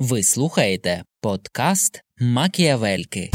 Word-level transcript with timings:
Ви 0.00 0.22
слухаєте 0.22 1.02
подкаст 1.20 2.02
Макіавельки. 2.20 3.30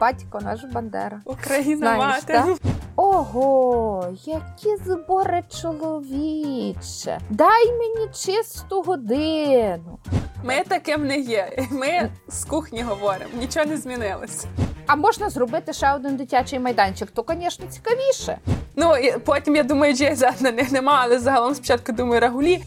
Батько 0.00 0.38
наш 0.42 0.60
Бандера. 0.72 1.20
Україна 1.24 1.76
Знаєш, 1.76 1.98
мати. 2.04 2.32
так? 2.32 2.56
Ого, 2.96 4.16
які 4.24 4.76
збори 4.84 5.42
чоловіче. 5.62 7.18
Дай 7.30 7.72
мені 7.72 8.08
чисту 8.14 8.82
годину. 8.82 9.98
Ми 10.44 10.54
таким 10.68 11.06
не 11.06 11.18
є. 11.18 11.66
Ми 11.70 12.10
з 12.28 12.44
кухні 12.44 12.82
говоримо, 12.82 13.30
нічого 13.40 13.66
не 13.66 13.76
змінилось. 13.76 14.44
А 14.86 14.96
можна 14.96 15.30
зробити 15.30 15.72
ще 15.72 15.92
один 15.92 16.16
дитячий 16.16 16.58
майданчик, 16.58 17.10
то, 17.10 17.24
звісно, 17.28 17.66
цікавіше. 17.70 18.38
Ну 18.76 18.96
і 18.96 19.18
потім 19.18 19.56
я 19.56 19.62
думаю, 19.62 19.94
GIZ 19.94 20.42
на 20.42 20.52
них 20.52 20.72
нема, 20.72 20.98
але 21.02 21.18
загалом 21.18 21.54
спочатку 21.54 21.92
думаю 21.92 22.20
рагулі. 22.20 22.62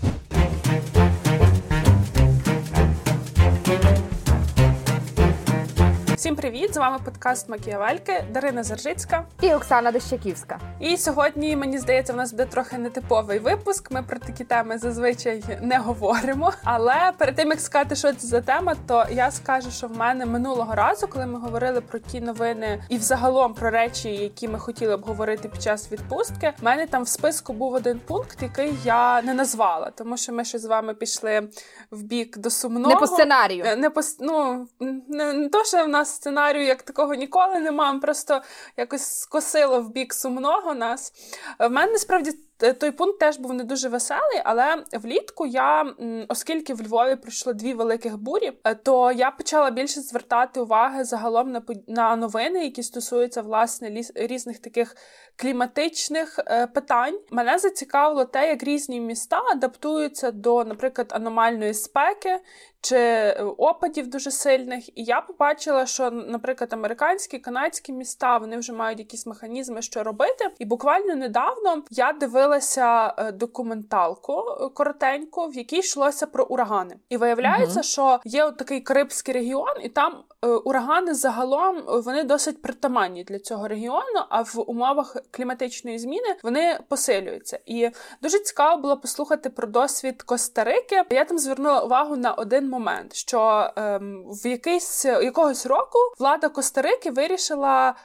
Всім 6.28 6.36
привіт! 6.36 6.74
З 6.74 6.78
вами 6.78 7.00
подкаст 7.06 7.50
Макіавельки, 7.50 8.24
Дарина 8.32 8.64
Заржицька. 8.64 9.26
І 9.42 9.54
Оксана 9.54 9.92
Дещаківська. 9.92 10.60
І 10.80 10.98
сьогодні, 10.98 11.56
мені 11.56 11.78
здається, 11.78 12.14
в 12.14 12.16
нас 12.16 12.32
буде 12.32 12.46
трохи 12.46 12.78
нетиповий 12.78 13.40
випуск. 13.40 13.92
Ми 13.92 14.04
про 14.04 14.20
такі 14.20 14.44
теми 14.44 14.78
зазвичай 14.78 15.44
не 15.62 15.78
говоримо. 15.78 16.54
Але 16.64 17.12
перед 17.18 17.36
тим 17.36 17.50
як 17.50 17.60
сказати, 17.60 17.96
що 17.96 18.14
це 18.14 18.28
за 18.28 18.42
тема, 18.42 18.76
то 18.88 19.06
я 19.12 19.32
скажу, 19.32 19.72
що 19.72 19.88
в 19.88 19.98
мене 19.98 20.26
минулого 20.26 20.76
разу, 20.76 21.08
коли 21.08 21.26
ми 21.26 21.40
говорили 21.40 21.82
про 21.82 22.00
ті 22.00 22.22
новини 22.22 22.84
і 22.90 22.98
взагалом 22.98 23.54
про 23.54 23.70
речі, 23.70 24.10
які 24.10 24.48
ми 24.48 24.60
хотіли 24.60 24.94
обговорити 24.94 25.50
під 25.50 25.64
час 25.64 25.92
відпустки, 25.92 26.54
в 26.62 26.64
мене 26.64 26.88
там 26.88 27.04
в 27.04 27.08
списку 27.08 27.54
був 27.54 27.74
один 27.74 28.00
пункт, 28.00 28.38
який 28.42 28.74
я 28.84 29.22
не 29.22 29.34
назвала, 29.34 29.92
тому 29.92 30.18
що 30.18 30.34
ми 30.34 30.46
ще 30.46 30.60
з 30.60 30.66
вами 30.66 30.94
пішли 30.94 31.50
в 31.92 32.04
бік 32.04 32.38
до 32.38 32.50
сумного. 32.50 32.94
Не 32.94 33.00
по 33.00 33.08
сценарію. 33.08 33.64
Е, 33.68 33.76
Не 33.76 33.90
по 33.90 34.02
ну, 34.20 34.68
не, 35.10 35.34
не 35.34 35.50
то, 35.50 35.64
що 35.64 35.86
в 35.86 35.88
нас 35.88 36.17
сценарію 36.18 36.66
як 36.66 36.84
такого 36.84 37.14
ніколи 37.14 37.60
немає, 37.60 38.00
просто 38.00 38.42
якось 38.78 39.20
скосило 39.20 39.82
в 39.82 39.92
бік 39.92 40.14
сумного 40.14 40.74
нас. 40.74 41.14
В 41.60 41.70
мене 41.70 41.92
насправді 41.92 42.32
той 42.58 42.92
пункт 42.92 43.20
теж 43.20 43.38
був 43.38 43.54
не 43.54 43.64
дуже 43.64 43.90
веселий, 43.90 44.42
але 44.44 44.84
влітку 44.94 45.46
я, 45.46 45.94
оскільки 46.28 46.74
в 46.74 46.82
Львові 46.82 47.16
пройшло 47.16 47.54
дві 47.54 47.74
великих 47.74 48.18
бурі, 48.18 48.52
е, 48.64 48.76
то 48.76 49.12
я 49.12 49.32
почала 49.32 49.72
більше 49.72 50.02
звертати 50.02 50.60
уваги 50.60 51.04
загалом 51.04 51.52
на 51.52 51.62
на 51.88 52.16
новини, 52.16 52.64
які 52.64 52.84
стосуються 52.84 53.42
власне 53.42 54.04
різних 54.16 54.60
таких 54.60 54.96
кліматичних 55.36 56.40
е, 56.48 56.68
питань. 56.68 57.20
Мене 57.32 57.60
зацікавило 57.60 58.26
те, 58.26 58.48
як 58.48 58.64
різні 58.64 59.00
міста 59.00 59.42
адаптуються 59.52 60.32
до, 60.32 60.64
наприклад, 60.64 61.08
аномальної 61.12 61.74
спеки 61.74 62.40
чи 62.82 62.96
е, 62.96 63.44
опадів 63.58 64.08
дуже 64.08 64.32
сильних. 64.32 64.90
І 64.90 65.04
я 65.04 65.22
побачила, 65.22 65.86
що, 65.86 66.12
наприклад, 66.12 66.74
американські, 66.74 67.40
канадські 67.40 67.94
міста 67.94 68.38
вони 68.38 68.58
вже 68.58 68.74
мають 68.74 69.00
якісь 69.00 69.26
механізми, 69.26 69.82
що 69.82 70.04
робити. 70.04 70.50
І 70.60 70.66
буквально 70.66 71.16
недавно 71.16 71.84
я 71.92 72.14
дивилася 72.14 72.47
е, 73.18 73.32
документалку 73.32 74.34
е, 74.34 74.70
коротеньку, 74.70 75.48
в 75.48 75.56
якій 75.56 75.78
йшлося 75.80 76.26
про 76.26 76.46
урагани. 76.46 76.96
І 77.10 77.18
виявляється, 77.18 77.80
Мгм. 77.80 77.84
що 77.84 78.20
є 78.26 78.46
от 78.46 78.58
такий 78.58 78.82
Карибський 78.82 79.34
регіон, 79.34 79.76
і 79.84 79.90
там 79.90 80.24
е, 80.44 80.48
урагани 80.48 81.14
загалом 81.14 81.84
вони 81.88 82.24
досить 82.24 82.62
притаманні 82.62 83.24
для 83.24 83.40
цього 83.40 83.68
регіону, 83.68 84.24
а 84.30 84.42
в 84.42 84.64
умовах 84.68 85.16
кліматичної 85.32 86.00
зміни 86.00 86.36
вони 86.44 86.80
посилюються. 86.90 87.60
І 87.66 87.90
дуже 88.22 88.40
цікаво 88.40 88.82
було 88.82 88.98
послухати 88.98 89.50
про 89.50 89.68
досвід 89.68 90.24
Коста-Рики. 90.24 91.04
Я 91.10 91.26
там 91.26 91.40
звернула 91.40 91.82
увагу 91.82 92.16
на 92.16 92.34
один 92.34 92.70
момент, 92.70 93.16
що 93.16 93.72
ем, 93.76 94.24
в 94.44 94.48
якийсь 94.48 95.06
якогось 95.06 95.66
року 95.66 95.98
влада 96.20 96.48
Коста-Рики 96.48 97.12
вирішила. 97.12 97.96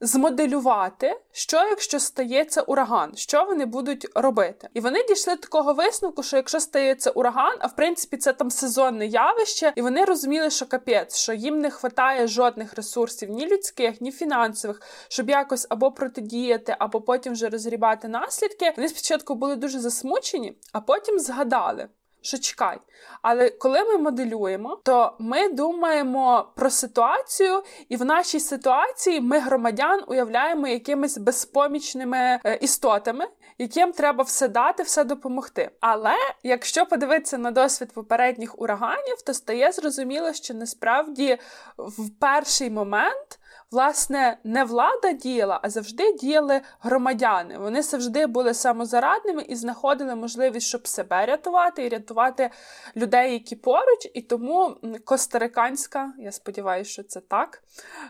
Змоделювати, 0.00 1.20
що 1.32 1.56
якщо 1.56 2.00
стається 2.00 2.62
ураган, 2.62 3.16
що 3.16 3.44
вони 3.44 3.66
будуть 3.66 4.06
робити, 4.14 4.68
і 4.74 4.80
вони 4.80 5.04
дійшли 5.08 5.34
до 5.34 5.40
такого 5.40 5.74
висновку, 5.74 6.22
що 6.22 6.36
якщо 6.36 6.60
стається 6.60 7.10
ураган, 7.10 7.56
а 7.58 7.66
в 7.66 7.76
принципі 7.76 8.16
це 8.16 8.32
там 8.32 8.50
сезонне 8.50 9.06
явище, 9.06 9.72
і 9.76 9.82
вони 9.82 10.04
розуміли, 10.04 10.50
що 10.50 10.66
капець, 10.66 11.16
що 11.16 11.32
їм 11.32 11.58
не 11.58 11.68
вистачає 11.68 12.26
жодних 12.26 12.74
ресурсів, 12.74 13.30
ні 13.30 13.46
людських, 13.46 14.00
ні 14.00 14.12
фінансових, 14.12 14.82
щоб 15.08 15.30
якось 15.30 15.66
або 15.70 15.92
протидіяти, 15.92 16.76
або 16.78 17.00
потім 17.00 17.32
вже 17.32 17.48
розгрібати 17.48 18.08
наслідки. 18.08 18.72
Вони 18.76 18.88
спочатку 18.88 19.34
були 19.34 19.56
дуже 19.56 19.78
засмучені, 19.78 20.58
а 20.72 20.80
потім 20.80 21.18
згадали. 21.18 21.88
Що 22.22 22.38
чекай, 22.38 22.78
але 23.22 23.50
коли 23.50 23.84
ми 23.84 23.98
моделюємо, 23.98 24.78
то 24.84 25.16
ми 25.18 25.48
думаємо 25.48 26.52
про 26.56 26.70
ситуацію, 26.70 27.62
і 27.88 27.96
в 27.96 28.04
нашій 28.04 28.40
ситуації 28.40 29.20
ми 29.20 29.38
громадян 29.38 30.04
уявляємо 30.08 30.68
якимись 30.68 31.18
безпомічними 31.18 32.18
е, 32.18 32.58
істотами, 32.60 33.26
яким 33.58 33.92
треба 33.92 34.24
все 34.24 34.48
дати, 34.48 34.82
все 34.82 35.04
допомогти. 35.04 35.70
Але 35.80 36.14
якщо 36.42 36.86
подивитися 36.86 37.38
на 37.38 37.50
досвід 37.50 37.92
попередніх 37.92 38.60
ураганів, 38.60 39.22
то 39.26 39.34
стає 39.34 39.72
зрозуміло, 39.72 40.32
що 40.32 40.54
насправді 40.54 41.38
в 41.78 42.10
перший 42.20 42.70
момент. 42.70 43.38
Власне, 43.70 44.38
не 44.44 44.64
влада 44.64 45.12
діяла, 45.12 45.60
а 45.62 45.70
завжди 45.70 46.12
діяли 46.12 46.60
громадяни. 46.80 47.58
Вони 47.58 47.82
завжди 47.82 48.26
були 48.26 48.54
самозарадними 48.54 49.42
і 49.42 49.56
знаходили 49.56 50.14
можливість, 50.14 50.66
щоб 50.66 50.88
себе 50.88 51.26
рятувати 51.26 51.86
і 51.86 51.88
рятувати 51.88 52.50
людей, 52.96 53.32
які 53.32 53.56
поруч. 53.56 54.08
І 54.14 54.22
тому 54.22 54.76
костариканська, 55.04 56.12
я 56.18 56.32
сподіваюся, 56.32 56.90
що 56.90 57.02
це 57.02 57.20
так. 57.20 57.62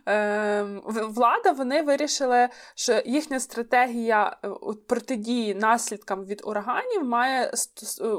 ем, 0.06 0.82
Влада 0.86 1.52
вони 1.52 1.82
вирішили, 1.82 2.48
що 2.74 3.02
їхня 3.06 3.40
стратегія 3.40 4.36
е, 4.44 4.48
протидії 4.86 5.54
наслідкам 5.54 6.24
від 6.24 6.42
ураганів 6.44 7.04
має 7.04 7.44
е, 7.44 7.50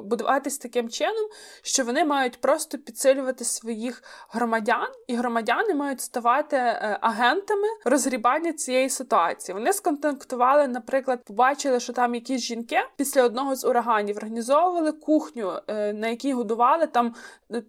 будуватись 0.04 0.58
таким 0.58 0.90
чином, 0.90 1.30
що 1.62 1.84
вони 1.84 2.06
мають 2.06 2.42
просто 2.42 2.78
підсилювати 2.78 3.46
своїх 3.46 4.04
громадян, 4.30 4.88
і 5.08 5.16
громадяни 5.16 5.74
мають 5.74 6.02
ставати 6.02 6.58
е, 6.58 6.98
агентами 7.28 7.68
розгрібання 7.86 8.54
цієї 8.54 8.90
ситуації. 8.90 9.54
Вони 9.54 9.74
сконтактували, 9.74 10.68
наприклад, 10.68 11.20
побачили, 11.26 11.80
що 11.80 11.94
там 11.94 12.16
якісь 12.16 12.42
жінки 12.42 12.78
після 12.96 13.24
одного 13.24 13.56
з 13.56 13.66
ураганів 13.66 14.18
організовували 14.18 14.92
кухню, 14.92 15.52
е, 15.68 15.94
на 15.94 16.08
якій 16.08 16.34
годували 16.34 16.88
там 16.88 17.16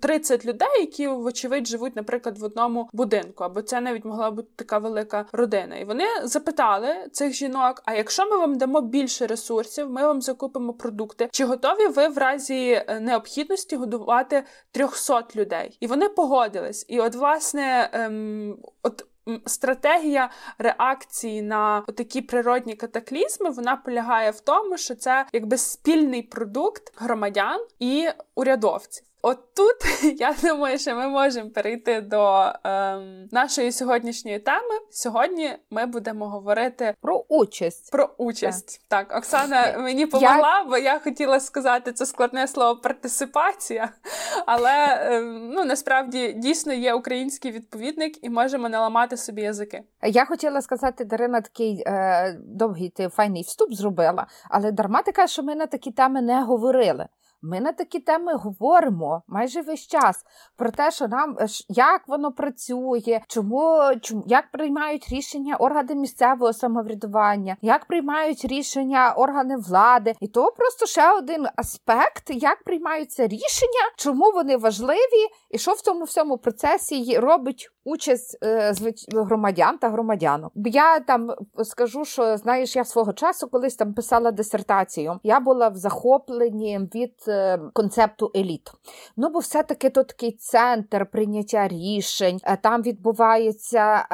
30 0.00 0.46
людей, 0.46 0.80
які 0.80 1.08
вочевидь 1.08 1.66
живуть, 1.66 1.96
наприклад, 1.96 2.38
в 2.38 2.44
одному 2.44 2.88
будинку, 2.92 3.44
або 3.44 3.62
це 3.62 3.80
навіть 3.80 4.04
могла 4.04 4.30
бути 4.30 4.48
така 4.56 4.78
велика 4.78 5.26
родина. 5.32 5.76
І 5.76 5.84
вони 5.84 6.04
запитали 6.22 6.94
цих 7.12 7.32
жінок: 7.32 7.82
а 7.84 7.94
якщо 7.94 8.30
ми 8.30 8.36
вам 8.36 8.58
дамо 8.58 8.80
більше 8.80 9.26
ресурсів, 9.26 9.90
ми 9.90 10.02
вам 10.02 10.22
закупимо 10.22 10.72
продукти, 10.72 11.28
чи 11.32 11.44
готові 11.44 11.86
ви 11.86 12.08
в 12.08 12.18
разі 12.18 12.84
е, 12.88 13.00
необхідності 13.00 13.76
годувати 13.76 14.44
300 14.72 15.22
людей? 15.36 15.76
І 15.80 15.86
вони 15.86 16.08
погодились. 16.08 16.86
І 16.88 17.00
от, 17.00 17.14
власне, 17.14 17.90
ем, 17.92 18.56
от. 18.82 19.07
Стратегія 19.46 20.30
реакції 20.58 21.42
на 21.42 21.80
такі 21.80 22.22
природні 22.22 22.74
катаклізми 22.74 23.50
вона 23.50 23.76
полягає 23.76 24.30
в 24.30 24.40
тому, 24.40 24.76
що 24.76 24.94
це 24.94 25.26
якби 25.32 25.58
спільний 25.58 26.22
продукт 26.22 26.92
громадян 26.96 27.60
і 27.78 28.08
урядовців. 28.34 29.07
От 29.22 29.54
тут 29.54 29.76
я 30.20 30.34
думаю, 30.42 30.78
що 30.78 30.94
ми 30.94 31.08
можемо 31.08 31.50
перейти 31.50 32.00
до 32.00 32.52
ем, 32.64 33.28
нашої 33.32 33.72
сьогоднішньої 33.72 34.38
теми. 34.38 34.74
Сьогодні 34.90 35.52
ми 35.70 35.86
будемо 35.86 36.28
говорити 36.28 36.94
Про 37.00 37.24
участь. 37.28 37.92
про 37.92 38.10
участь. 38.18 38.80
Так, 38.88 39.16
Оксана 39.16 39.78
мені 39.78 40.06
помогла, 40.06 40.64
бо 40.68 40.78
я 40.78 40.98
хотіла 40.98 41.40
сказати 41.40 41.92
це 41.92 42.06
складне 42.06 42.48
слово 42.48 42.80
партисипація, 42.80 43.88
але 44.46 44.98
ем, 45.00 45.50
ну 45.50 45.64
насправді 45.64 46.32
дійсно 46.32 46.72
є 46.72 46.94
український 46.94 47.52
відповідник 47.52 48.24
і 48.24 48.30
можемо 48.30 48.68
не 48.68 48.78
ламати 48.78 49.16
собі 49.16 49.42
язики. 49.42 49.82
Я 50.02 50.24
хотіла 50.24 50.62
сказати, 50.62 51.04
Дарина, 51.04 51.40
такий 51.40 51.82
е, 51.86 52.38
довгий 52.44 52.88
ти 52.88 53.08
файний 53.08 53.42
вступ 53.42 53.72
зробила, 53.72 54.26
але 54.50 54.72
дарма 54.72 55.02
кажеш, 55.02 55.32
що 55.32 55.42
ми 55.42 55.54
на 55.54 55.66
такі 55.66 55.90
теми 55.90 56.22
не 56.22 56.42
говорили. 56.42 57.06
Ми 57.42 57.60
на 57.60 57.72
такі 57.72 58.00
теми 58.00 58.34
говоримо 58.34 59.22
майже 59.28 59.62
весь 59.62 59.86
час 59.86 60.24
про 60.56 60.70
те, 60.70 60.90
що 60.90 61.08
нам 61.08 61.36
е, 61.40 61.46
як 61.68 62.08
воно 62.08 62.32
працює, 62.32 63.20
чому, 63.28 63.80
чому 64.02 64.24
як 64.26 64.50
приймають 64.50 65.08
рішення 65.08 65.56
органи 65.56 65.94
місцевого 65.94 66.52
самоврядування, 66.52 67.56
як 67.62 67.86
приймають 67.86 68.44
рішення 68.44 69.12
органи 69.16 69.56
влади, 69.56 70.14
і 70.20 70.28
то 70.28 70.52
просто 70.56 70.86
ще 70.86 71.12
один 71.12 71.46
аспект, 71.56 72.24
як 72.30 72.64
приймаються 72.64 73.26
рішення, 73.26 73.84
чому 73.96 74.32
вони 74.34 74.56
важливі, 74.56 75.28
і 75.50 75.58
що 75.58 75.72
в 75.72 75.80
цьому 75.80 76.04
всьому 76.04 76.38
процесі 76.38 77.18
робить 77.18 77.70
участь 77.88 78.38
е, 78.42 78.72
громадян 79.12 79.78
та 79.78 79.88
громадянок. 79.88 80.52
Я 80.54 81.00
там 81.00 81.32
скажу, 81.64 82.04
що 82.04 82.36
знаєш, 82.36 82.76
я 82.76 82.84
свого 82.84 83.12
часу 83.12 83.48
колись 83.48 83.76
там 83.76 83.94
писала 83.94 84.30
дисертацію. 84.30 85.20
Я 85.22 85.40
була 85.40 85.68
в 85.68 85.76
захопленні 85.76 86.80
від 86.94 87.14
е, 87.28 87.58
концепту 87.72 88.30
еліт. 88.36 88.72
Ну, 89.16 89.28
бо 89.28 89.38
все-таки 89.38 89.90
то 89.90 90.02
такий 90.02 90.32
центр 90.32 91.06
прийняття 91.06 91.68
рішень, 91.68 92.40
е, 92.44 92.58
там 92.62 92.82
відбувається, 92.82 94.06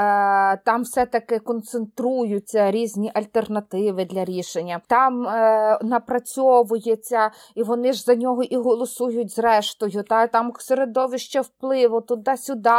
там 0.65 0.83
все-таки 0.83 1.39
концентруються 1.39 2.71
різні 2.71 3.11
альтернативи 3.15 4.05
для 4.05 4.25
рішення. 4.25 4.81
Там 4.87 5.23
напрацьовується, 5.83 7.31
і 7.55 7.63
вони 7.63 7.93
ж 7.93 8.03
за 8.03 8.15
нього 8.15 8.43
і 8.43 8.57
голосують 8.57 9.35
зрештою. 9.35 10.03
Та 10.03 10.27
там 10.27 10.53
середовище 10.59 11.41
впливу 11.41 12.01
туди-сюди. 12.01 12.71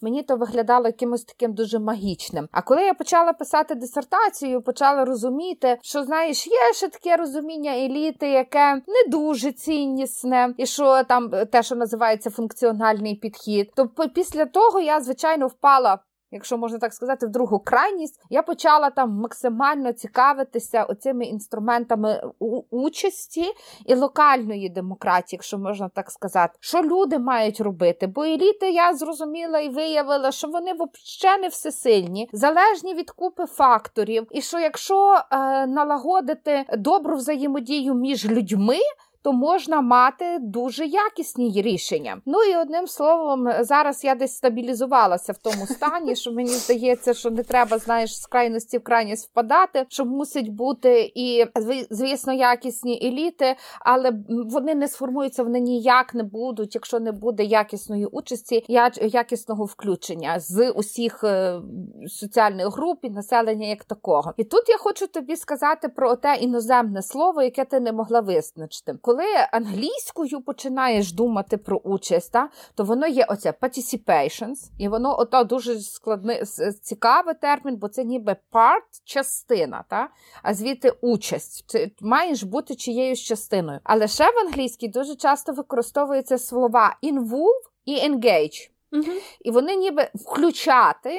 Мені 0.00 0.22
то 0.22 0.36
виглядало 0.42 0.86
якимось 0.86 1.24
таким 1.24 1.54
дуже 1.54 1.78
магічним. 1.78 2.48
А 2.52 2.62
коли 2.62 2.82
я 2.82 2.94
почала 2.94 3.32
писати 3.32 3.74
дисертацію, 3.74 4.62
почала 4.62 5.04
розуміти, 5.04 5.78
що 5.82 6.04
знаєш, 6.04 6.46
є 6.46 6.72
ще 6.74 6.88
таке 6.88 7.16
розуміння 7.16 7.72
еліти, 7.72 8.28
яке 8.28 8.74
не 8.74 9.10
дуже 9.10 9.52
ціннісне, 9.52 10.54
і 10.56 10.66
що 10.66 11.02
там 11.04 11.30
те, 11.52 11.62
що 11.62 11.76
називається 11.76 12.30
функціональний 12.30 13.14
підхід. 13.14 13.72
То 13.76 13.88
після 14.14 14.46
того 14.46 14.80
я 14.80 15.00
звичайно 15.00 15.46
впала 15.46 15.98
якщо 16.32 16.58
можна 16.58 16.78
так 16.78 16.92
сказати, 16.92 17.26
в 17.26 17.30
другу 17.30 17.58
крайність, 17.58 18.20
я 18.30 18.42
почала 18.42 18.90
там 18.90 19.10
максимально 19.10 19.92
цікавитися 19.92 20.84
оцими 20.84 21.24
інструментами 21.24 22.22
участі 22.70 23.44
і 23.86 23.94
локальної 23.94 24.68
демократії, 24.68 25.36
якщо 25.36 25.58
можна 25.58 25.88
так 25.88 26.10
сказати, 26.10 26.54
що 26.60 26.82
люди 26.82 27.18
мають 27.18 27.60
робити. 27.60 28.06
Бо 28.06 28.24
еліти 28.24 28.70
я 28.70 28.94
зрозуміла 28.94 29.60
і 29.60 29.68
виявила, 29.68 30.32
що 30.32 30.48
вони 30.48 30.72
взагалі 30.72 31.40
не 31.40 31.48
всесильні, 31.48 32.28
залежні 32.32 32.94
від 32.94 33.10
купи 33.10 33.46
факторів, 33.46 34.26
і 34.30 34.42
що 34.42 34.58
якщо 34.58 35.14
е, 35.14 35.66
налагодити 35.66 36.64
добру 36.78 37.16
взаємодію 37.16 37.94
між 37.94 38.30
людьми 38.30 38.78
то 39.22 39.32
можна 39.32 39.80
мати 39.80 40.38
дуже 40.40 40.86
якісні 40.86 41.62
рішення. 41.62 42.20
Ну 42.26 42.42
і 42.42 42.56
одним 42.56 42.86
словом, 42.86 43.48
зараз 43.60 44.04
я 44.04 44.14
десь 44.14 44.36
стабілізувалася 44.36 45.32
в 45.32 45.38
тому 45.38 45.66
стані, 45.66 46.16
що 46.16 46.32
мені 46.32 46.48
здається, 46.48 47.14
що 47.14 47.30
не 47.30 47.42
треба, 47.42 47.78
знаєш, 47.78 48.20
з 48.20 48.26
крайності 48.26 48.78
в 48.78 48.82
крайність 48.82 49.28
впадати, 49.28 49.86
що 49.88 50.04
мусить 50.04 50.52
бути 50.52 51.12
і 51.14 51.44
звісно 51.90 52.32
якісні 52.32 53.00
еліти, 53.02 53.56
але 53.80 54.12
вони 54.28 54.74
не 54.74 54.88
сформуються, 54.88 55.42
вони 55.42 55.60
ніяк 55.60 56.14
не 56.14 56.22
будуть, 56.22 56.74
якщо 56.74 57.00
не 57.00 57.12
буде 57.12 57.44
якісної 57.44 58.06
участі, 58.06 58.64
якісного 59.02 59.64
включення 59.64 60.40
з 60.40 60.70
усіх 60.70 61.24
е, 61.24 61.60
соціальних 62.06 62.66
груп 62.76 62.98
і 63.02 63.10
населення 63.10 63.66
як 63.66 63.84
такого. 63.84 64.32
І 64.36 64.44
тут 64.44 64.68
я 64.68 64.78
хочу 64.78 65.06
тобі 65.06 65.36
сказати 65.36 65.88
про 65.88 66.16
те 66.16 66.34
іноземне 66.34 67.02
слово, 67.02 67.42
яке 67.42 67.64
ти 67.64 67.80
не 67.80 67.92
могла 67.92 68.20
визначити 68.20 68.94
коли 69.12 69.24
англійською 69.52 70.40
починаєш 70.40 71.12
думати 71.12 71.56
про 71.56 71.76
участь, 71.76 72.32
та, 72.32 72.48
то 72.74 72.84
воно 72.84 73.06
є 73.06 73.26
оце 73.28 73.50
participations, 73.50 74.70
і 74.78 74.88
воно 74.88 75.18
ото 75.18 75.44
дуже 75.44 75.80
складний 75.80 76.42
цікавий 76.82 77.34
термін, 77.34 77.76
бо 77.76 77.88
це 77.88 78.04
ніби 78.04 78.36
part 78.52 79.02
частина, 79.04 79.84
та, 79.88 80.08
а 80.42 80.54
звідти 80.54 80.92
участь. 81.00 81.66
Ти 81.68 81.92
маєш 82.00 82.42
бути 82.42 82.74
чиєюсь 82.74 83.20
частиною. 83.20 83.80
Але 83.84 84.08
ще 84.08 84.24
в 84.24 84.38
англійській 84.46 84.88
дуже 84.88 85.16
часто 85.16 85.52
використовуються 85.52 86.38
слова 86.38 86.96
involve 87.02 87.62
і 87.84 87.96
engage. 87.96 88.70
Угу. 88.92 89.12
І 89.40 89.50
вони 89.50 89.76
ніби 89.76 90.10
включати 90.14 91.18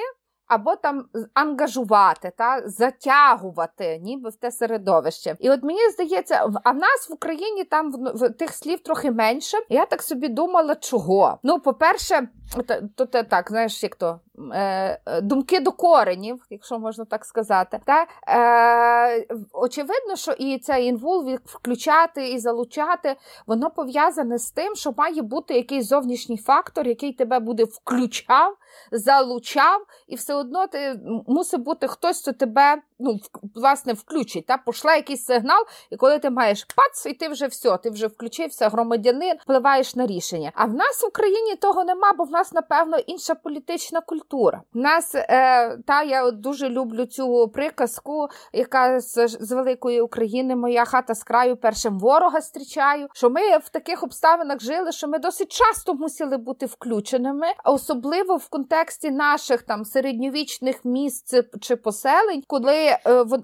або 0.53 0.75
там 0.75 1.05
ангажувати, 1.33 2.31
та 2.37 2.61
затягувати, 2.65 3.99
ніби 4.01 4.29
в 4.29 4.35
те 4.35 4.51
середовище. 4.51 5.35
І 5.39 5.49
от 5.49 5.63
мені 5.63 5.89
здається, 5.89 6.49
а 6.63 6.71
в 6.71 6.75
нас 6.75 7.09
в 7.09 7.13
Україні 7.13 7.63
там 7.63 7.91
в, 7.91 7.95
в 7.95 8.29
тих 8.29 8.53
слів 8.53 8.83
трохи 8.83 9.11
менше. 9.11 9.57
Я 9.69 9.85
так 9.85 10.03
собі 10.03 10.27
думала, 10.27 10.75
чого. 10.75 11.39
Ну, 11.43 11.59
по-перше, 11.59 12.27
то, 12.95 13.05
то 13.05 13.23
так, 13.23 13.49
знаєш, 13.49 13.83
як 13.83 13.95
то 13.95 14.19
думки 15.21 15.59
до 15.59 15.71
коренів, 15.71 16.45
якщо 16.49 16.79
можна 16.79 17.05
так 17.05 17.25
сказати. 17.25 17.79
Та, 17.85 18.07
е, 18.27 19.25
Очевидно, 19.53 20.15
що 20.15 20.31
і 20.31 20.59
цей 20.59 20.85
інвул 20.85 21.37
включати 21.45 22.29
і 22.29 22.39
залучати, 22.39 23.15
воно 23.47 23.69
пов'язане 23.69 24.37
з 24.37 24.51
тим, 24.51 24.75
що 24.75 24.93
має 24.97 25.21
бути 25.21 25.53
якийсь 25.53 25.87
зовнішній 25.87 26.37
фактор, 26.37 26.87
який 26.87 27.13
тебе 27.13 27.39
буде 27.39 27.63
включав, 27.63 28.57
залучав, 28.91 29.85
і 30.07 30.15
все 30.15 30.33
одно 30.33 30.67
ти 30.67 30.99
мусить 31.27 31.61
бути 31.61 31.87
хтось, 31.87 32.21
хто 32.21 32.33
тебе 32.33 32.81
ну, 33.03 33.19
власне 33.55 33.93
включить. 33.93 34.45
Та, 34.45 34.57
Пошла 34.57 34.95
якийсь 34.95 35.25
сигнал, 35.25 35.65
і 35.89 35.95
коли 35.95 36.19
ти 36.19 36.29
маєш 36.29 36.63
пац, 36.63 37.05
і 37.05 37.13
ти 37.13 37.27
вже 37.27 37.47
все, 37.47 37.77
ти 37.77 37.89
вже 37.89 38.07
включився, 38.07 38.69
громадянин, 38.69 39.37
впливаєш 39.41 39.95
на 39.95 40.07
рішення. 40.07 40.51
А 40.55 40.65
в 40.65 40.73
нас 40.73 41.03
в 41.03 41.07
Україні 41.07 41.55
того 41.55 41.83
нема, 41.83 42.13
бо 42.13 42.23
в 42.23 42.31
нас, 42.31 42.53
напевно, 42.53 42.97
інша 42.97 43.35
політична 43.35 44.01
культура. 44.01 44.61
В 44.73 44.77
нас 44.77 45.15
е, 45.15 45.77
та 45.87 46.03
я 46.03 46.31
дуже 46.31 46.69
люблю 46.69 47.05
цю 47.05 47.47
приказку, 47.47 48.27
яка 48.53 48.99
з, 48.99 49.27
з 49.27 49.51
великої 49.51 50.01
України 50.01 50.55
моя 50.55 50.85
хата 50.85 51.15
з 51.15 51.23
краю 51.23 51.57
першим 51.57 51.99
ворога 51.99 52.41
зустрічаю. 52.41 53.07
Що 53.13 53.29
ми 53.29 53.57
в 53.57 53.69
таких 53.69 54.03
обставинах 54.03 54.59
жили, 54.59 54.91
що 54.91 55.07
ми 55.07 55.19
досить 55.19 55.51
часто 55.51 55.93
мусили 55.93 56.37
бути 56.37 56.65
включеними, 56.65 57.47
особливо 57.65 58.35
в 58.35 58.47
контексті 58.49 59.11
наших 59.11 59.61
там 59.61 59.85
середньовічних 59.85 60.85
місць 60.85 61.33
чи 61.61 61.75
поселень, 61.75 62.43
коли 62.47 62.92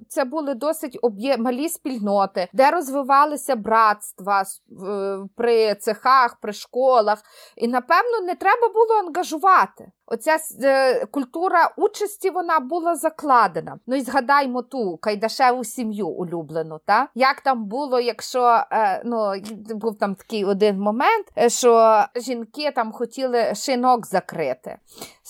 це 0.08 0.26
були 0.26 0.54
досить 0.54 1.00
малі 1.40 1.70
спільноти, 1.70 2.48
де 2.54 2.72
розвивалися 2.72 3.56
братства 3.56 4.42
е, 4.42 5.20
при 5.36 5.76
цехах, 5.76 6.38
при 6.42 6.54
школах, 6.54 7.24
і 7.56 7.68
напевно 7.68 8.22
не 8.24 8.36
треба 8.36 8.68
було 8.70 9.00
ангажувати. 9.00 9.92
Оця 10.12 10.38
е, 10.64 11.06
культура 11.06 11.72
участі 11.78 12.30
вона 12.30 12.60
була 12.60 12.96
закладена. 12.96 13.80
Ну 13.88 13.96
і 13.96 14.02
згадаймо 14.02 14.62
ту 14.62 14.98
Кайдашеву 14.98 15.64
сім'ю 15.64 16.08
улюблену. 16.08 16.80
Та 16.86 17.08
як 17.16 17.42
там 17.42 17.66
було, 17.66 18.00
якщо 18.00 18.64
е, 18.72 19.02
ну 19.06 19.34
був 19.70 19.98
там 19.98 20.16
такий 20.16 20.46
один 20.46 20.80
момент, 20.80 21.28
е, 21.38 21.50
що 21.50 22.04
жінки 22.16 22.72
там 22.72 22.92
хотіли 22.92 23.56
шинок 23.56 24.08
закрити. 24.08 24.78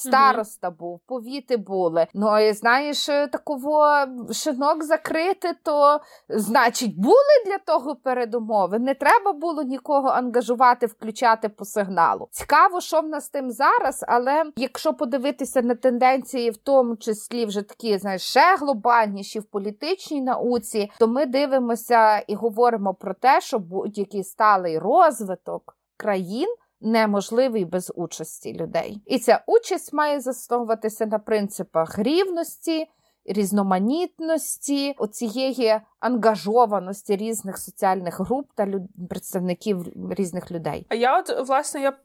Староста 0.07 0.71
був, 0.71 0.99
повіти 1.07 1.57
були. 1.57 2.07
Ну 2.13 2.39
і 2.39 2.53
знаєш, 2.53 3.09
е, 3.09 3.27
такого 3.27 4.05
шинок 4.31 4.83
закрити, 4.83 5.55
то 5.63 5.99
значить 6.29 6.99
були 6.99 7.43
для 7.45 7.57
того 7.57 7.95
передумови. 7.95 8.79
Не 8.79 8.93
треба 8.93 9.33
було 9.33 9.63
нікого 9.63 10.07
ангажувати, 10.07 10.85
включати 10.85 11.49
по 11.49 11.65
сигналу. 11.65 12.27
Цікаво, 12.31 12.81
що 12.81 13.01
в 13.01 13.07
нас 13.07 13.29
тим 13.29 13.51
зараз, 13.51 14.05
але 14.07 14.43
якщо 14.55 14.93
подивитися 14.93 15.61
на 15.61 15.75
тенденції, 15.75 16.51
в 16.51 16.57
тому 16.57 16.95
числі 16.97 17.45
вже 17.45 17.61
такі 17.61 17.97
знаєш, 17.97 18.21
ще 18.21 18.55
глобальніші 18.55 19.39
в 19.39 19.43
політичній 19.43 20.21
науці, 20.21 20.91
то 20.99 21.07
ми 21.07 21.25
дивимося 21.25 22.19
і 22.19 22.35
говоримо 22.35 22.93
про 22.93 23.13
те, 23.13 23.41
що 23.41 23.59
будь-який 23.59 24.23
сталий 24.23 24.79
розвиток 24.79 25.77
країн. 25.97 26.55
Неможливий 26.81 27.65
без 27.65 27.91
участі 27.95 28.53
людей, 28.53 29.01
і 29.05 29.19
ця 29.19 29.43
участь 29.47 29.93
має 29.93 30.19
засновуватися 30.19 31.05
на 31.05 31.19
принципах 31.19 31.99
рівності, 31.99 32.87
різноманітності, 33.25 34.95
оцієї 34.97 35.81
ангажованості 35.99 37.15
різних 37.15 37.57
соціальних 37.57 38.19
груп 38.19 38.49
та 38.55 38.65
люд... 38.65 38.81
представників 39.09 39.85
різних 40.11 40.51
людей. 40.51 40.85
А 40.89 40.95
я 40.95 41.19
от 41.19 41.47
власне 41.47 41.81
я 41.81 41.97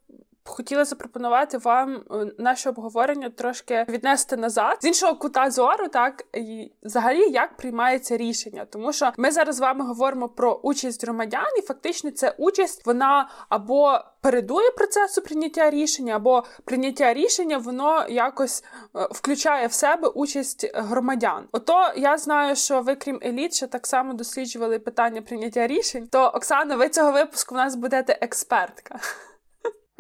Хотіла 0.47 0.85
запропонувати 0.85 1.59
вам 1.59 1.95
е, 1.95 2.27
наше 2.39 2.71
обговорення 2.71 3.31
трошки 3.31 3.87
віднести 3.89 4.37
назад 4.37 4.79
з 4.81 4.85
іншого 4.85 5.15
кута 5.15 5.51
зору, 5.51 5.89
так 5.89 6.25
і 6.33 6.73
взагалі 6.83 7.31
як 7.31 7.57
приймається 7.57 8.17
рішення, 8.17 8.65
тому 8.65 8.93
що 8.93 9.13
ми 9.17 9.31
зараз 9.31 9.57
з 9.57 9.61
вами 9.61 9.85
говоримо 9.85 10.29
про 10.29 10.55
участь 10.55 11.05
громадян, 11.05 11.47
і 11.59 11.63
фактично 11.63 12.11
ця 12.11 12.35
участь 12.39 12.87
вона 12.87 13.29
або 13.49 14.01
передує 14.21 14.71
процесу 14.71 15.23
прийняття 15.23 15.71
рішення, 15.71 16.17
або 16.17 16.45
прийняття 16.65 17.15
рішення 17.15 17.59
воно 17.59 18.07
якось 18.09 18.65
е, 18.97 19.09
включає 19.11 19.67
в 19.67 19.73
себе 19.73 20.09
участь 20.09 20.71
громадян. 20.75 21.45
Ото 21.53 21.93
я 21.97 22.19
знаю, 22.19 22.57
що 22.57 22.81
ви, 22.81 22.97
крім 22.97 23.21
еліт, 23.25 23.55
ще 23.55 23.67
так 23.67 23.87
само 23.87 24.15
досліджували 24.15 24.79
питання 24.79 25.23
прийняття 25.23 25.67
рішень. 25.67 26.07
То 26.07 26.23
Оксана, 26.25 26.77
ви 26.77 26.89
цього 26.89 27.13
випуску 27.13 27.55
в 27.55 27.59
нас 27.59 27.75
будете 27.75 28.19
експертка. 28.21 29.01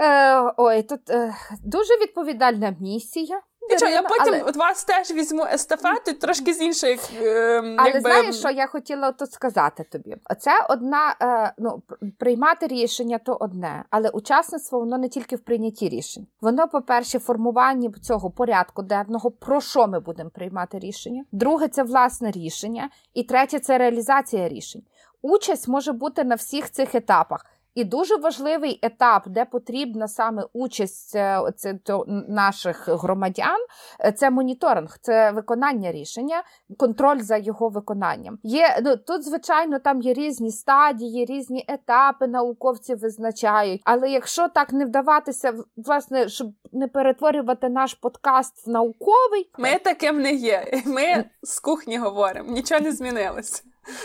Е, 0.01 0.53
Ой, 0.57 0.83
тут 0.83 1.11
е, 1.11 1.35
дуже 1.65 1.95
відповідальна 1.95 2.77
місія. 2.81 3.41
Нічого, 3.71 3.93
я 3.93 4.03
потім 4.03 4.35
але... 4.43 4.53
вас 4.53 4.85
теж 4.85 5.11
візьму 5.11 5.45
естафету 5.53 6.13
трошки 6.13 6.55
з 6.55 6.61
інших. 6.61 7.01
Е, 7.23 7.59
але 7.79 7.89
якби... 7.91 8.01
знаєш, 8.01 8.39
що 8.39 8.51
я 8.51 8.67
хотіла 8.67 9.13
тут 9.13 9.33
сказати 9.33 9.85
тобі? 9.93 10.17
Це 10.39 10.51
одна 10.71 11.17
е, 11.23 11.55
ну 11.59 11.83
приймати 12.19 12.67
рішення 12.67 13.19
то 13.19 13.37
одне, 13.41 13.85
але 13.91 14.09
учасництво 14.09 14.79
воно 14.79 14.99
не 14.99 15.09
тільки 15.09 15.37
в 15.37 15.41
прийнятті 15.41 15.89
рішень. 15.89 16.27
Воно, 16.41 16.69
по-перше, 16.69 17.19
формуванні 17.19 17.91
цього 18.03 18.31
порядку 18.31 18.83
денного, 18.83 19.31
про 19.31 19.61
що 19.61 19.87
ми 19.87 20.01
будемо 20.01 20.31
приймати 20.31 20.79
рішення. 20.79 21.25
Друге, 21.33 21.69
це 21.69 21.83
власне 21.83 22.31
рішення, 22.31 22.91
і 23.15 23.23
третє 23.23 23.59
це 23.59 23.79
реалізація 23.79 24.49
рішень. 24.49 24.83
Участь 25.23 25.69
може 25.69 25.93
бути 25.93 26.25
на 26.25 26.35
всіх 26.35 26.71
цих 26.71 26.95
етапах. 26.95 27.47
І 27.75 27.85
дуже 27.85 28.17
важливий 28.17 28.79
етап, 28.83 29.23
де 29.27 29.45
потрібна 29.45 30.09
саме 30.09 30.45
участь 30.53 31.17
е, 31.17 31.41
це, 31.57 31.75
то, 31.75 32.05
наших 32.29 32.89
громадян, 32.89 33.59
е, 34.01 34.13
це 34.13 34.31
моніторинг, 34.31 34.99
це 35.01 35.31
виконання 35.31 35.93
рішення, 35.93 36.43
контроль 36.77 37.21
за 37.21 37.37
його 37.37 37.69
виконанням. 37.69 38.39
Є 38.43 38.79
ну 38.83 38.97
тут, 38.97 39.25
звичайно, 39.25 39.79
там 39.79 40.01
є 40.01 40.15
різні 40.15 40.51
стадії, 40.51 41.25
різні 41.25 41.65
етапи 41.69 42.27
науковці 42.27 42.95
визначають. 42.95 43.81
Але 43.85 44.11
якщо 44.11 44.49
так 44.49 44.73
не 44.73 44.85
вдаватися, 44.85 45.55
власне, 45.77 46.29
щоб 46.29 46.49
не 46.73 46.89
перетворювати 46.89 47.69
наш 47.69 47.95
подкаст 47.95 48.67
в 48.67 48.71
науковий, 48.71 49.51
ми 49.59 49.79
таким 49.85 50.21
не 50.21 50.33
є. 50.33 50.83
Ми 50.87 51.25
з 51.43 51.61
кухні 51.61 51.99
говоримо, 51.99 52.53
нічого 52.53 52.81
не 52.81 52.93
змінилося. 52.93 53.63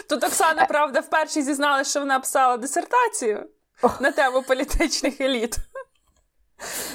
Тут 0.10 0.24
Оксана, 0.24 0.66
правда, 0.66 1.00
вперше 1.00 1.42
зізналася, 1.42 1.90
що 1.90 2.00
вона 2.00 2.20
писала 2.20 2.58
дисертацію 2.58 3.48
на 4.00 4.12
тему 4.12 4.42
політичних 4.42 5.22
еліт. 5.22 5.56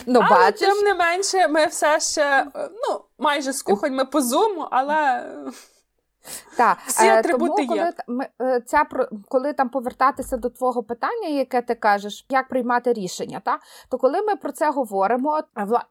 Ну, 0.06 0.20
але 0.22 0.38
бачиш? 0.38 0.60
тим 0.60 0.84
не 0.84 0.94
менше, 0.94 1.48
ми 1.48 1.66
все 1.66 2.00
ще 2.00 2.46
ну, 2.54 3.04
майже 3.18 3.52
з 3.52 3.62
кухонь, 3.62 3.94
ми 3.94 4.04
по 4.04 4.20
зуму, 4.22 4.68
але. 4.70 5.24
Так, 6.56 6.78
Всі 6.86 7.06
е, 7.06 7.18
атрибути 7.18 7.66
тому, 7.66 7.76
є. 7.76 7.92
Коли, 8.06 8.18
ми, 8.18 8.26
е, 8.42 8.60
ця, 8.60 8.84
коли 9.28 9.52
там 9.52 9.68
повертатися 9.68 10.36
до 10.36 10.50
твого 10.50 10.82
питання, 10.82 11.28
яке 11.28 11.62
ти 11.62 11.74
кажеш, 11.74 12.26
як 12.28 12.48
приймати 12.48 12.92
рішення, 12.92 13.40
та? 13.44 13.58
то 13.88 13.98
коли 13.98 14.22
ми 14.22 14.36
про 14.36 14.52
це 14.52 14.70
говоримо, 14.70 15.40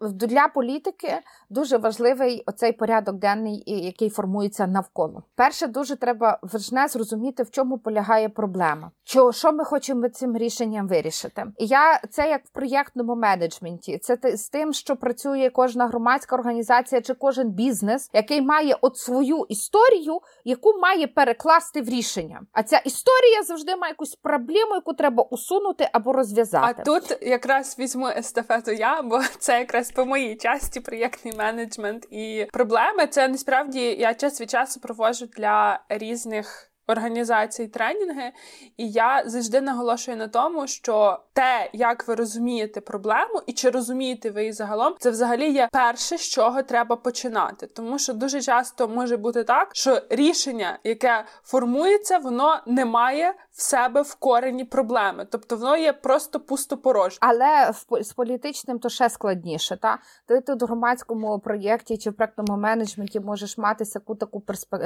для 0.02 0.48
політики 0.48 1.20
дуже 1.50 1.78
важливий 1.78 2.44
оцей 2.46 2.72
порядок 2.72 3.16
денний, 3.16 3.63
який 3.66 4.10
формується 4.10 4.68
навколо. 4.68 5.24
Перше, 5.36 5.68
дуже 5.68 5.96
треба 5.96 6.40
важне 6.42 6.88
зрозуміти, 6.88 7.44
в 7.44 7.52
чому 7.52 7.78
полягає 7.78 8.30
проблема. 8.30 8.92
Що, 9.04 9.32
що 9.32 9.52
ми 9.52 9.63
хочемо 9.63 10.10
цим 10.10 10.38
рішенням 10.38 10.88
вирішити? 10.88 11.46
Я 11.58 12.00
це 12.10 12.30
як 12.30 12.46
в 12.46 12.50
проєктному 12.50 13.16
менеджменті, 13.16 13.98
це 13.98 14.38
з 14.38 14.50
тим, 14.50 14.74
що 14.74 14.96
працює 14.96 15.50
кожна 15.54 15.88
громадська 15.88 16.36
організація 16.36 17.02
чи 17.02 17.13
кожен 17.13 17.50
бізнес, 17.50 18.10
який 18.13 18.42
має 18.42 18.75
от 18.82 18.98
свою 18.98 19.46
історію 19.50 20.20
яку 20.44 20.80
має 20.80 21.08
перекласти 21.08 21.82
в 21.82 21.89
рішення. 21.89 22.42
А 22.51 22.63
ця 22.63 22.77
історія 22.77 23.44
завжди 23.44 23.75
має 23.75 23.92
якусь 23.92 24.15
проблему, 24.15 24.75
яку 24.75 24.94
треба 24.94 25.24
усунути 25.24 25.89
або 25.94 26.13
розв'язати. 26.13 26.75
А 26.82 26.84
тут 26.84 27.18
якраз 27.22 27.75
візьму 27.80 28.08
естафету 28.08 28.72
я, 28.72 29.01
бо 29.01 29.22
це 29.39 29.60
якраз 29.60 29.92
по 29.92 30.06
моїй 30.06 30.36
часті 30.36 30.80
проєктний 30.80 31.34
менеджмент 31.38 32.08
і 32.12 32.48
проблеми. 32.53 33.08
Це 33.08 33.27
насправді 33.27 33.80
я 33.80 34.13
час 34.13 34.42
від 34.42 34.50
часу 34.50 34.80
проводжу 34.80 35.25
для 35.38 35.84
різних 35.89 36.73
організацій 36.88 37.68
тренінги, 37.68 38.32
і 38.78 38.92
я 38.92 39.24
завжди 39.25 39.62
наголошую 39.62 40.18
на 40.18 40.28
тому, 40.28 40.68
що 40.68 41.20
те, 41.34 41.70
як 41.74 42.08
ви 42.08 42.16
розумієте 42.16 42.82
проблему, 42.82 43.42
і 43.48 43.54
чи 43.54 43.70
розумієте 43.70 44.30
ви 44.30 44.42
її 44.42 44.54
загалом, 44.54 44.96
це 45.00 45.10
взагалі 45.10 45.52
є 45.52 45.70
перше, 45.72 46.18
з 46.18 46.30
чого 46.30 46.63
треба 46.63 46.96
починати. 46.96 47.68
Тому 47.68 48.00
що 48.00 48.13
дуже 48.13 48.42
часто 48.42 48.88
може 48.88 49.18
бути 49.18 49.44
так, 49.44 49.70
що 49.74 50.02
рішення, 50.10 50.80
яке 50.84 51.25
формується, 51.44 52.18
воно 52.18 52.60
не 52.66 52.86
має 52.86 53.34
в 53.52 53.62
себе 53.62 54.02
в 54.02 54.16
корені 54.16 54.66
проблеми, 54.66 55.28
тобто 55.32 55.58
воно 55.58 55.78
є 55.78 55.94
просто 55.94 56.40
пустопорожнє. 56.40 57.18
Але 57.22 57.72
з 58.02 58.13
політичним 58.13 58.80
то 58.80 58.90
ще 58.90 59.10
складніше. 59.10 59.78
Та 59.78 60.00
ти 60.28 60.42
тут 60.42 60.62
в 60.62 60.66
громадському 60.66 61.40
проєкті 61.40 61.98
чи 61.98 62.10
в 62.10 62.13
проектному 62.13 62.62
менеджменті 62.62 63.20
можеш 63.20 63.58
мати 63.58 63.86
таку 63.86 64.16
таку 64.16 64.40
перспек... 64.40 64.82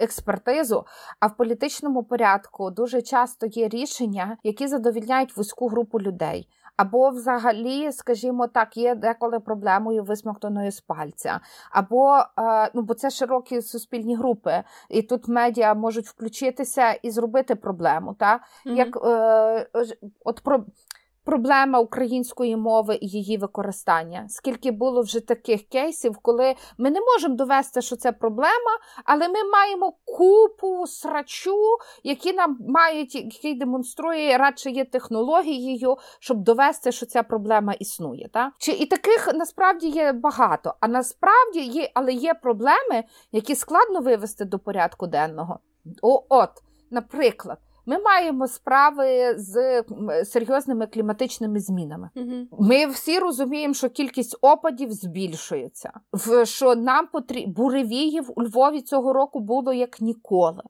Експертизу. 0.00 0.84
А 1.20 1.26
в 1.26 1.36
політичному 1.36 2.02
порядку 2.02 2.70
дуже 2.70 3.02
часто 3.02 3.46
є 3.46 3.68
рішення, 3.68 4.36
які 4.42 4.66
задовільняють 4.66 5.36
вузьку 5.36 5.68
групу 5.68 6.00
людей. 6.00 6.48
Або, 6.76 7.10
взагалі, 7.10 7.92
скажімо 7.92 8.46
так, 8.46 8.76
є 8.76 8.94
деколи 8.94 9.40
проблемою 9.40 10.04
висмоктаної 10.04 10.70
з 10.70 10.80
пальця, 10.80 11.40
або 11.70 12.18
е, 12.38 12.70
ну 12.74 12.82
бо 12.82 12.94
це 12.94 13.10
широкі 13.10 13.62
суспільні 13.62 14.16
групи, 14.16 14.62
і 14.88 15.02
тут 15.02 15.28
медіа 15.28 15.74
можуть 15.74 16.06
включитися 16.06 16.92
і 16.92 17.10
зробити 17.10 17.54
проблему. 17.54 18.14
Та 18.14 18.40
mm-hmm. 18.66 18.74
як 18.74 18.96
е, 18.96 19.66
от 20.24 20.40
про 20.40 20.64
проблема 21.24 21.78
української 21.78 22.56
мови 22.56 22.98
і 23.00 23.08
її 23.08 23.36
використання. 23.36 24.26
Скільки 24.28 24.70
було 24.70 25.02
вже 25.02 25.20
таких 25.20 25.68
кейсів, 25.68 26.18
коли 26.22 26.54
ми 26.78 26.90
не 26.90 27.00
можемо 27.00 27.34
довести, 27.34 27.82
що 27.82 27.96
це 27.96 28.12
проблема, 28.12 28.78
але 29.04 29.28
ми 29.28 29.44
маємо 29.52 29.92
купу 30.04 30.86
срачу, 30.86 31.56
які 32.02 32.32
нам 32.32 32.58
мають, 32.68 33.14
який 33.14 33.54
демонструє 33.54 34.38
радше 34.38 34.70
є 34.70 34.84
технологією, 34.84 35.96
щоб 36.20 36.38
довести, 36.38 36.92
що 36.92 37.06
ця 37.06 37.22
проблема 37.22 37.72
існує. 37.72 38.28
Так? 38.32 38.52
Чи 38.58 38.72
і 38.72 38.86
таких 38.86 39.28
насправді 39.34 39.88
є 39.88 40.12
багато, 40.12 40.74
а 40.80 40.88
насправді 40.88 41.60
є, 41.60 41.90
але 41.94 42.12
є 42.12 42.34
проблеми, 42.34 43.04
які 43.32 43.54
складно 43.54 44.00
вивести 44.00 44.44
до 44.44 44.58
порядку 44.58 45.06
денного. 45.06 45.58
О, 46.02 46.24
От, 46.28 46.50
наприклад. 46.90 47.58
Ми 47.86 47.98
маємо 47.98 48.48
справи 48.48 49.34
з 49.36 49.82
серйозними 50.24 50.86
кліматичними 50.86 51.60
змінами. 51.60 52.10
Угу. 52.16 52.66
Ми 52.66 52.86
всі 52.86 53.18
розуміємо, 53.18 53.74
що 53.74 53.88
кількість 53.88 54.36
опадів 54.40 54.92
збільшується. 54.92 55.92
що 56.44 56.74
нам 56.74 57.06
потрібно 57.06 57.52
буревіїв 57.52 58.32
у 58.36 58.42
Львові 58.42 58.80
цього 58.80 59.12
року 59.12 59.40
було 59.40 59.72
як 59.72 60.00
ніколи. 60.00 60.62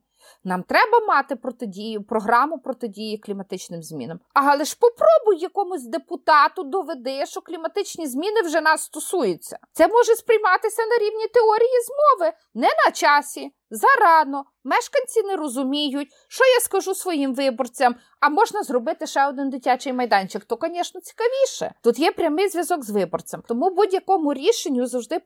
Нам 0.45 0.63
треба 0.63 1.07
мати 1.07 1.37
протидію, 1.37 2.03
програму 2.03 2.59
протидії 2.59 3.19
кліматичним 3.19 3.83
змінам. 3.83 4.21
Але 4.35 4.65
ж 4.65 4.77
попробуй 4.81 5.43
якомусь 5.43 5.85
депутату 5.85 6.65
доведи, 6.65 7.27
що 7.27 7.41
кліматичні 7.41 8.07
зміни 8.07 8.43
вже 8.43 8.61
нас 8.61 8.83
стосуються. 8.83 9.59
Це 9.73 9.89
може 9.89 10.15
сприйматися 10.15 10.83
на 10.83 11.07
рівні 11.07 11.27
теорії 11.35 11.79
змови, 11.87 12.33
не 12.55 12.69
на 12.87 12.93
часі, 12.93 13.53
зарано. 13.71 14.45
Мешканці 14.65 15.23
не 15.23 15.37
розуміють, 15.37 16.09
що 16.29 16.45
я 16.45 16.61
скажу 16.61 16.95
своїм 16.95 17.35
виборцям, 17.35 17.95
а 18.21 18.29
можна 18.29 18.63
зробити 18.63 19.07
ще 19.07 19.29
один 19.29 19.51
дитячий 19.51 19.93
майданчик. 19.93 20.45
То, 20.45 20.59
звісно, 20.63 21.01
цікавіше. 21.01 21.75
Тут 21.83 21.99
є 21.99 22.13
прямий 22.13 22.49
зв'язок 22.49 22.85
з 22.85 22.91
виборцем. 22.91 23.43
Тому 23.47 23.71
будь-якому 23.71 24.35
рішенню 24.35 24.87
завжди 24.87 25.21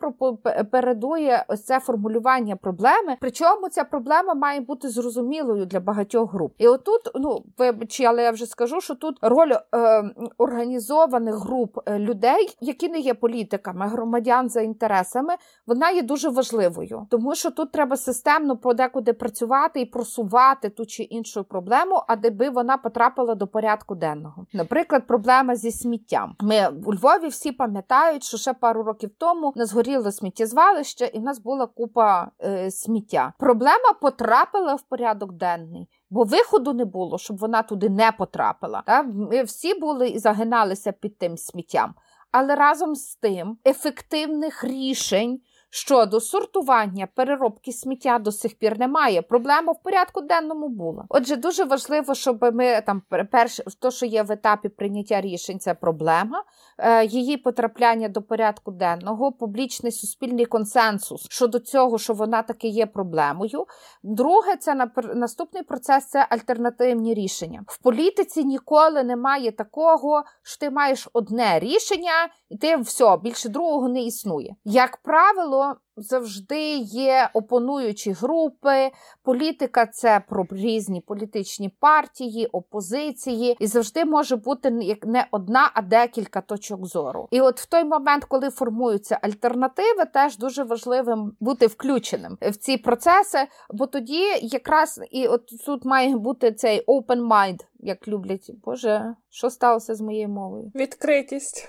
передує 0.70 1.44
ось 1.48 1.64
це 1.64 1.80
формулювання 1.80 2.56
проблеми. 2.56 3.16
Причому 3.20 3.68
ця 3.68 3.84
проблема 3.84 4.34
має 4.34 4.60
бути 4.60 4.88
зрозумілою 4.88 5.66
для 5.66 5.80
багатьох 5.80 6.32
груп. 6.32 6.54
І 6.58 6.68
отут, 6.68 7.00
ну 7.14 7.44
вибачте, 7.58 8.04
але 8.04 8.22
я 8.22 8.30
вже 8.30 8.46
скажу, 8.46 8.80
що 8.80 8.94
тут 8.94 9.18
роль 9.22 9.52
е, 9.74 10.04
організованих 10.38 11.34
груп 11.34 11.78
е, 11.86 11.98
людей, 11.98 12.56
які 12.60 12.88
не 12.88 12.98
є 12.98 13.14
політиками, 13.14 13.88
громадян 13.88 14.48
за 14.48 14.60
інтересами, 14.60 15.34
вона 15.66 15.90
є 15.90 16.02
дуже 16.02 16.28
важливою, 16.28 17.06
тому 17.10 17.34
що 17.34 17.50
тут 17.50 17.72
треба 17.72 17.96
системно 18.34 18.56
подекуди 18.56 19.12
працювати 19.12 19.80
і 19.80 19.86
просувати 19.86 20.70
ту 20.70 20.86
чи 20.86 21.02
іншу 21.02 21.44
проблему, 21.44 22.02
а 22.08 22.16
де 22.16 22.50
вона 22.50 22.76
потрапила 22.76 23.34
до 23.34 23.46
порядку 23.46 23.94
денного. 23.94 24.46
Наприклад, 24.52 25.06
проблема 25.06 25.56
зі 25.56 25.70
сміттям. 25.70 26.36
Ми 26.40 26.68
у 26.86 26.94
Львові 26.94 27.28
всі 27.28 27.52
пам'ятають, 27.52 28.24
що 28.24 28.36
ще 28.36 28.52
пару 28.52 28.82
років 28.82 29.10
тому 29.18 29.52
не 29.56 29.66
згоріло 29.66 30.12
сміттєзвалище, 30.12 31.10
і 31.14 31.18
в 31.18 31.22
нас 31.22 31.38
була 31.38 31.66
купа 31.66 32.30
е, 32.40 32.70
сміття. 32.70 33.32
Проблема 33.38 33.92
потрапила 34.00 34.74
в 34.74 34.82
порядок 34.82 35.32
денний. 35.32 35.88
Бо 36.10 36.24
виходу 36.24 36.72
не 36.72 36.84
було, 36.84 37.18
щоб 37.18 37.36
вона 37.36 37.62
туди 37.62 37.88
не 37.88 38.12
потрапила. 38.12 38.82
Так? 38.86 39.06
Ми 39.14 39.42
всі 39.42 39.80
були 39.80 40.08
і 40.08 40.18
загиналися 40.18 40.92
під 40.92 41.18
тим 41.18 41.36
сміттям. 41.36 41.94
Але 42.32 42.54
разом 42.54 42.94
з 42.94 43.16
тим 43.16 43.58
ефективних 43.66 44.64
рішень 44.64 45.40
щодо 45.74 46.20
сортування 46.20 47.08
переробки 47.14 47.72
сміття 47.72 48.18
до 48.18 48.32
сих 48.32 48.58
пір 48.58 48.78
немає. 48.78 49.22
Проблема 49.22 49.72
в 49.72 49.82
порядку 49.82 50.20
денному 50.20 50.68
була. 50.68 51.04
Отже, 51.08 51.36
дуже 51.36 51.64
важливо, 51.64 52.14
щоб 52.14 52.54
ми 52.54 52.80
там 52.80 53.02
перше, 53.30 53.64
то, 53.80 53.90
що 53.90 54.06
є 54.06 54.22
в 54.22 54.32
етапі 54.32 54.68
прийняття 54.68 55.20
рішень, 55.20 55.58
це 55.58 55.74
проблема. 55.74 56.44
Е, 56.78 57.04
її 57.04 57.36
потрапляння 57.36 58.08
до 58.08 58.22
порядку 58.22 58.70
денного, 58.70 59.32
публічний 59.32 59.92
суспільний 59.92 60.44
консенсус 60.44 61.26
щодо 61.30 61.58
цього, 61.58 61.98
що 61.98 62.12
вона 62.14 62.42
таки 62.42 62.68
є 62.68 62.86
проблемою. 62.86 63.66
Друге, 64.02 64.56
це 64.56 64.88
наступний 65.14 65.62
процес 65.62 66.06
це 66.06 66.26
альтернативні 66.30 67.14
рішення. 67.14 67.64
В 67.66 67.82
політиці 67.82 68.44
ніколи 68.44 69.04
немає 69.04 69.52
такого, 69.52 70.22
що 70.42 70.60
ти 70.60 70.70
маєш 70.70 71.08
одне 71.12 71.58
рішення, 71.58 72.28
і 72.48 72.56
ти 72.56 72.76
все 72.76 73.16
більше 73.22 73.48
другого 73.48 73.88
не 73.88 74.02
існує. 74.02 74.54
Як 74.64 74.96
правило, 74.96 75.63
завжди 75.96 76.76
є 76.76 77.30
опонуючі 77.34 78.12
групи. 78.12 78.90
Політика 79.22 79.86
це 79.86 80.22
про 80.28 80.46
різні 80.50 81.00
політичні 81.00 81.68
партії, 81.80 82.46
опозиції, 82.46 83.56
і 83.60 83.66
завжди 83.66 84.04
може 84.04 84.36
бути 84.36 84.96
не 85.02 85.26
одна, 85.30 85.70
а 85.74 85.82
декілька 85.82 86.40
точок 86.40 86.86
зору. 86.86 87.28
І 87.30 87.40
от 87.40 87.60
в 87.60 87.66
той 87.66 87.84
момент, 87.84 88.24
коли 88.24 88.50
формуються 88.50 89.18
альтернативи, 89.22 90.04
теж 90.12 90.38
дуже 90.38 90.62
важливим 90.62 91.36
бути 91.40 91.66
включеним 91.66 92.38
в 92.40 92.56
ці 92.56 92.76
процеси, 92.76 93.38
бо 93.70 93.86
тоді 93.86 94.22
якраз 94.42 95.00
і 95.10 95.26
от 95.28 95.42
тут 95.66 95.84
має 95.84 96.16
бути 96.16 96.52
цей 96.52 96.84
open 96.86 97.28
mind, 97.28 97.60
як 97.78 98.08
люблять. 98.08 98.50
Боже, 98.64 99.14
що 99.30 99.50
сталося 99.50 99.94
з 99.94 100.00
моєю 100.00 100.28
мовою? 100.28 100.72
Відкритість. 100.74 101.68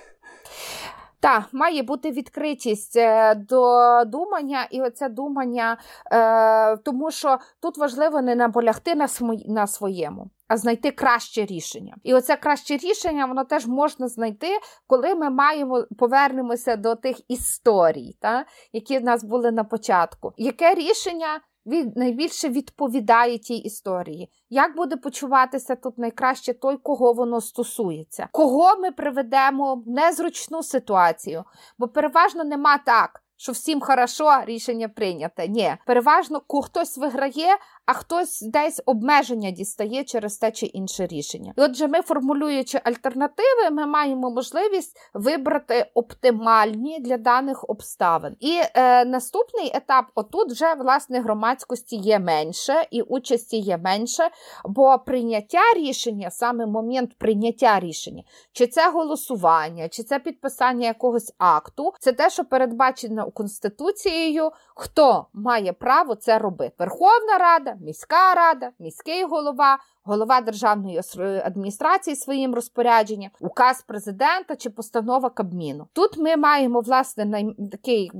Так, 1.26 1.48
має 1.52 1.82
бути 1.82 2.10
відкритість 2.10 2.96
е, 2.96 3.34
до 3.34 4.04
думання, 4.04 4.66
і 4.70 4.82
оце 4.82 5.08
думання, 5.08 5.78
е, 6.12 6.76
тому 6.76 7.10
що 7.10 7.38
тут 7.62 7.78
важливо 7.78 8.22
не 8.22 8.34
наполягти 8.34 8.94
на 8.94 9.08
на 9.46 9.66
своєму, 9.66 10.30
а 10.48 10.56
знайти 10.56 10.90
краще 10.90 11.44
рішення. 11.44 11.96
І 12.02 12.14
оце 12.14 12.36
краще 12.36 12.76
рішення 12.76 13.26
воно 13.26 13.44
теж 13.44 13.66
можна 13.66 14.08
знайти, 14.08 14.48
коли 14.86 15.14
ми 15.14 15.30
маємо 15.30 15.84
повернемося 15.98 16.76
до 16.76 16.94
тих 16.94 17.16
історій, 17.28 18.16
та, 18.20 18.44
які 18.72 18.98
в 18.98 19.04
нас 19.04 19.24
були 19.24 19.52
на 19.52 19.64
початку. 19.64 20.32
Яке 20.36 20.74
рішення? 20.74 21.40
Від 21.66 21.96
найбільше 21.96 22.48
відповідає 22.48 23.38
тій 23.38 23.56
історії. 23.56 24.30
Як 24.50 24.76
буде 24.76 24.96
почуватися 24.96 25.76
тут 25.76 25.98
найкраще 25.98 26.54
той, 26.54 26.76
кого 26.76 27.12
воно 27.12 27.40
стосується? 27.40 28.28
Кого 28.32 28.76
ми 28.76 28.90
приведемо 28.90 29.74
в 29.74 29.88
незручну 29.88 30.62
ситуацію? 30.62 31.44
Бо 31.78 31.88
переважно 31.88 32.44
нема 32.44 32.78
так, 32.78 33.22
що 33.36 33.52
всім 33.52 33.80
хорошо 33.80 34.42
рішення 34.44 34.88
прийнято. 34.88 35.42
Ні, 35.48 35.76
переважно 35.86 36.42
хтось 36.64 36.98
виграє, 36.98 37.56
а 37.86 37.92
хтось 37.92 38.42
десь 38.42 38.82
обмеження 38.86 39.50
дістає 39.50 40.04
через 40.04 40.38
те 40.38 40.50
чи 40.50 40.66
інше 40.66 41.06
рішення. 41.06 41.52
І 41.58 41.60
Отже, 41.60 41.88
ми 41.88 42.02
формулюючи 42.02 42.80
альтернативи, 42.84 43.70
ми 43.72 43.86
маємо 43.86 44.30
можливість 44.30 44.96
вибрати 45.14 45.90
оптимальні 45.94 47.00
для 47.00 47.16
даних 47.16 47.64
обставин. 47.68 48.36
І 48.40 48.60
е, 48.74 49.04
наступний 49.04 49.70
етап, 49.74 50.04
отут 50.14 50.52
вже 50.52 50.74
власне 50.74 51.20
громадськості 51.20 51.96
є 51.96 52.18
менше 52.18 52.86
і 52.90 53.02
участі 53.02 53.56
є 53.56 53.76
менше, 53.78 54.30
бо 54.64 54.98
прийняття 54.98 55.74
рішення, 55.76 56.30
саме 56.30 56.66
момент 56.66 57.18
прийняття 57.18 57.80
рішення, 57.80 58.22
чи 58.52 58.66
це 58.66 58.90
голосування, 58.90 59.88
чи 59.88 60.02
це 60.02 60.18
підписання 60.18 60.86
якогось 60.86 61.34
акту, 61.38 61.92
це 62.00 62.12
те, 62.12 62.30
що 62.30 62.44
передбачено 62.44 63.30
Конституцією, 63.30 64.50
хто 64.74 65.26
має 65.32 65.72
право 65.72 66.14
це 66.14 66.38
робити. 66.38 66.74
Верховна 66.78 67.38
Рада 67.38 67.75
міська 67.80 68.34
рада, 68.34 68.70
міський 68.78 69.24
голова, 69.24 69.78
голова 70.04 70.40
державної 70.40 71.00
адміністрації 71.44 72.16
своїм 72.16 72.54
розпорядженням, 72.54 73.30
указ 73.40 73.82
президента 73.82 74.56
чи 74.56 74.70
постанова 74.70 75.30
Кабміну. 75.30 75.86
Тут 75.92 76.18
ми 76.18 76.36
маємо 76.36 76.80
власне 76.80 77.24
най, 77.24 77.56
такий 77.72 78.10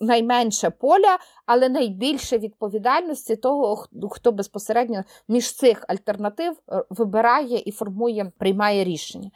найменше 0.00 0.70
поля, 0.70 1.18
але 1.46 1.68
найбільше 1.68 2.38
відповідальності 2.38 3.36
того, 3.36 3.86
хто 4.10 4.32
безпосередньо 4.32 5.04
між 5.28 5.56
цих 5.56 5.84
альтернатив 5.88 6.56
е, 6.68 6.84
вибирає 6.90 7.62
і 7.66 7.72
формує, 7.72 8.32
приймає 8.38 8.84
рішення. 8.84 9.30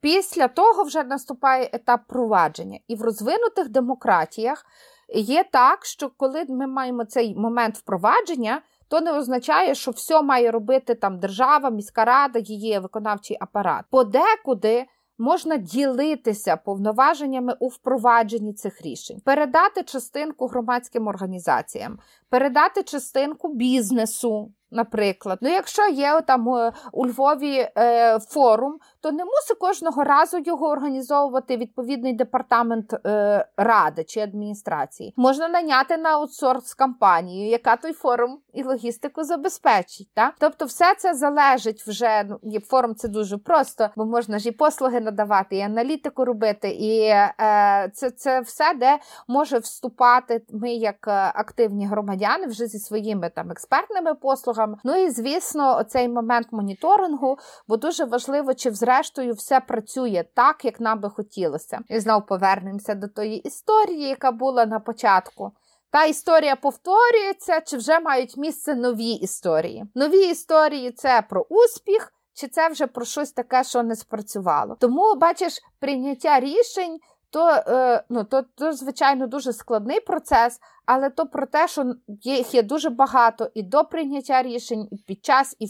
Після 0.00 0.48
того 0.48 0.82
вже 0.82 1.04
наступає 1.04 1.70
етап 1.72 2.00
провадження, 2.08 2.78
і 2.88 2.94
в 2.94 3.02
розвинутих 3.02 3.68
демократіях. 3.68 4.66
Є 5.14 5.44
так, 5.52 5.84
що 5.84 6.10
коли 6.16 6.44
ми 6.48 6.66
маємо 6.66 7.04
цей 7.04 7.34
момент 7.34 7.76
впровадження, 7.76 8.62
то 8.90 9.00
не 9.00 9.12
означає, 9.12 9.74
що 9.74 9.90
все 9.90 10.22
має 10.22 10.50
робити 10.50 10.94
там 10.94 11.18
держава, 11.18 11.70
міська 11.70 12.04
рада, 12.04 12.38
її 12.38 12.78
виконавчий 12.78 13.36
апарат. 13.40 13.84
Подекуди. 13.90 14.86
Можна 15.18 15.56
ділитися 15.56 16.56
повноваженнями 16.56 17.56
у 17.60 17.68
впровадженні 17.68 18.52
цих 18.52 18.82
рішень, 18.82 19.20
передати 19.24 19.82
частинку 19.82 20.46
громадським 20.46 21.06
організаціям, 21.06 21.98
передати 22.28 22.82
частинку 22.82 23.54
бізнесу, 23.54 24.52
Наприклад, 24.70 25.38
ну 25.42 25.48
якщо 25.48 25.88
є 25.88 26.20
там 26.26 26.54
е, 26.54 26.72
у 26.92 27.06
Львові 27.06 27.68
е, 27.78 28.18
форум, 28.18 28.78
то 29.00 29.12
не 29.12 29.24
мусить 29.24 29.58
кожного 29.60 30.04
разу 30.04 30.38
його 30.38 30.68
організовувати 30.68 31.56
відповідний 31.56 32.12
департамент 32.12 32.94
е, 33.06 33.46
ради 33.56 34.04
чи 34.04 34.20
адміністрації. 34.20 35.14
Можна 35.16 35.48
наняти 35.48 35.96
на 35.96 36.10
аутсорс 36.10 36.74
компанію, 36.74 37.48
яка 37.48 37.76
той 37.76 37.92
форум 37.92 38.38
і 38.52 38.62
логістику 38.62 39.24
забезпечить. 39.24 40.08
Так? 40.14 40.34
Тобто, 40.38 40.64
все 40.64 40.94
це 40.98 41.14
залежить 41.14 41.82
вже. 41.86 42.24
Ну, 42.28 42.60
форум 42.60 42.94
це 42.94 43.08
дуже 43.08 43.38
просто, 43.38 43.88
бо 43.96 44.04
можна 44.04 44.38
ж 44.38 44.48
і 44.48 44.52
послуги 44.52 45.00
надавати, 45.00 45.56
і 45.56 45.60
аналітику 45.60 46.24
робити, 46.24 46.70
і 46.70 47.00
е, 47.00 47.90
це 47.94 48.10
це 48.10 48.40
все, 48.40 48.74
де 48.74 48.98
може 49.28 49.58
вступати 49.58 50.42
ми 50.52 50.70
як 50.72 51.08
е, 51.08 51.32
активні 51.34 51.86
громадяни 51.86 52.46
вже 52.46 52.66
зі 52.66 52.78
своїми 52.78 53.30
там 53.30 53.50
експертними 53.50 54.14
послугами 54.14 54.59
послугам. 54.60 54.80
Ну 54.84 55.04
і 55.04 55.10
звісно, 55.10 55.76
оцей 55.76 56.08
момент 56.08 56.46
моніторингу, 56.50 57.38
бо 57.68 57.76
дуже 57.76 58.04
важливо, 58.04 58.54
чи 58.54 58.70
зрештою 58.70 59.32
все 59.34 59.60
працює 59.60 60.24
так, 60.34 60.64
як 60.64 60.80
нам 60.80 61.00
би 61.00 61.10
хотілося. 61.10 61.78
І 61.88 62.00
знову 62.00 62.26
повернемося 62.26 62.94
до 62.94 63.08
тої 63.08 63.36
історії, 63.36 64.08
яка 64.08 64.32
була 64.32 64.66
на 64.66 64.80
початку. 64.80 65.52
Та 65.92 66.04
історія 66.04 66.56
повторюється, 66.56 67.60
чи 67.60 67.76
вже 67.76 68.00
мають 68.00 68.36
місце 68.36 68.74
нові 68.74 69.10
історії. 69.10 69.84
Нові 69.94 70.30
історії 70.30 70.90
це 70.92 71.22
про 71.30 71.46
успіх, 71.48 72.12
чи 72.34 72.48
це 72.48 72.68
вже 72.68 72.86
про 72.86 73.04
щось 73.04 73.32
таке, 73.32 73.64
що 73.64 73.82
не 73.82 73.96
спрацювало. 73.96 74.76
Тому, 74.80 75.14
бачиш, 75.14 75.58
прийняття 75.80 76.40
рішень 76.40 76.98
то, 77.32 77.48
е, 77.48 78.04
ну, 78.08 78.24
то, 78.24 78.42
то, 78.54 78.72
звичайно, 78.72 79.26
дуже 79.26 79.52
складний 79.52 80.00
процес, 80.00 80.58
але 80.92 81.10
то 81.10 81.26
про 81.26 81.46
те, 81.46 81.68
що 81.68 81.94
їх 82.22 82.54
є 82.54 82.62
дуже 82.62 82.90
багато 82.90 83.50
і 83.54 83.62
до 83.62 83.84
прийняття 83.84 84.42
рішень, 84.42 84.88
і 84.90 84.96
під 84.96 85.24
час, 85.24 85.56
і 85.58 85.66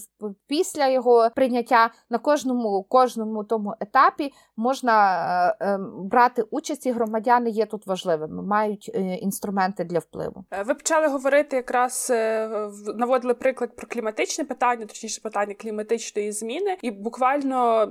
після 0.46 0.88
його 0.88 1.30
прийняття 1.36 1.90
на 2.10 2.18
кожному 2.18 2.82
кожному 2.82 3.44
тому 3.44 3.74
етапі 3.80 4.32
можна 4.56 4.96
е, 5.60 5.66
е, 5.66 5.78
брати 5.98 6.42
участь, 6.42 6.86
і 6.86 6.92
громадяни 6.92 7.50
є 7.50 7.66
тут 7.66 7.86
важливими, 7.86 8.42
мають 8.42 8.90
е, 8.94 9.14
інструменти 9.14 9.84
для 9.84 9.98
впливу. 9.98 10.44
Е, 10.50 10.62
ви 10.62 10.74
почали 10.74 11.08
говорити 11.08 11.56
якраз 11.56 12.12
наводили 12.96 13.34
приклад 13.34 13.76
про 13.76 13.86
кліматичне 13.86 14.44
питання, 14.44 14.86
точніше 14.86 15.20
питання 15.20 15.54
кліматичної 15.54 16.32
зміни, 16.32 16.76
і 16.82 16.90
буквально 16.90 17.88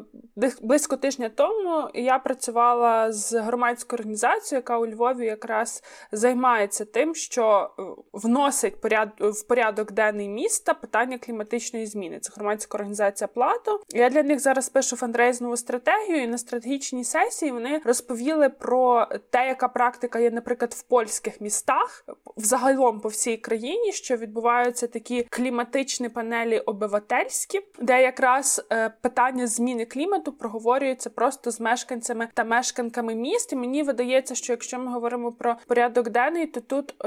близько 0.61 0.97
тижня 0.97 1.29
тому 1.29 1.89
я 1.93 2.19
працювала 2.19 3.11
з 3.11 3.33
громадською 3.41 3.97
організацією, 3.97 4.59
яка 4.59 4.77
у 4.77 4.87
Львові 4.87 5.25
якраз 5.25 5.83
займається 6.11 6.85
тим 6.85 7.15
що 7.19 7.69
е, 7.79 7.83
вносить 8.13 8.81
поряд... 8.81 9.09
в 9.19 9.43
порядок 9.47 9.91
денний 9.91 10.29
міста 10.29 10.73
питання 10.73 11.17
кліматичної 11.17 11.85
зміни. 11.85 12.19
Це 12.19 12.33
громадська 12.35 12.77
організація 12.77 13.27
Плато. 13.27 13.81
Я 13.89 14.09
для 14.09 14.23
них 14.23 14.39
зараз 14.39 14.69
пишу 14.69 14.95
фандрейзнову 14.95 15.57
стратегію. 15.57 16.23
і 16.23 16.27
На 16.27 16.37
стратегічній 16.37 17.03
сесії 17.03 17.51
вони 17.51 17.81
розповіли 17.85 18.49
про 18.49 19.07
те, 19.29 19.47
яка 19.47 19.67
практика 19.67 20.19
є, 20.19 20.31
наприклад, 20.31 20.73
в 20.73 20.81
польських 20.81 21.41
містах, 21.41 22.05
взагалом 22.37 22.99
по 22.99 23.09
всій 23.09 23.37
країні, 23.37 23.91
що 23.91 24.17
відбуваються 24.17 24.87
такі 24.87 25.27
кліматичні 25.29 26.09
панелі 26.09 26.59
обивательські, 26.59 27.61
де 27.79 28.01
якраз 28.01 28.65
е, 28.71 28.93
питання 29.01 29.47
зміни 29.47 29.85
клімату 29.85 30.31
проговорюється 30.31 31.09
просто 31.09 31.51
з 31.51 31.59
мешканцями 31.59 32.27
та 32.33 32.43
мешканками 32.43 33.15
міст. 33.15 33.53
І 33.53 33.55
Мені 33.55 33.83
видається, 33.83 34.35
що 34.35 34.53
якщо 34.53 34.79
ми 34.79 34.91
говоримо 34.91 35.31
про 35.31 35.55
порядок 35.67 36.09
денний, 36.09 36.47
то 36.47 36.59
тут 36.59 36.98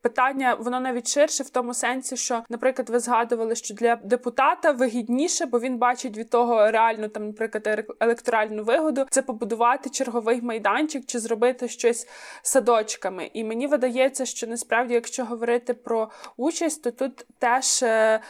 питання 0.00 0.54
воно 0.54 0.80
навіть 0.80 1.08
ширше 1.08 1.42
в 1.42 1.50
тому 1.50 1.74
сенсі, 1.74 2.16
що, 2.16 2.44
наприклад, 2.48 2.90
ви 2.90 2.98
згадували, 2.98 3.54
що 3.54 3.74
для 3.74 3.96
депутата 3.96 4.72
вигідніше, 4.72 5.46
бо 5.46 5.60
він 5.60 5.78
бачить 5.78 6.16
від 6.16 6.30
того 6.30 6.70
реальну 6.70 7.08
там, 7.08 7.26
наприклад, 7.26 7.86
електоральну 8.00 8.64
вигоду, 8.64 9.06
це 9.10 9.22
побудувати 9.22 9.90
черговий 9.90 10.42
майданчик 10.42 11.06
чи 11.06 11.18
зробити 11.18 11.68
щось 11.68 12.08
садочками. 12.42 13.30
І 13.32 13.44
мені 13.44 13.66
видається, 13.66 14.26
що 14.26 14.46
насправді, 14.46 14.94
якщо 14.94 15.24
говорити 15.24 15.74
про 15.74 16.10
участь, 16.36 16.82
то 16.82 16.90
тут 16.90 17.26
теж 17.38 17.82
е, 17.82 18.20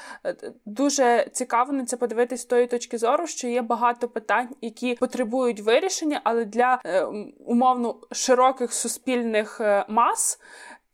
дуже 0.64 1.26
цікаво 1.32 1.72
на 1.72 1.84
це 1.84 1.96
подивитись 1.96 2.40
з 2.40 2.44
тої 2.44 2.66
точки 2.66 2.98
зору, 2.98 3.26
що 3.26 3.48
є 3.48 3.62
багато 3.62 4.08
питань, 4.08 4.48
які 4.60 4.94
потребують 4.94 5.60
вирішення, 5.60 6.20
але 6.24 6.44
для 6.44 6.80
е, 6.84 7.04
умовно 7.46 7.96
широких 8.12 8.72
суспільних 8.72 9.60
е, 9.60 9.84
мас. 9.88 10.40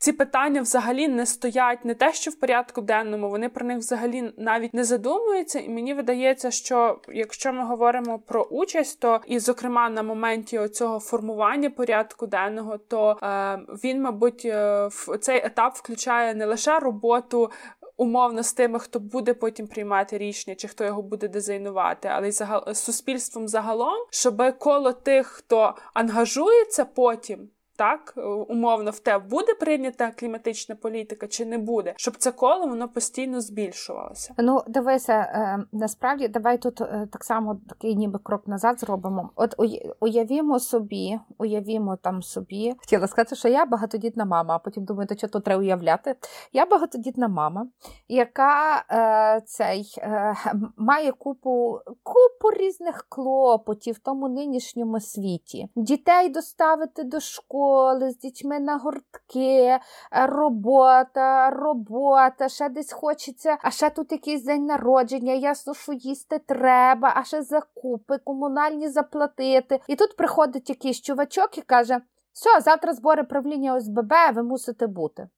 Ці 0.04 0.12
питання 0.12 0.62
взагалі 0.62 1.08
не 1.08 1.26
стоять 1.26 1.84
не 1.84 1.94
те, 1.94 2.12
що 2.12 2.30
в 2.30 2.34
порядку 2.34 2.80
денному, 2.80 3.30
вони 3.30 3.48
про 3.48 3.66
них 3.66 3.78
взагалі 3.78 4.32
навіть 4.36 4.74
не 4.74 4.84
задумуються. 4.84 5.58
І 5.58 5.68
мені 5.68 5.94
видається, 5.94 6.50
що 6.50 7.00
якщо 7.08 7.52
ми 7.52 7.64
говоримо 7.64 8.18
про 8.18 8.42
участь, 8.42 9.00
то 9.00 9.20
і, 9.26 9.38
зокрема, 9.38 9.90
на 9.90 10.02
моменті 10.02 10.68
цього 10.68 11.00
формування 11.00 11.70
порядку 11.70 12.26
денного, 12.26 12.78
то 12.78 13.18
е, 13.22 13.58
він, 13.84 14.02
мабуть, 14.02 14.42
е, 14.44 14.86
в 14.86 15.18
цей 15.18 15.46
етап 15.46 15.74
включає 15.74 16.34
не 16.34 16.46
лише 16.46 16.78
роботу. 16.78 17.50
Умовно 17.96 18.42
з 18.42 18.52
тими, 18.52 18.78
хто 18.78 19.00
буде 19.00 19.34
потім 19.34 19.66
приймати 19.66 20.18
рішення, 20.18 20.54
чи 20.54 20.68
хто 20.68 20.84
його 20.84 21.02
буде 21.02 21.28
дизайнувати, 21.28 22.08
але 22.08 22.28
й 22.28 22.32
загал... 22.32 22.74
суспільством 22.74 23.48
загалом, 23.48 24.06
щоб 24.10 24.58
коло 24.58 24.92
тих, 24.92 25.26
хто 25.26 25.74
ангажується 25.94 26.84
потім 26.84 27.48
так, 27.76 28.14
е, 28.16 28.20
умовно, 28.22 28.90
в 28.90 28.98
те 28.98 29.18
буде 29.18 29.54
прийнята 29.54 30.10
кліматична 30.10 30.74
політика 30.74 31.26
чи 31.26 31.44
не 31.44 31.58
буде, 31.58 31.94
щоб 31.96 32.16
це 32.16 32.32
коло 32.32 32.66
воно 32.66 32.88
постійно 32.88 33.40
збільшувалося. 33.40 34.34
Ну 34.38 34.62
дивися, 34.66 35.12
е, 35.12 35.64
насправді 35.72 36.28
давай 36.28 36.58
тут 36.58 36.80
е, 36.80 37.08
так 37.12 37.24
само 37.24 37.60
такий 37.68 37.96
ніби 37.96 38.18
крок 38.22 38.48
назад 38.48 38.80
зробимо. 38.80 39.30
От 39.36 39.54
уявімо 40.00 40.60
собі, 40.60 41.18
уявімо 41.38 41.96
там 41.96 42.22
собі. 42.22 42.74
Хотіла 42.78 43.06
сказати, 43.06 43.36
що 43.36 43.48
я 43.48 43.66
багатодітна 43.66 44.24
мама, 44.24 44.54
а 44.54 44.58
потім 44.58 44.84
думаю, 44.84 45.08
то 45.08 45.16
що 45.16 45.28
тут 45.28 45.44
треба 45.44 45.60
уявляти. 45.60 46.14
Я 46.52 46.66
багатодітна 46.66 47.28
мама, 47.28 47.66
яка 48.08 48.84
е, 48.90 49.42
цей 49.46 49.94
е, 49.98 50.34
має 50.76 51.12
купу 51.12 51.78
купу 52.02 52.56
різних 52.56 53.06
клопотів 53.08 53.94
в 53.94 53.98
тому 53.98 54.28
нинішньому 54.28 55.00
світі. 55.00 55.68
Дітей 55.76 56.28
доставити 56.28 57.04
до 57.04 57.20
школи 57.20 57.63
школи, 57.64 58.10
з 58.10 58.18
дітьми 58.18 58.60
на 58.60 58.76
гуртки, 58.76 59.56
е, 59.56 59.80
робота, 60.12 61.50
робота, 61.50 62.48
ще 62.48 62.68
десь 62.68 62.92
хочеться, 62.92 63.58
а 63.62 63.70
ще 63.70 63.90
тут 63.90 64.12
якийсь 64.12 64.44
день 64.44 64.66
народження, 64.66 65.32
ясно, 65.32 65.74
що 65.74 65.92
їсти 65.92 66.38
треба, 66.38 67.12
а 67.16 67.24
ще 67.24 67.42
закупи, 67.42 68.18
комунальні 68.18 68.88
заплатити. 68.88 69.80
І 69.88 69.96
тут 69.96 70.16
приходить 70.16 70.68
якийсь 70.68 71.00
чувачок 71.00 71.58
і 71.58 71.62
каже: 71.62 72.00
все, 72.32 72.60
завтра 72.60 72.92
збори 72.92 73.24
правління 73.24 73.74
ОСББ, 73.74 74.12
ви 74.34 74.42
мусите 74.42 74.86
бути. 74.86 75.28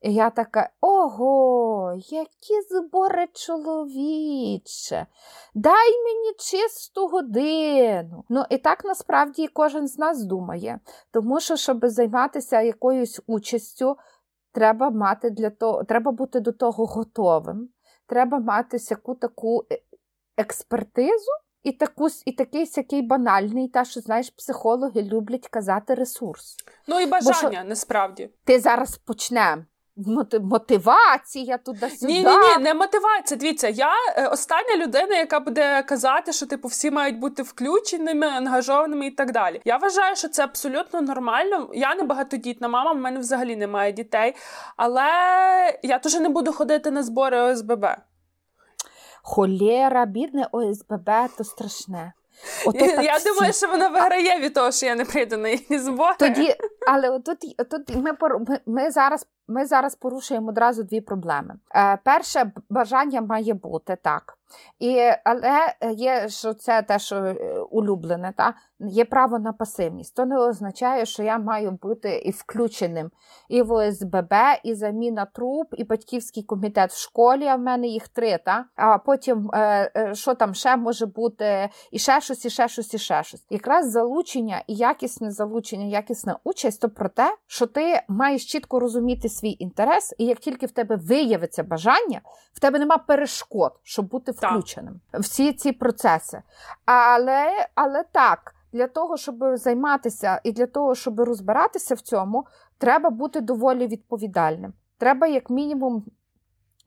І 0.00 0.14
я 0.14 0.30
така, 0.30 0.70
ого, 0.80 1.94
які 2.08 2.60
збори 2.70 3.26
чоловіче, 3.32 5.06
дай 5.54 6.02
мені 6.04 6.32
чисту 6.38 7.06
годину. 7.06 8.24
Ну, 8.28 8.44
і 8.50 8.58
так 8.58 8.84
насправді 8.84 9.48
кожен 9.48 9.88
з 9.88 9.98
нас 9.98 10.24
думає. 10.24 10.80
Тому 11.10 11.40
що, 11.40 11.56
щоб 11.56 11.86
займатися 11.86 12.60
якоюсь 12.60 13.20
участю, 13.26 13.96
треба 14.52 14.90
мати 14.90 15.30
для 15.30 15.50
того, 15.50 15.84
треба 15.84 16.12
бути 16.12 16.40
до 16.40 16.52
того 16.52 16.86
готовим. 16.86 17.68
Треба 18.06 18.38
мати 18.38 18.76
всяку 18.76 19.14
таку 19.14 19.64
е, 19.72 19.78
експертизу. 20.36 21.30
І 21.62 21.72
таку, 21.72 22.08
і 22.24 22.32
такий 22.32 22.66
сякий 22.66 23.02
банальний, 23.02 23.68
та 23.68 23.84
що 23.84 24.00
знаєш, 24.00 24.30
психологи 24.30 25.02
люблять 25.02 25.48
казати 25.48 25.94
ресурс. 25.94 26.56
Ну 26.88 27.00
і 27.00 27.06
бажання 27.06 27.62
Бо, 27.62 27.68
насправді. 27.68 28.30
Ти 28.44 28.60
зараз 28.60 28.98
почнемо 28.98 29.64
мотивація 30.40 31.58
туди-сюди. 31.58 32.12
Ні, 32.12 32.18
ні, 32.18 32.24
ні, 32.24 32.62
не 32.62 32.74
мотивація. 32.74 33.38
Дивіться, 33.38 33.68
я 33.68 33.92
е, 34.16 34.26
остання 34.26 34.76
людина, 34.76 35.16
яка 35.16 35.40
буде 35.40 35.82
казати, 35.82 36.32
що 36.32 36.46
типу 36.46 36.68
всі 36.68 36.90
мають 36.90 37.18
бути 37.18 37.42
включеними, 37.42 38.26
ангажованими 38.26 39.06
і 39.06 39.10
так 39.10 39.32
далі. 39.32 39.60
Я 39.64 39.76
вважаю, 39.76 40.16
що 40.16 40.28
це 40.28 40.44
абсолютно 40.44 41.00
нормально. 41.00 41.70
Я 41.74 41.94
не 41.94 42.02
багатодітна 42.02 42.68
мама, 42.68 42.92
в 42.92 42.96
мене 42.96 43.20
взагалі 43.20 43.56
немає 43.56 43.92
дітей, 43.92 44.34
але 44.76 45.02
я 45.82 45.98
теж 45.98 46.14
не 46.14 46.28
буду 46.28 46.52
ходити 46.52 46.90
на 46.90 47.02
збори 47.02 47.40
ОСББ. 47.40 47.86
Холєра, 49.22 50.06
бідне 50.06 50.48
ОСББ, 50.52 51.10
то 51.36 51.44
страшне. 51.44 52.12
Ото 52.66 52.84
я 52.84 53.16
всі. 53.16 53.28
думаю, 53.28 53.52
що 53.52 53.66
вона 53.68 53.88
виграє 53.88 54.40
від 54.40 54.54
того, 54.54 54.72
що 54.72 54.86
я 54.86 54.94
не 54.94 55.04
прийду 55.04 55.36
на 55.36 55.48
їхні 55.48 55.78
збори. 55.78 56.14
Тоді, 56.18 56.54
але 56.86 57.20
тут, 57.20 57.38
тут 57.70 57.96
ми, 57.96 58.12
ми, 58.48 58.60
ми 58.66 58.90
зараз 58.90 59.26
ми 59.50 59.66
зараз 59.66 59.94
порушуємо 59.94 60.48
одразу 60.48 60.82
дві 60.82 61.00
проблеми. 61.00 61.54
Е, 61.74 61.98
Перше 62.04 62.52
бажання 62.70 63.20
має 63.20 63.54
бути 63.54 63.96
так. 64.02 64.38
І, 64.78 65.00
Але 65.24 65.74
є 65.92 66.28
що 66.28 66.54
це 66.54 66.82
те, 66.82 66.98
що 66.98 67.16
е, 67.16 67.58
улюблене, 67.70 68.32
та? 68.36 68.54
є 68.80 69.04
право 69.04 69.38
на 69.38 69.52
пасивність. 69.52 70.16
То 70.16 70.26
не 70.26 70.38
означає, 70.38 71.06
що 71.06 71.22
я 71.22 71.38
маю 71.38 71.78
бути 71.82 72.16
і 72.16 72.30
включеним 72.30 73.10
і 73.48 73.62
в 73.62 73.72
ОСББ, 73.72 74.34
і 74.64 74.74
заміна 74.74 75.24
труб, 75.24 75.66
і 75.72 75.84
батьківський 75.84 76.42
комітет 76.42 76.90
в 76.90 76.98
школі, 76.98 77.46
а 77.46 77.56
в 77.56 77.60
мене 77.60 77.86
їх 77.86 78.08
три. 78.08 78.38
Та? 78.44 78.64
А 78.76 78.98
потім, 78.98 79.50
е, 79.54 80.10
що 80.14 80.34
там 80.34 80.54
ще 80.54 80.76
може 80.76 81.06
бути, 81.06 81.68
і 81.90 81.98
ще 81.98 82.20
щось, 82.20 82.44
і 82.44 82.50
ще 82.50 82.68
щось, 82.68 82.94
і 82.94 82.98
ще 82.98 83.22
щось. 83.22 83.46
Якраз 83.50 83.90
залучення 83.90 84.62
і 84.66 84.74
якісне 84.74 85.30
залучення, 85.30 85.84
якісна 85.84 86.38
участь 86.44 86.80
то 86.80 86.88
про 86.88 87.08
те, 87.08 87.36
що 87.46 87.66
ти 87.66 88.00
маєш 88.08 88.52
чітко 88.52 88.80
розуміти 88.80 89.28
свій 89.40 89.56
інтерес, 89.58 90.14
і 90.18 90.24
як 90.24 90.38
тільки 90.38 90.66
в 90.66 90.70
тебе 90.70 90.96
виявиться 90.96 91.62
бажання, 91.62 92.20
в 92.52 92.60
тебе 92.60 92.78
нема 92.78 92.98
перешкод, 92.98 93.80
щоб 93.82 94.08
бути 94.08 94.32
включеним 94.32 95.00
так. 95.10 95.20
всі 95.20 95.52
ці 95.52 95.72
процеси. 95.72 96.42
Але, 96.84 97.68
Але 97.74 98.04
так. 98.12 98.54
Для 98.72 98.86
того, 98.86 99.16
щоб 99.16 99.36
займатися 99.54 100.40
і 100.44 100.52
для 100.52 100.66
того, 100.66 100.94
щоб 100.94 101.20
розбиратися 101.20 101.94
в 101.94 102.00
цьому, 102.00 102.46
треба 102.78 103.10
бути 103.10 103.40
доволі 103.40 103.86
відповідальним. 103.86 104.72
Треба, 104.98 105.26
як 105.26 105.50
мінімум, 105.50 106.04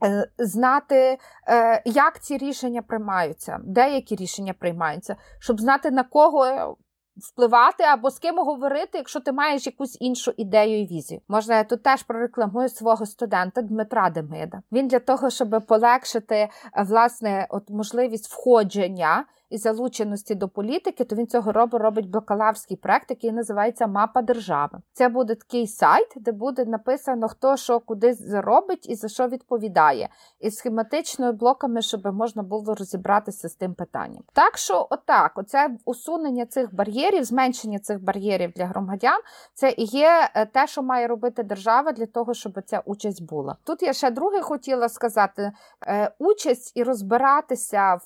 е, 0.03 0.27
знати, 0.37 1.17
е, 1.47 1.81
як 1.85 2.19
ці 2.19 2.37
рішення 2.37 2.81
приймаються, 2.81 3.59
деякі 3.63 4.15
рішення 4.15 4.53
приймаються, 4.53 5.15
щоб 5.39 5.61
знати 5.61 5.91
на 5.91 6.03
кого 6.03 6.77
впливати 7.17 7.83
або 7.83 8.09
з 8.09 8.19
ким 8.19 8.37
говорити, 8.37 8.97
якщо 8.97 9.19
ти 9.19 9.31
маєш 9.31 9.65
якусь 9.65 9.97
іншу 9.99 10.33
ідею 10.37 10.81
і 10.81 10.85
візію. 10.85 11.21
Можна 11.27 11.57
я 11.57 11.63
тут 11.63 11.83
теж 11.83 12.03
прорекламую 12.03 12.69
свого 12.69 13.05
студента 13.05 13.61
Дмитра 13.61 14.09
Демида. 14.09 14.61
Він 14.71 14.87
для 14.87 14.99
того, 14.99 15.29
щоб 15.29 15.63
полегшити 15.67 16.49
власне 16.77 17.47
от 17.49 17.69
можливість 17.69 18.31
входження 18.31 19.25
і 19.49 19.57
залученості 19.57 20.35
до 20.35 20.49
політики, 20.49 21.03
то 21.03 21.15
він 21.15 21.27
цього 21.27 21.51
робить 21.51 21.93
робить 21.93 22.09
бакалаврський 22.09 22.77
проект, 22.77 23.09
який 23.09 23.31
називається 23.31 23.87
Мапа 23.87 24.21
держави. 24.21 24.79
Це 24.93 25.09
буде 25.09 25.35
такий 25.35 25.67
сайт, 25.67 26.07
де 26.15 26.31
буде 26.31 26.65
написано, 26.65 27.27
хто 27.27 27.57
що 27.57 27.79
куди 27.79 28.13
зробить 28.13 28.89
і 28.89 28.95
за 28.95 29.07
що 29.07 29.27
відповідає, 29.27 30.09
і 30.39 30.51
схематичною 30.51 31.33
блоками, 31.33 31.81
щоб 31.81 32.05
можна 32.05 32.43
було 32.43 32.75
розібратися 32.75 33.49
з 33.49 33.55
тим 33.55 33.73
питанням. 33.73 34.23
Так 34.33 34.57
що, 34.57 34.87
отак, 34.89 35.31
оце 35.35 35.69
усунення 35.85 36.45
цих 36.45 36.75
бар'єрів, 36.75 37.23
зменшення 37.23 37.79
цих 37.79 38.03
бар'єрів 38.03 38.51
для 38.55 38.65
громадян, 38.65 39.19
це 39.53 39.73
і 39.77 39.83
є 39.83 40.29
е, 40.35 40.45
те, 40.45 40.67
що 40.67 40.83
має 40.83 41.07
робити 41.07 41.43
держава 41.43 41.91
для 41.91 42.05
того, 42.05 42.33
щоб 42.33 42.61
ця 42.65 42.81
участь 42.85 43.23
була. 43.23 43.57
Тут 43.63 43.83
я 43.83 43.93
ще 43.93 44.11
друге 44.11 44.41
хотіла 44.41 44.89
сказати: 44.89 45.51
е, 45.87 46.11
участь 46.19 46.71
і 46.75 46.83
розбиратися 46.83 47.97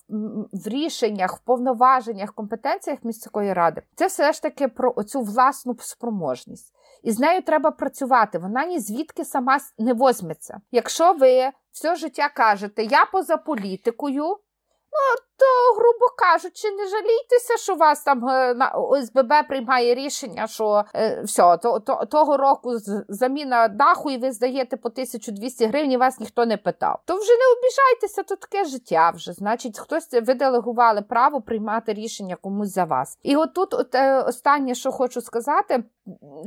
в 0.54 0.68
рішеннях 0.68 1.37
повноваженнях, 1.40 2.34
компетенціях 2.34 3.04
міської 3.04 3.54
ради, 3.54 3.82
це 3.96 4.08
все 4.08 4.34
ж 4.34 4.42
таки 4.42 4.68
про 4.68 4.94
оцю 4.96 5.22
власну 5.22 5.76
спроможність. 5.80 6.74
І 7.04 7.12
з 7.12 7.20
нею 7.20 7.42
треба 7.42 7.72
працювати. 7.72 8.40
Вона 8.40 8.66
ні 8.66 8.80
звідки 8.80 9.26
сама 9.26 9.60
не 9.78 9.94
возьметься. 9.94 10.62
Якщо 10.72 11.14
ви 11.14 11.52
все 11.72 11.96
життя 11.96 12.30
кажете, 12.30 12.84
я 12.84 13.06
поза 13.06 13.38
політикою, 13.38 14.38
Ну, 14.92 15.24
то, 15.40 15.76
грубо 15.76 16.06
кажучи, 16.18 16.72
не 16.72 16.88
жалійтеся, 16.88 17.58
що 17.58 17.76
вас 17.76 18.04
там 18.04 18.30
е, 18.30 18.54
на 18.54 18.70
ОСББ 18.70 19.34
приймає 19.48 19.96
рішення, 19.96 20.48
що 20.48 20.84
е, 20.96 21.22
все, 21.24 21.58
то, 21.58 21.80
то, 21.80 22.06
того 22.06 22.38
року 22.38 22.78
заміна 23.08 23.68
даху, 23.68 24.12
і 24.12 24.18
ви 24.18 24.32
здаєте 24.32 24.78
по 24.78 24.90
1200 24.90 25.66
гривень, 25.66 25.98
вас 25.98 26.20
ніхто 26.20 26.46
не 26.46 26.58
питав. 26.58 27.00
То 27.06 27.16
вже 27.16 27.32
не 27.32 27.58
обіжайтеся, 27.58 28.24
то 28.24 28.36
таке 28.36 28.66
життя 28.66 29.10
вже. 29.16 29.34
Значить, 29.34 29.80
хтось 29.80 30.14
ви 30.14 30.34
делегували 30.34 31.02
право 31.02 31.42
приймати 31.42 31.94
рішення 31.94 32.36
комусь 32.36 32.74
за 32.74 32.84
вас. 32.84 33.18
І 33.24 33.36
отут, 33.36 33.74
от, 33.74 33.96
е, 33.96 34.22
останнє, 34.22 34.76
що 34.76 34.92
хочу 34.92 35.22
сказати. 35.22 35.84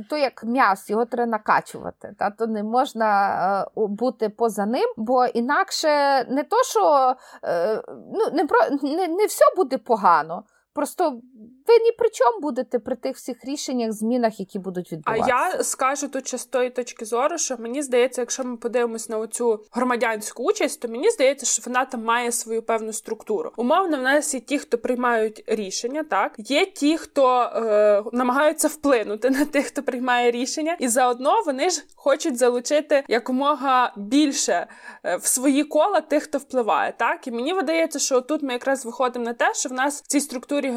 то 0.09 0.17
як 0.17 0.43
м'яс, 0.43 0.89
його 0.89 1.05
треба 1.05 1.31
накачувати. 1.31 2.15
Та? 2.19 2.29
То 2.29 2.47
не 2.47 2.63
можна 2.63 3.61
е, 3.61 3.87
бути 3.87 4.29
поза 4.29 4.65
ним, 4.65 4.93
бо 4.97 5.25
інакше 5.25 5.87
не 6.29 6.43
то, 6.43 6.63
що 6.63 7.15
е, 7.43 7.81
ну, 8.13 8.25
не, 8.33 8.45
про, 8.45 8.59
не, 8.83 9.07
не 9.07 9.25
все 9.25 9.45
буде 9.55 9.77
погано. 9.77 10.43
Просто 10.73 11.21
ви 11.71 11.83
ні 11.83 11.91
при 11.91 12.09
чому 12.09 12.39
будете 12.39 12.79
при 12.79 12.95
тих 12.95 13.15
всіх 13.15 13.45
рішеннях, 13.45 13.91
змінах, 13.91 14.39
які 14.39 14.59
будуть 14.59 14.91
відбуватися. 14.91 15.35
А 15.35 15.55
я 15.57 15.63
скажу 15.63 16.07
тут 16.07 16.27
з 16.39 16.45
тої 16.45 16.69
точки 16.69 17.05
зору, 17.05 17.37
що 17.37 17.57
мені 17.57 17.81
здається, 17.81 18.21
якщо 18.21 18.43
ми 18.43 18.57
подивимось 18.57 19.09
на 19.09 19.17
оцю 19.17 19.65
громадянську 19.71 20.43
участь, 20.43 20.81
то 20.81 20.87
мені 20.87 21.09
здається, 21.09 21.45
що 21.45 21.63
вона 21.65 21.85
там 21.85 22.03
має 22.03 22.31
свою 22.31 22.61
певну 22.61 22.93
структуру. 22.93 23.51
Умовно, 23.57 23.97
в 23.97 24.01
нас 24.01 24.33
є 24.33 24.39
ті, 24.39 24.59
хто 24.59 24.77
приймають 24.77 25.43
рішення, 25.47 26.03
так 26.03 26.33
є 26.37 26.65
ті, 26.65 26.97
хто 26.97 27.41
е, 27.41 28.03
намагаються 28.11 28.67
вплинути 28.67 29.29
на 29.29 29.45
тих, 29.45 29.65
хто 29.65 29.83
приймає 29.83 30.31
рішення, 30.31 30.77
і 30.79 30.87
заодно 30.87 31.43
вони 31.45 31.69
ж 31.69 31.83
хочуть 31.95 32.37
залучити 32.37 33.03
якомога 33.07 33.93
більше 33.97 34.67
е, 35.03 35.15
в 35.15 35.25
свої 35.25 35.63
кола 35.63 36.01
тих, 36.01 36.23
хто 36.23 36.37
впливає. 36.37 36.93
Так 36.97 37.27
і 37.27 37.31
мені 37.31 37.53
видається, 37.53 37.99
що 37.99 38.21
тут 38.21 38.43
ми 38.43 38.53
якраз 38.53 38.85
виходимо 38.85 39.25
на 39.25 39.33
те, 39.33 39.53
що 39.53 39.69
в 39.69 39.73
нас 39.73 40.01
в 40.01 40.07
цій 40.07 40.19
структурі 40.19 40.69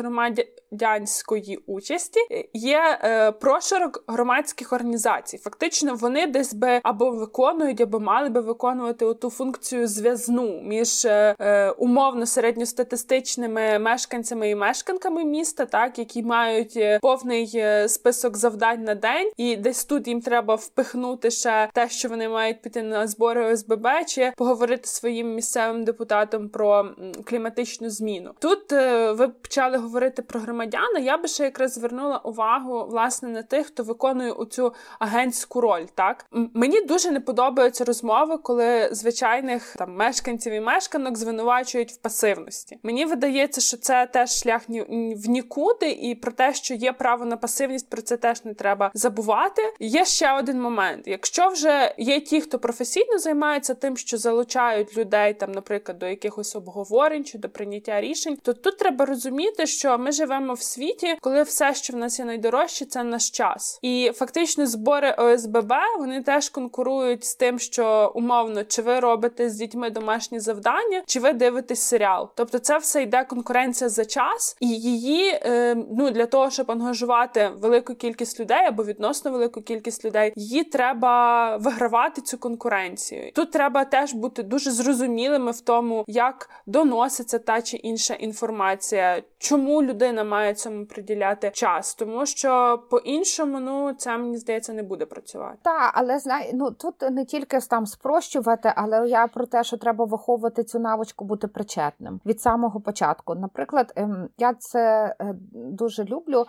громадянської 0.84 1.58
участі 1.66 2.20
є 2.52 2.98
е, 3.02 3.32
прошарок 3.32 4.04
громадських 4.06 4.72
організацій. 4.72 5.38
Фактично, 5.38 5.94
вони 5.94 6.26
десь 6.26 6.54
би 6.54 6.80
або 6.82 7.10
виконують, 7.10 7.80
або 7.80 8.00
мали 8.00 8.28
би 8.28 8.40
виконувати 8.40 9.04
оту 9.04 9.30
функцію 9.30 9.88
зв'язну 9.88 10.60
між 10.62 11.04
е, 11.04 11.36
е, 11.40 11.70
умовно 11.70 12.26
середньостатистичними 12.26 13.78
мешканцями 13.78 14.50
і 14.50 14.54
мешканками 14.54 15.24
міста, 15.24 15.66
так 15.66 15.98
які 15.98 16.22
мають 16.22 16.76
е, 16.76 16.98
повний 17.02 17.52
е, 17.54 17.88
список 17.88 18.36
завдань 18.36 18.84
на 18.84 18.94
день, 18.94 19.30
і 19.36 19.56
десь 19.56 19.84
тут 19.84 20.08
їм 20.08 20.20
треба 20.20 20.54
впихнути 20.54 21.30
ще 21.30 21.68
те, 21.72 21.88
що 21.88 22.08
вони 22.08 22.28
мають 22.28 22.62
піти 22.62 22.82
на 22.82 23.06
збори 23.06 23.52
ОСББ, 23.52 23.86
чи 24.06 24.32
поговорити 24.36 24.88
своїм 24.88 25.34
місцевим 25.34 25.84
депутатам 25.84 26.48
про 26.48 26.90
кліматичну 27.24 27.90
зміну. 27.90 28.30
Тут 28.40 28.72
е, 28.72 29.12
ви 29.12 29.28
почали 29.28 29.78
говорити 29.78 30.22
про 30.22 30.40
громадян, 30.64 31.04
я 31.04 31.18
би 31.18 31.28
ще 31.28 31.44
якраз 31.44 31.72
звернула 31.72 32.18
увагу 32.18 32.86
власне 32.90 33.28
на 33.28 33.42
тих, 33.42 33.66
хто 33.66 33.82
виконує 33.82 34.32
оцю 34.32 34.74
агентську 34.98 35.60
роль. 35.60 35.84
Так 35.94 36.26
мені 36.54 36.80
дуже 36.80 37.10
не 37.10 37.20
подобаються 37.20 37.84
розмови, 37.84 38.38
коли 38.38 38.88
звичайних 38.92 39.76
там 39.78 39.94
мешканців 39.94 40.52
і 40.52 40.60
мешканок 40.60 41.18
звинувачують 41.18 41.92
в 41.92 41.96
пасивності. 41.96 42.78
Мені 42.82 43.04
видається, 43.04 43.60
що 43.60 43.76
це 43.76 44.06
теж 44.06 44.30
шлях 44.30 44.62
в 44.68 45.28
нікуди, 45.28 45.90
і 45.90 46.14
про 46.14 46.32
те, 46.32 46.54
що 46.54 46.74
є 46.74 46.92
право 46.92 47.24
на 47.24 47.36
пасивність, 47.36 47.90
про 47.90 48.02
це 48.02 48.16
теж 48.16 48.44
не 48.44 48.54
треба 48.54 48.90
забувати. 48.94 49.62
Є 49.80 50.04
ще 50.04 50.32
один 50.32 50.60
момент: 50.60 51.06
якщо 51.06 51.48
вже 51.48 51.94
є 51.98 52.20
ті, 52.20 52.40
хто 52.40 52.58
професійно 52.58 53.18
займається 53.18 53.74
тим, 53.74 53.96
що 53.96 54.18
залучають 54.18 54.98
людей, 54.98 55.34
там, 55.34 55.52
наприклад, 55.52 55.98
до 55.98 56.06
якихось 56.06 56.56
обговорень 56.56 57.24
чи 57.24 57.38
до 57.38 57.48
прийняття 57.48 58.00
рішень, 58.00 58.38
то 58.42 58.52
тут 58.52 58.78
треба 58.78 59.04
розуміти, 59.04 59.66
що 59.66 59.98
ми 59.98 60.12
живемо 60.12 60.53
в 60.54 60.62
світі, 60.62 61.16
коли 61.20 61.42
все, 61.42 61.74
що 61.74 61.92
в 61.92 61.96
нас 61.96 62.18
є 62.18 62.24
найдорожче, 62.24 62.84
це 62.84 63.04
наш 63.04 63.30
час. 63.30 63.78
І 63.82 64.10
фактично 64.14 64.66
збори 64.66 65.12
ОСББ 65.18 65.72
вони 65.98 66.22
теж 66.22 66.48
конкурують 66.48 67.24
з 67.24 67.34
тим, 67.34 67.58
що 67.58 68.12
умовно 68.14 68.64
чи 68.64 68.82
ви 68.82 69.00
робите 69.00 69.50
з 69.50 69.54
дітьми 69.54 69.90
домашні 69.90 70.40
завдання, 70.40 71.02
чи 71.06 71.20
ви 71.20 71.32
дивитесь 71.32 71.80
серіал. 71.80 72.30
Тобто, 72.34 72.58
це 72.58 72.78
все 72.78 73.02
йде 73.02 73.24
конкуренція 73.24 73.90
за 73.90 74.04
час, 74.04 74.56
і 74.60 74.68
її 74.68 75.40
е, 75.42 75.76
ну 75.90 76.10
для 76.10 76.26
того, 76.26 76.50
щоб 76.50 76.70
ангажувати 76.70 77.50
велику 77.56 77.94
кількість 77.94 78.40
людей 78.40 78.66
або 78.66 78.84
відносно 78.84 79.30
велику 79.30 79.62
кількість 79.62 80.04
людей, 80.04 80.32
її 80.36 80.64
треба 80.64 81.56
вигравати 81.56 82.20
цю 82.20 82.38
конкуренцію. 82.38 83.32
Тут 83.34 83.50
треба 83.50 83.84
теж 83.84 84.12
бути 84.12 84.42
дуже 84.42 84.70
зрозумілими 84.70 85.50
в 85.50 85.60
тому, 85.60 86.04
як 86.06 86.50
доноситься 86.66 87.38
та 87.38 87.62
чи 87.62 87.76
інша 87.76 88.14
інформація 88.14 89.22
чому 89.38 89.82
людина 89.82 90.24
має 90.24 90.43
цьому 90.52 90.86
приділяти 90.86 91.50
час, 91.54 91.94
тому 91.94 92.26
що 92.26 92.82
по-іншому, 92.90 93.60
ну 93.60 93.92
це 93.92 94.18
мені 94.18 94.36
здається, 94.36 94.72
не 94.72 94.82
буде 94.82 95.06
працювати. 95.06 95.58
Так, 95.62 95.90
але 95.94 96.18
знай, 96.18 96.50
ну 96.54 96.70
тут 96.70 96.94
не 97.10 97.24
тільки 97.24 97.58
там 97.60 97.86
спрощувати, 97.86 98.72
але 98.76 99.08
я 99.08 99.26
про 99.26 99.46
те, 99.46 99.64
що 99.64 99.76
треба 99.76 100.04
виховувати 100.04 100.64
цю 100.64 100.78
навичку, 100.78 101.24
бути 101.24 101.48
причетним 101.48 102.20
від 102.26 102.40
самого 102.40 102.80
початку. 102.80 103.34
Наприклад, 103.34 103.92
ем, 103.96 104.28
я 104.38 104.54
це 104.54 105.14
е, 105.20 105.34
дуже 105.54 106.04
люблю. 106.04 106.46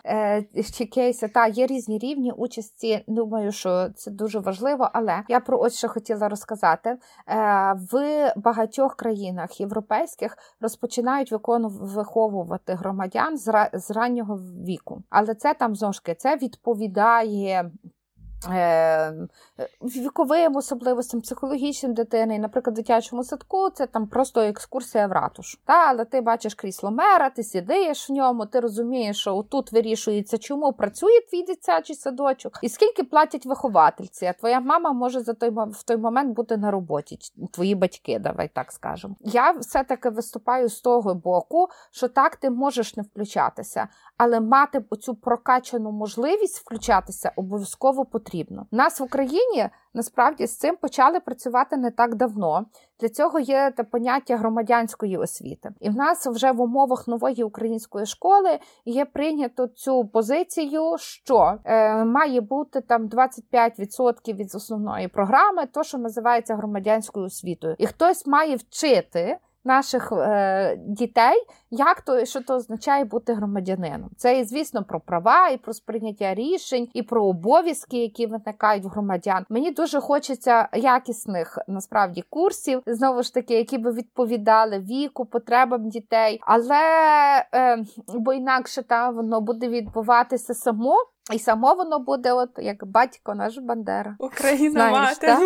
Ще 0.62 0.84
е, 0.84 0.88
кейси 0.88 1.28
та 1.28 1.48
є 1.48 1.68
різні 1.68 1.98
рівні 1.98 2.32
участі. 2.32 3.04
Думаю, 3.08 3.52
що 3.52 3.90
це 3.90 4.12
дуже 4.12 4.40
важливо, 4.40 4.90
але 4.94 5.22
я 5.28 5.40
про 5.40 5.60
ось 5.60 5.78
що 5.78 5.88
хотіла 5.88 6.30
розказати 6.30 6.90
е, 6.90 6.98
в 7.92 8.34
багатьох 8.36 8.96
країнах 8.96 9.60
європейських 9.60 10.38
розпочинають 10.62 11.32
виконувати 11.32 11.86
виховувати 11.86 12.74
громадян 12.74 13.38
з 13.74 13.85
раннього 13.92 14.36
віку. 14.68 15.04
Але 15.10 15.36
це 15.36 15.54
там 15.54 15.76
зошки, 15.76 16.16
це 16.16 16.38
відповідає 16.38 17.72
віковим 19.82 20.56
особливостям, 20.56 21.22
психологічним 21.22 21.94
дитини, 21.94 22.40
наприклад, 22.40 22.74
в 22.74 22.76
дитячому 22.76 23.24
садку 23.24 23.70
це 23.70 23.88
там 23.88 24.08
просто 24.08 24.42
екскурсія 24.42 25.08
в 25.08 25.12
ратуш. 25.12 25.60
Та, 25.66 25.88
Але 25.88 26.06
ти 26.06 26.22
бачиш 26.22 26.56
крісло 26.56 26.92
мера, 26.92 27.30
ти 27.30 27.44
сидиш 27.44 28.10
в 28.10 28.14
ньому, 28.14 28.46
ти 28.46 28.60
розумієш, 28.60 29.20
що 29.20 29.44
тут 29.50 29.72
вирішується, 29.72 30.38
чому 30.38 30.74
працює 30.74 31.22
твій 31.30 31.44
дитячий 31.44 31.96
садочок, 31.96 32.60
і 32.62 32.70
скільки 32.70 33.04
платять 33.04 33.46
виховательці. 33.46 34.26
А 34.26 34.34
твоя 34.34 34.60
мама 34.60 34.92
може 34.92 35.20
за 35.20 35.34
той 35.34 35.50
в 35.50 35.84
той 35.84 35.98
момент 35.98 36.36
бути 36.36 36.58
на 36.58 36.72
роботі, 36.72 37.18
твої 37.52 37.76
батьки, 37.76 38.20
давай 38.20 38.50
так 38.54 38.72
скажемо. 38.72 39.16
Я 39.22 39.52
все-таки 39.52 40.10
виступаю 40.10 40.70
з 40.70 40.82
того 40.82 41.16
боку, 41.16 41.68
що 41.92 42.08
так 42.08 42.36
ти 42.36 42.50
можеш 42.50 42.98
не 42.98 43.04
включатися, 43.04 43.88
але 44.18 44.40
мати 44.40 44.84
оцю 44.90 45.16
прокачану 45.16 45.92
можливість 45.92 46.60
включатися 46.60 47.32
обов'язково 47.36 48.06
потрібно 48.06 48.35
потрібно. 48.36 48.66
Нас 48.72 49.00
в 49.00 49.04
Україні 49.04 49.70
насправді 49.94 50.48
з 50.48 50.58
цим 50.58 50.76
почали 50.76 51.20
працювати 51.20 51.78
не 51.78 51.92
так 51.92 52.16
давно. 52.16 52.66
Для 53.00 53.10
цього 53.10 53.40
є 53.40 53.72
те 53.78 53.84
поняття 53.84 54.38
громадянської 54.38 55.18
освіти, 55.18 55.70
і 55.80 55.90
в 55.90 55.96
нас 55.96 56.28
вже 56.28 56.52
в 56.52 56.62
умовах 56.62 57.08
нової 57.08 57.44
української 57.44 58.06
школи 58.06 58.60
є 58.86 59.06
прийнято 59.06 59.68
цю 59.68 60.06
позицію, 60.06 60.96
що 61.00 61.58
е, 61.66 62.06
має 62.06 62.42
бути 62.42 62.82
там 62.82 63.08
25% 63.08 64.34
від 64.34 64.56
основної 64.56 65.08
програми, 65.08 65.68
то 65.74 65.84
що 65.84 65.98
називається 65.98 66.56
громадянською 66.56 67.26
освітою, 67.26 67.76
і 67.78 67.88
хтось 67.88 68.28
має 68.28 68.56
вчити 68.56 69.38
наших 69.66 70.12
е, 70.12 70.76
дітей, 70.78 71.46
як 71.72 72.02
то 72.02 72.26
що 72.26 72.42
то 72.42 72.56
означає 72.56 73.06
бути 73.06 73.34
громадянином. 73.34 74.10
Це, 74.18 74.46
звісно, 74.46 74.84
про 74.84 75.00
права, 75.00 75.50
і 75.50 75.58
про 75.58 75.74
сприйняття 75.74 76.34
рішень, 76.34 76.88
і 76.94 77.04
про 77.04 77.26
обов'язки, 77.26 77.98
які 77.98 78.26
виникають 78.26 78.84
в 78.84 78.88
громадян. 78.88 79.46
Мені 79.50 79.72
дуже 79.72 80.00
хочеться 80.00 80.70
якісних 80.74 81.58
насправді 81.68 82.24
курсів, 82.30 82.82
знову 82.86 83.24
ж 83.24 83.34
таки, 83.34 83.54
які 83.54 83.78
би 83.78 83.92
відповідали 83.92 84.80
віку, 84.80 85.26
потребам 85.26 85.90
дітей, 85.90 86.40
але 86.42 86.76
е, 87.56 87.84
бо 88.08 88.34
інакше 88.34 88.84
там 88.84 89.16
воно 89.16 89.42
буде 89.42 89.70
відбуватися 89.70 90.54
само. 90.54 90.96
І 91.34 91.40
само 91.40 91.74
воно 91.74 92.00
буде, 92.00 92.34
от 92.34 92.50
як 92.58 92.86
батько 92.86 93.36
наш 93.36 93.58
Бандера. 93.58 94.16
Україна 94.20 94.92
мати. 94.92 95.38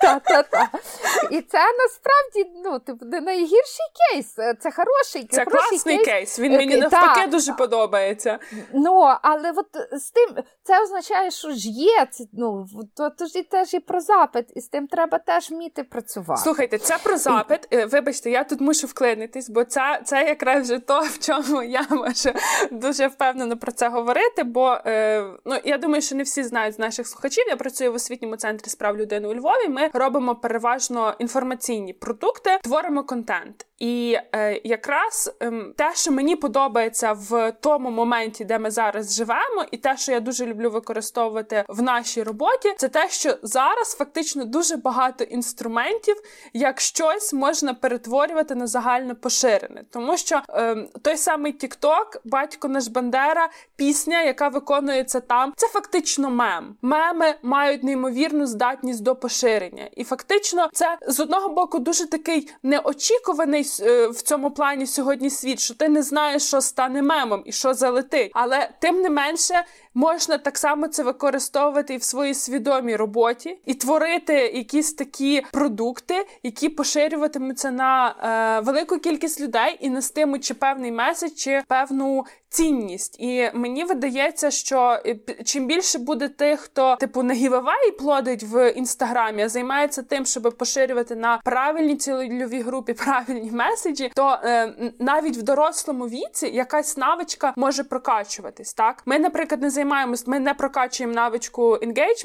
Та-та-та. 0.00 0.68
І 1.30 1.40
це 1.40 1.58
насправді 1.58 2.60
ну, 2.64 2.78
типу, 2.78 3.04
не 3.06 3.20
найгірший 3.20 3.86
кейс. 4.10 4.34
Це 4.34 4.70
хороший 4.70 5.28
Це 5.30 5.44
класний 5.44 5.96
кейс. 5.96 6.06
кейс. 6.06 6.38
Він 6.38 6.52
мені 6.52 6.76
навпаки 6.76 7.26
дуже 7.26 7.52
подобається. 7.52 8.38
Ну, 8.72 9.14
але 9.22 9.52
от 9.56 9.66
з 9.92 10.10
тим 10.10 10.44
це 10.62 10.82
означає, 10.82 11.30
що 11.30 11.50
ж 11.50 11.68
є. 11.68 12.06
Ну, 12.32 12.66
то 12.96 13.10
тоді 13.10 13.42
теж 13.42 13.74
і 13.74 13.80
про 13.80 14.00
запит, 14.00 14.46
і 14.54 14.60
з 14.60 14.68
тим 14.68 14.86
треба 14.86 15.18
теж 15.18 15.50
вміти 15.50 15.84
працювати. 15.84 16.42
Слухайте, 16.42 16.78
це 16.78 16.98
про 17.02 17.16
запит. 17.16 17.68
Е, 17.72 17.86
вибачте, 17.86 18.30
я 18.30 18.44
тут 18.44 18.60
мушу 18.60 18.86
вклинитись, 18.86 19.50
бо 19.50 19.64
це 19.64 20.02
це 20.04 20.24
якраз 20.24 20.70
вже 20.70 20.78
то, 20.78 21.00
в 21.00 21.18
чому 21.18 21.62
я 21.62 21.86
можу 21.90 22.32
дуже 22.70 23.06
впевнено 23.06 23.56
про 23.56 23.72
це 23.72 23.88
говорити 23.88 24.41
говорити, 24.42 24.44
бо 24.44 24.90
е, 24.90 25.24
ну 25.44 25.56
я 25.64 25.78
думаю, 25.78 26.02
що 26.02 26.16
не 26.16 26.22
всі 26.22 26.42
знають 26.42 26.74
з 26.74 26.78
наших 26.78 27.06
слухачів. 27.06 27.44
Я 27.48 27.56
працюю 27.56 27.92
в 27.92 27.94
освітньому 27.94 28.36
центрі 28.36 28.70
справ 28.70 28.96
людини 28.96 29.28
у 29.28 29.34
Львові. 29.34 29.68
Ми 29.68 29.90
робимо 29.92 30.34
переважно 30.34 31.14
інформаційні 31.18 31.92
продукти, 31.92 32.58
творимо 32.62 33.04
контент. 33.04 33.66
І 33.82 34.18
е, 34.34 34.60
якраз 34.64 35.36
е, 35.42 35.52
те, 35.76 35.92
що 35.94 36.12
мені 36.12 36.36
подобається 36.36 37.12
в 37.12 37.52
тому 37.60 37.90
моменті, 37.90 38.44
де 38.44 38.58
ми 38.58 38.70
зараз 38.70 39.16
живемо, 39.16 39.64
і 39.70 39.76
те, 39.76 39.96
що 39.96 40.12
я 40.12 40.20
дуже 40.20 40.46
люблю 40.46 40.70
використовувати 40.70 41.64
в 41.68 41.82
нашій 41.82 42.22
роботі, 42.22 42.74
це 42.76 42.88
те, 42.88 43.08
що 43.08 43.34
зараз 43.42 43.94
фактично 43.98 44.44
дуже 44.44 44.76
багато 44.76 45.24
інструментів, 45.24 46.16
як 46.52 46.80
щось 46.80 47.32
можна 47.32 47.74
перетворювати 47.74 48.54
на 48.54 48.66
загально 48.66 49.16
поширене, 49.16 49.84
тому 49.90 50.16
що 50.16 50.42
е, 50.48 50.76
той 51.02 51.16
самий 51.16 51.52
TikTok, 51.52 52.20
батько 52.24 52.68
наш 52.68 52.86
Бандера, 52.86 53.48
пісня, 53.76 54.22
яка 54.32 54.48
виконується 54.48 55.20
там, 55.20 55.52
це 55.56 55.68
фактично 55.68 56.30
мем. 56.30 56.76
Меми 56.82 57.34
мають 57.42 57.84
неймовірну 57.84 58.46
здатність 58.46 59.02
до 59.02 59.16
поширення, 59.16 59.90
і 59.96 60.04
фактично 60.04 60.68
це 60.72 60.98
з 61.08 61.20
одного 61.20 61.48
боку 61.48 61.78
дуже 61.78 62.06
такий 62.06 62.50
неочікуваний 62.62 63.66
е, 63.80 64.06
в 64.06 64.22
цьому 64.22 64.50
плані 64.50 64.86
сьогодні 64.86 65.30
світ, 65.30 65.60
що 65.60 65.74
ти 65.74 65.88
не 65.88 66.02
знаєш, 66.02 66.42
що 66.42 66.60
стане 66.60 67.02
мемом 67.02 67.42
і 67.46 67.52
що 67.52 67.74
залетить, 67.74 68.30
але 68.34 68.70
тим 68.80 69.00
не 69.00 69.10
менше 69.10 69.64
можна 69.94 70.38
так 70.38 70.58
само 70.58 70.88
це 70.88 71.02
використовувати 71.02 71.94
і 71.94 71.96
в 71.96 72.02
своїй 72.02 72.34
свідомій 72.34 72.96
роботі, 72.96 73.58
і 73.66 73.74
творити 73.74 74.34
якісь 74.34 74.94
такі 74.94 75.42
продукти, 75.52 76.26
які 76.42 76.68
поширюватимуться 76.68 77.70
на 77.70 78.14
е, 78.58 78.60
велику 78.60 78.98
кількість 78.98 79.40
людей 79.40 79.76
і 79.80 79.90
нестимуть 79.90 80.44
чи 80.44 80.54
певний 80.54 80.92
меседж, 80.92 81.32
чи 81.32 81.62
певну 81.68 82.24
цінність. 82.52 83.16
І 83.20 83.50
мені 83.54 83.84
видається, 83.84 84.50
що 84.50 85.00
е, 85.06 85.16
чим 85.44 85.66
більше 85.66 85.98
буде 85.98 86.28
тих, 86.28 86.60
хто 86.60 86.96
типу 86.96 87.22
не 87.22 87.34
giveaway 87.34 87.90
плодить 87.98 88.42
в 88.42 88.70
інстаграмі, 88.70 89.42
а 89.42 89.48
займається 89.48 90.02
тим, 90.02 90.26
щоб 90.26 90.56
поширювати 90.58 91.16
на 91.16 91.40
правильній 91.44 91.96
цільовій 91.96 92.62
групі 92.62 92.92
правильні 93.04 93.50
меседжі, 93.50 94.12
то 94.14 94.38
е, 94.44 94.74
навіть 94.98 95.36
в 95.36 95.42
дорослому 95.42 96.04
віці 96.04 96.46
якась 96.46 96.96
навичка 96.96 97.52
може 97.56 97.84
прокачуватись. 97.84 98.74
Так, 98.74 99.02
ми, 99.06 99.18
наприклад, 99.18 99.62
не 99.62 99.70
займаємось, 99.82 100.26
ми 100.26 100.38
не 100.38 100.54
прокачуємо 100.54 101.14
навичку 101.14 101.76
engage, 101.76 102.22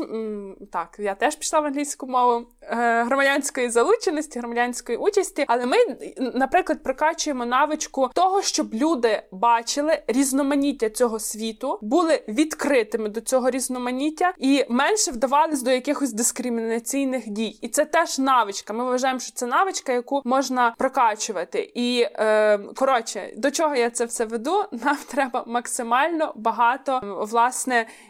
Так, 0.71 0.95
я 0.99 1.15
теж 1.15 1.35
пішла 1.35 1.59
в 1.59 1.65
англійську 1.65 2.07
мову 2.07 2.45
е, 2.61 3.03
громадянської 3.03 3.69
залученості, 3.69 4.39
громадянської 4.39 4.97
участі, 4.97 5.45
але 5.47 5.65
ми, 5.65 5.77
наприклад, 6.17 6.83
прокачуємо 6.83 7.45
навичку 7.45 8.09
того, 8.13 8.41
щоб 8.41 8.73
люди 8.73 9.23
бачили 9.31 10.03
різноманіття 10.07 10.89
цього 10.89 11.19
світу, 11.19 11.79
були 11.81 12.23
відкритими 12.27 13.09
до 13.09 13.21
цього 13.21 13.49
різноманіття 13.49 14.33
і 14.37 14.65
менше 14.69 15.11
вдавались 15.11 15.61
до 15.61 15.71
якихось 15.71 16.13
дискримінаційних 16.13 17.29
дій. 17.29 17.59
І 17.61 17.67
це 17.67 17.85
теж 17.85 18.19
навичка. 18.19 18.73
Ми 18.73 18.83
вважаємо, 18.83 19.19
що 19.19 19.31
це 19.33 19.45
навичка, 19.45 19.93
яку 19.93 20.21
можна 20.25 20.75
прокачувати. 20.77 21.71
І 21.75 22.01
е, 22.01 22.57
коротше, 22.75 23.33
до 23.37 23.51
чого 23.51 23.75
я 23.75 23.89
це 23.89 24.05
все 24.05 24.25
веду? 24.25 24.63
Нам 24.71 24.97
треба 25.07 25.43
максимально 25.47 26.33
багато 26.35 27.01
власне 27.31 27.46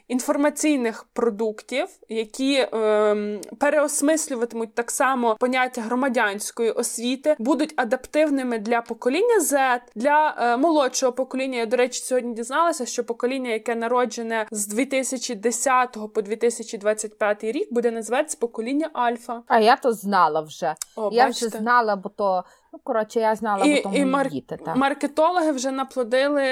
інформаційних 0.07 1.05
продуктів, 1.13 1.87
які 2.09 2.53
е, 2.53 3.39
переосмислюватимуть 3.59 4.75
так 4.75 4.91
само 4.91 5.35
поняття 5.39 5.81
громадянської 5.81 6.71
освіти, 6.71 7.35
будуть 7.39 7.73
адаптивними 7.75 8.59
для 8.59 8.81
покоління 8.81 9.39
Z, 9.41 9.79
для 9.95 10.35
е, 10.39 10.57
молодшого 10.57 11.11
покоління. 11.11 11.57
Я 11.57 11.65
до 11.65 11.77
речі, 11.77 12.01
сьогодні 12.01 12.33
дізналася, 12.33 12.85
що 12.85 13.03
покоління, 13.03 13.49
яке 13.49 13.75
народжене 13.75 14.47
з 14.51 14.67
2010 14.67 15.97
по 16.13 16.21
2025 16.21 17.43
рік, 17.43 17.73
буде 17.73 17.91
називатися 17.91 18.37
покоління 18.39 18.89
Альфа. 18.93 19.41
А 19.47 19.59
я 19.59 19.75
то 19.75 19.93
знала 19.93 20.41
вже. 20.41 20.75
О, 20.95 21.09
я 21.13 21.27
бачите? 21.27 21.47
вже 21.47 21.57
знала, 21.57 21.95
бо 21.95 22.09
то 22.09 22.43
Ну, 22.77 22.81
коротше, 22.83 23.19
я 23.19 23.35
знала, 23.35 23.65
і, 23.65 23.75
бо 23.75 23.81
тому 23.81 23.97
і 23.97 24.05
мар... 24.05 24.29
діти. 24.29 24.57
Так. 24.65 24.75
Маркетологи 24.75 25.51
вже 25.51 25.71
наплодили 25.71 26.43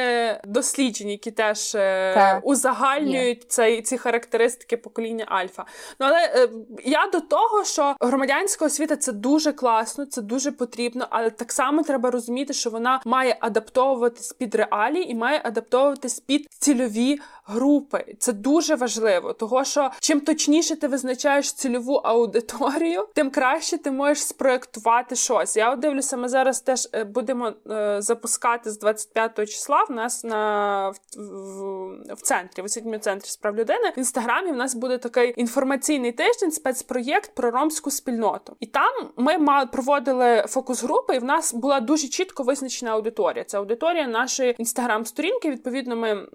дослідження, 0.46 1.12
які 1.12 1.32
теж 1.32 1.76
е, 1.76 2.14
так. 2.14 2.40
узагальнюють 2.46 3.52
цей, 3.52 3.82
ці 3.82 3.98
характеристики 3.98 4.78
покоління 4.78 5.26
Альфа. 5.28 5.66
Ну 6.00 6.06
але 6.06 6.18
е, 6.18 6.50
я 6.86 7.08
до 7.14 7.20
того, 7.20 7.64
що 7.64 7.96
громадянська 8.00 8.66
освіта 8.66 8.96
це 8.96 9.12
дуже 9.12 9.52
класно, 9.52 10.06
це 10.06 10.22
дуже 10.22 10.52
потрібно, 10.52 11.08
але 11.10 11.30
так 11.30 11.52
само 11.52 11.84
треба 11.84 12.12
розуміти, 12.12 12.54
що 12.54 12.70
вона 12.70 13.02
має 13.06 13.38
адаптовуватись 13.40 14.34
під 14.34 14.56
реалії 14.56 15.12
і 15.12 15.16
має 15.16 15.42
адаптовуватись 15.44 16.20
під 16.20 16.48
цільові 16.60 17.20
групи. 17.46 18.16
Це 18.20 18.34
дуже 18.34 18.76
важливо, 18.76 19.34
того 19.34 19.64
що 19.64 19.92
чим 20.00 20.22
точніше 20.22 20.76
ти 20.76 20.88
визначаєш 20.88 21.54
цільову 21.54 21.94
аудиторію, 21.94 23.08
тим 23.14 23.30
краще 23.32 23.78
ти 23.78 23.92
можеш 23.92 24.26
спроектувати 24.26 25.16
щось. 25.16 25.58
Я 25.58 25.76
дивлюся 25.76 26.18
ми 26.18 26.28
зараз 26.28 26.62
теж 26.62 26.90
е, 26.94 27.04
будемо 27.04 27.54
е, 27.70 28.02
запускати 28.02 28.72
з 28.72 28.80
25 28.80 29.50
числа 29.50 29.84
в 29.84 29.92
нас 29.92 30.24
на 30.24 30.90
в, 30.90 30.96
в, 31.18 32.14
в 32.14 32.22
центрі, 32.22 32.62
в 32.62 32.66
освітньому 32.66 32.98
центрі 32.98 33.30
справ 33.30 33.56
людини. 33.56 33.94
В 33.96 34.00
інстаграмі 34.00 34.52
в 34.52 34.56
нас 34.56 34.76
буде 34.76 34.98
такий 34.98 35.34
інформаційний 35.38 36.12
тиждень, 36.12 36.52
спецпроєкт 36.52 37.36
про 37.36 37.52
ромську 37.52 37.92
спільноту. 37.92 38.56
І 38.60 38.66
там 38.66 38.92
ми 39.18 39.38
мали 39.38 39.66
проводили 39.66 40.46
фокус 40.48 40.84
групи, 40.84 41.16
і 41.16 41.20
в 41.20 41.24
нас 41.24 41.54
була 41.54 41.80
дуже 41.80 42.08
чітко 42.08 42.44
визначена 42.44 42.92
аудиторія. 42.92 43.44
Це 43.44 43.58
аудиторія 43.58 44.08
нашої 44.08 44.56
інстаграм-сторінки. 44.58 45.52
Відповідно, 45.52 45.96
ми. 45.96 46.28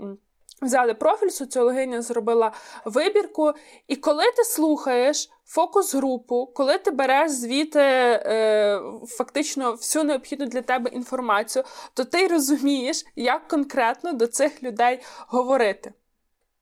Взяли 0.62 0.94
профіль, 0.94 1.28
соціологиня 1.28 2.02
зробила 2.02 2.52
вибірку, 2.84 3.52
і 3.88 3.96
коли 3.96 4.24
ти 4.36 4.44
слухаєш 4.44 5.30
фокус-групу, 5.46 6.52
коли 6.54 6.78
ти 6.78 6.90
береш 6.90 7.30
звідти 7.30 7.80
е, 7.80 8.80
фактично 9.08 9.72
всю 9.72 10.04
необхідну 10.04 10.46
для 10.46 10.62
тебе 10.62 10.90
інформацію, 10.90 11.64
то 11.94 12.04
ти 12.04 12.26
розумієш, 12.26 13.04
як 13.16 13.48
конкретно 13.48 14.12
до 14.12 14.26
цих 14.26 14.62
людей 14.62 15.00
говорити. 15.28 15.92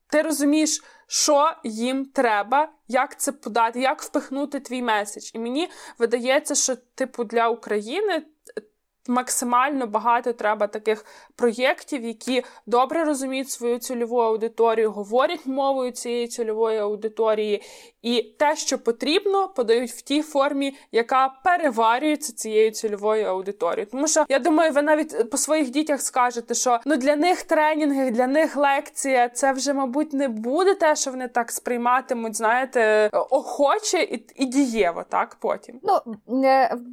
Ти 0.09 0.21
розумієш, 0.21 0.83
що 1.07 1.51
їм 1.63 2.05
треба, 2.05 2.71
як 2.87 3.19
це 3.19 3.31
подати, 3.31 3.79
як 3.79 4.01
впихнути 4.01 4.59
твій 4.59 4.81
меседж. 4.81 5.31
І 5.33 5.39
мені 5.39 5.69
видається, 5.97 6.55
що, 6.55 6.75
типу, 6.95 7.23
для 7.23 7.49
України 7.49 8.25
максимально 9.09 9.87
багато 9.87 10.33
треба 10.33 10.67
таких 10.67 11.05
проєктів, 11.35 12.03
які 12.03 12.43
добре 12.65 13.03
розуміють 13.03 13.49
свою 13.49 13.79
цільову 13.79 14.17
аудиторію, 14.17 14.91
говорять 14.91 15.45
мовою 15.45 15.91
цієї 15.91 16.27
цільової 16.27 16.77
аудиторії, 16.77 17.61
і 18.01 18.21
те, 18.39 18.55
що 18.55 18.77
потрібно, 18.77 19.47
подають 19.47 19.91
в 19.91 20.01
тій 20.01 20.21
формі, 20.21 20.75
яка 20.91 21.33
переварюється 21.43 22.33
цією 22.33 22.71
цільовою 22.71 23.25
аудиторією. 23.25 23.87
Тому 23.91 24.07
що 24.07 24.25
я 24.29 24.39
думаю, 24.39 24.71
ви 24.71 24.81
навіть 24.81 25.29
по 25.31 25.37
своїх 25.37 25.69
дітях 25.69 26.01
скажете, 26.01 26.53
що 26.53 26.79
ну 26.85 26.95
для 26.95 27.15
них 27.15 27.43
тренінги, 27.43 28.11
для 28.11 28.27
них 28.27 28.55
лекція 28.55 29.29
це 29.29 29.51
вже, 29.51 29.73
мабуть, 29.73 30.13
не 30.13 30.27
буде 30.27 30.75
те, 30.75 30.95
що 30.95 31.11
вони 31.11 31.27
так 31.27 31.51
сприйматимуть, 31.51 32.35
знаєте, 32.35 33.09
охоче 33.13 34.01
і, 34.01 34.25
і 34.35 34.45
дієво, 34.45 35.03
так 35.09 35.37
потім. 35.39 35.79
Ну 35.83 35.99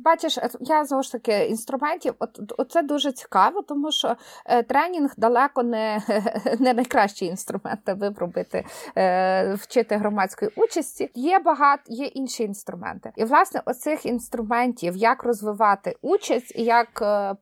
бачиш, 0.04 0.38
я 0.60 0.84
знову 0.84 1.02
ж 1.02 1.12
таки 1.12 1.44
інструментів. 1.44 2.05
От, 2.18 2.52
от 2.58 2.72
це 2.72 2.82
дуже 2.82 3.12
цікаво, 3.12 3.62
тому 3.62 3.92
що 3.92 4.16
е, 4.44 4.62
тренінг 4.62 5.14
далеко 5.16 5.62
не 5.62 6.02
не 6.58 6.74
найкращий 6.74 7.28
інструмент, 7.28 7.88
аби 7.88 8.14
робити 8.16 8.64
е, 8.96 9.54
вчити 9.54 9.96
громадської 9.96 10.50
участі. 10.56 11.10
Є 11.14 11.38
багато, 11.38 11.82
є 11.86 12.04
інші 12.04 12.42
інструменти. 12.42 13.12
І 13.16 13.24
власне 13.24 13.62
оцих 13.64 14.06
інструментів, 14.06 14.96
як 14.96 15.24
розвивати 15.24 15.96
участь 16.02 16.52
і 16.56 16.64
як 16.64 17.02
е, 17.02 17.36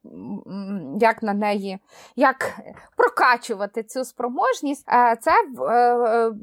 як 1.01 1.23
на 1.23 1.35
неї, 1.35 1.79
як 2.17 2.61
прокачувати 2.97 3.83
цю 3.83 4.05
спроможність, 4.05 4.87
це 5.21 5.33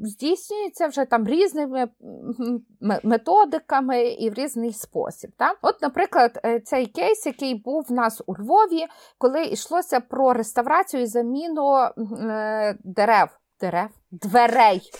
здійснюється 0.02 0.86
вже 0.86 1.04
там 1.04 1.26
різними 1.26 1.88
методиками 3.02 4.02
і 4.02 4.30
в 4.30 4.34
різний 4.34 4.72
спосіб. 4.72 5.30
Так? 5.36 5.58
От, 5.62 5.82
наприклад, 5.82 6.46
цей 6.64 6.86
кейс, 6.86 7.26
який 7.26 7.54
був 7.54 7.86
в 7.88 7.92
нас 8.12 8.22
у 8.26 8.34
Львові, 8.34 8.86
коли 9.18 9.44
йшлося 9.44 10.00
про 10.00 10.32
реставрацію 10.32 11.02
і 11.02 11.06
заміну 11.06 11.88
дерев. 12.84 13.28
Дерев, 13.60 13.88
дверей. 14.10 14.90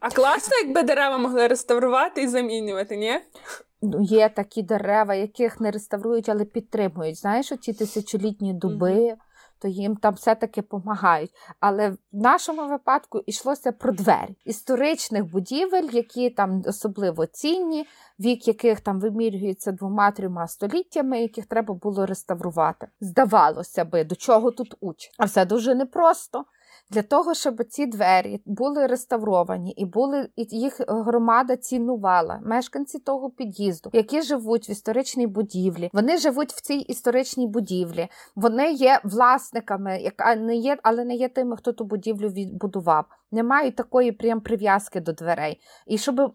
А 0.00 0.10
класно, 0.10 0.56
якби 0.64 0.82
дерева 0.82 1.18
могли 1.18 1.46
реставрувати 1.46 2.22
і 2.22 2.28
замінювати, 2.28 2.96
ні? 2.96 3.20
Ну, 3.82 3.98
Є 4.02 4.28
такі 4.28 4.62
дерева, 4.62 5.14
яких 5.14 5.60
не 5.60 5.70
реставрують, 5.70 6.28
але 6.28 6.44
підтримують. 6.44 7.18
Знаєш, 7.18 7.52
оці 7.52 7.72
тисячолітні 7.72 8.54
дуби, 8.54 8.92
mm-hmm. 8.92 9.16
То 9.62 9.68
їм 9.68 9.96
там 9.96 10.14
все-таки 10.14 10.60
допомагають. 10.60 11.30
Але 11.60 11.90
в 11.90 11.96
нашому 12.12 12.68
випадку 12.68 13.22
йшлося 13.26 13.72
про 13.72 13.92
двері 13.92 14.36
історичних 14.44 15.30
будівель, 15.30 15.88
які 15.92 16.30
там 16.30 16.62
особливо 16.66 17.26
цінні, 17.26 17.86
вік 18.20 18.48
яких 18.48 18.80
там 18.80 19.00
вимірюється 19.00 19.72
двома-трьома 19.72 20.48
століттями, 20.48 21.20
яких 21.20 21.46
треба 21.46 21.74
було 21.74 22.06
реставрувати. 22.06 22.88
Здавалося 23.00 23.84
би, 23.84 24.04
до 24.04 24.14
чого 24.14 24.50
тут 24.50 24.74
учать. 24.80 25.14
А 25.18 25.24
все 25.24 25.44
дуже 25.44 25.74
непросто. 25.74 26.44
Для 26.92 27.02
того, 27.02 27.34
щоб 27.34 27.64
ці 27.64 27.86
двері 27.86 28.40
були 28.46 28.86
реставровані 28.86 29.70
і 29.70 29.84
були 29.84 30.28
і 30.36 30.46
їх 30.50 30.80
громада 30.88 31.56
цінувала, 31.56 32.40
мешканці 32.44 32.98
того 32.98 33.30
під'їзду, 33.30 33.90
які 33.92 34.22
живуть 34.22 34.68
в 34.68 34.70
історичній 34.70 35.26
будівлі, 35.26 35.90
вони 35.92 36.18
живуть 36.18 36.52
в 36.52 36.60
цій 36.60 36.74
історичній 36.74 37.46
будівлі, 37.46 38.08
вони 38.36 38.72
є 38.72 39.00
власниками, 39.04 39.98
яка 39.98 40.36
не 40.36 40.56
є, 40.56 40.78
але 40.82 41.04
не 41.04 41.14
є 41.14 41.28
тими, 41.28 41.56
хто 41.56 41.72
ту 41.72 41.84
будівлю 41.84 42.28
відбудував. 42.28 43.04
Не 43.34 43.42
мають 43.42 43.76
такої 43.76 44.12
прям 44.12 44.40
прив'язки 44.40 45.00
до 45.00 45.12
дверей. 45.12 45.60
І 45.86 45.98
щоб 45.98 46.32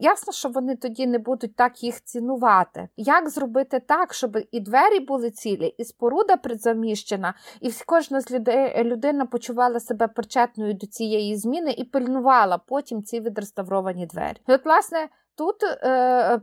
ясно, 0.00 0.32
що 0.32 0.48
вони 0.48 0.76
тоді 0.76 1.06
не 1.06 1.18
будуть 1.18 1.56
так 1.56 1.82
їх 1.82 2.04
цінувати. 2.04 2.88
Як 2.96 3.30
зробити 3.30 3.80
так, 3.80 4.14
щоб 4.14 4.38
і 4.50 4.60
двері 4.60 5.00
були 5.00 5.30
цілі, 5.30 5.66
і 5.66 5.84
споруда 5.84 6.36
призаміщена, 6.36 7.34
і 7.60 7.72
кожна 7.86 8.20
з 8.20 8.30
людей 8.30 8.84
людина 8.84 9.26
почувала 9.26 9.80
причетною 9.94 10.74
до 10.74 10.86
цієї 10.86 11.36
зміни 11.36 11.70
і 11.72 11.84
пильнувала 11.84 12.58
потім 12.58 13.02
ці 13.02 13.20
відреставровані 13.20 14.06
двері. 14.06 14.36
І 14.48 14.52
от, 14.52 14.64
власне, 14.64 15.08
тут 15.34 15.56
е, 15.62 16.40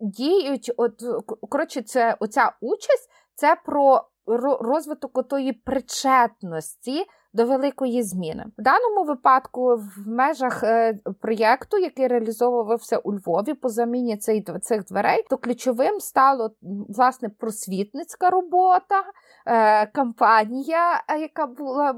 діють, 0.00 0.72
от 0.76 1.02
коротше, 1.48 1.82
це 1.82 2.16
оця 2.20 2.52
участь 2.60 3.10
це 3.34 3.56
про 3.64 4.04
розвиток 4.60 5.28
тої 5.28 5.52
причетності 5.52 7.04
до 7.34 7.44
великої 7.44 8.02
зміни. 8.02 8.44
В 8.58 8.62
даному 8.62 9.04
випадку, 9.04 9.76
в 9.76 10.08
межах 10.08 10.62
е, 10.62 10.98
проєкту, 11.20 11.78
який 11.78 12.06
реалізовувався 12.06 12.98
у 12.98 13.12
Львові 13.14 13.54
по 13.54 13.68
заміні 13.68 14.16
цих 14.62 14.84
дверей, 14.84 15.24
то 15.30 15.38
ключовим 15.38 16.00
стало 16.00 16.50
власне 16.88 17.28
просвітницька 17.28 18.30
робота, 18.30 19.02
е, 19.46 19.86
кампанія, 19.86 21.02
е, 21.08 21.18
яка 21.18 21.46
була 21.46 21.92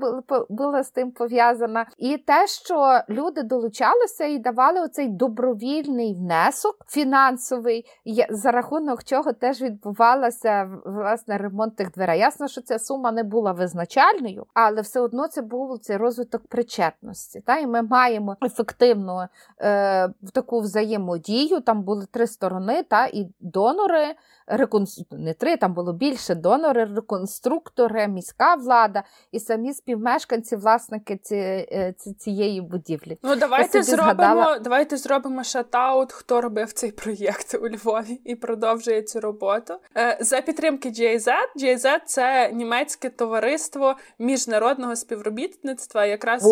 була 0.51 0.83
з 0.83 0.91
тим 0.91 1.11
пов'язана, 1.11 1.87
і 1.99 2.19
те, 2.19 2.47
що 2.47 3.01
люди 3.09 3.43
долучалися 3.43 4.25
і 4.25 4.39
давали 4.39 4.81
оцей 4.81 5.09
добровільний 5.09 6.15
внесок 6.15 6.77
фінансовий, 6.89 7.85
за 8.31 8.51
рахунок 8.51 9.05
чого 9.05 9.33
теж 9.33 9.63
відбувалося 9.63 10.71
власне 10.85 11.39
ремонт 11.39 11.77
тих 11.77 11.93
дверей. 11.93 12.19
Ясно, 12.19 12.49
що 12.49 12.61
ця 12.61 12.79
сума 12.79 13.13
не 13.13 13.23
була 13.23 13.53
визначальною, 13.53 14.47
але 14.55 14.81
все 14.81 15.01
одно 15.01 15.24
це 15.29 15.43
був 15.43 15.79
цей 15.79 15.97
розвиток 15.97 16.47
причетності. 16.47 17.41
Та? 17.41 17.59
І 17.59 17.67
ми 17.67 17.83
маємо 17.83 18.37
ефективну 18.45 19.21
е, 19.61 20.09
таку 20.33 20.61
взаємодію. 20.61 21.61
Там 21.61 21.83
були 21.83 22.07
три 22.11 22.27
сторони, 22.27 22.83
та 22.83 23.07
і 23.07 23.29
донори, 23.41 24.15
реконстру... 24.47 25.05
не 25.11 25.35
три, 25.35 25.57
там 25.57 25.75
було 25.75 25.93
більше 25.93 26.35
донори, 26.35 26.85
реконструктори, 26.85 28.09
міська 28.09 28.55
влада 28.55 29.03
і 29.33 29.41
самі 29.41 29.73
співмешканці, 29.73 30.57
власники 30.57 31.17
ці, 31.23 31.37
е, 31.37 31.95
ці, 31.99 32.15
цієї 32.15 32.61
будівлі. 32.61 33.19
Ну 33.23 33.37
давайте 33.37 33.83
зробимо 33.83 34.15
згадала... 34.15 34.59
давайте 34.59 34.97
зробимо 34.97 35.45
шатаут, 35.45 36.13
хто 36.13 36.41
робив 36.41 36.73
цей 36.73 36.93
проєкт 36.93 37.55
у 37.55 37.69
Львові 37.69 38.21
і 38.25 38.35
продовжує 38.35 39.03
цю 39.03 39.21
роботу. 39.21 39.75
Е, 39.97 40.19
за 40.21 40.41
підтримки 40.41 40.89
GIZ. 40.89 41.29
GIZ– 41.57 42.01
це 42.07 42.53
німецьке 42.53 43.11
товариство 43.11 43.97
міжнародного 44.19 44.97
співробітництва. 44.97 45.14
Якраз 46.07 46.43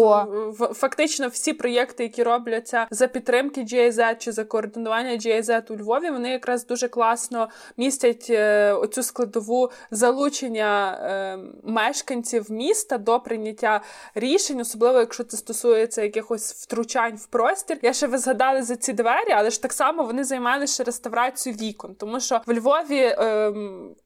в, 0.58 0.66
фактично 0.74 1.28
всі 1.28 1.52
проєкти, 1.52 2.02
які 2.02 2.22
робляться 2.22 2.86
за 2.90 3.06
підтримки 3.06 3.60
GIZ 3.60 4.18
чи 4.18 4.32
за 4.32 4.44
координування 4.44 5.10
GIZ 5.10 5.72
у 5.72 5.76
Львові, 5.76 6.10
вони 6.10 6.30
якраз 6.30 6.66
дуже 6.66 6.88
класно 6.88 7.48
містять 7.76 8.26
е, 8.30 8.72
оцю 8.72 9.02
складову 9.02 9.70
залучення 9.90 10.98
е, 11.02 11.38
мешканців 11.62 12.50
міста 12.50 12.98
до 12.98 13.20
прийняття 13.20 13.80
рішень, 14.14 14.60
особливо 14.60 14.98
якщо 14.98 15.24
це 15.24 15.36
стосується 15.36 16.02
якихось 16.02 16.52
втручань 16.52 17.16
в 17.16 17.26
простір. 17.26 17.78
Я 17.82 17.92
ще 17.92 18.06
ви 18.06 18.18
згадали 18.18 18.62
за 18.62 18.76
ці 18.76 18.92
двері, 18.92 19.32
але 19.32 19.50
ж 19.50 19.62
так 19.62 19.72
само 19.72 20.04
вони 20.04 20.24
займалися 20.24 20.84
реставрацією 20.84 21.60
вікон, 21.60 21.94
тому 21.94 22.20
що 22.20 22.40
в 22.46 22.52
Львові 22.52 23.00
е, 23.00 23.52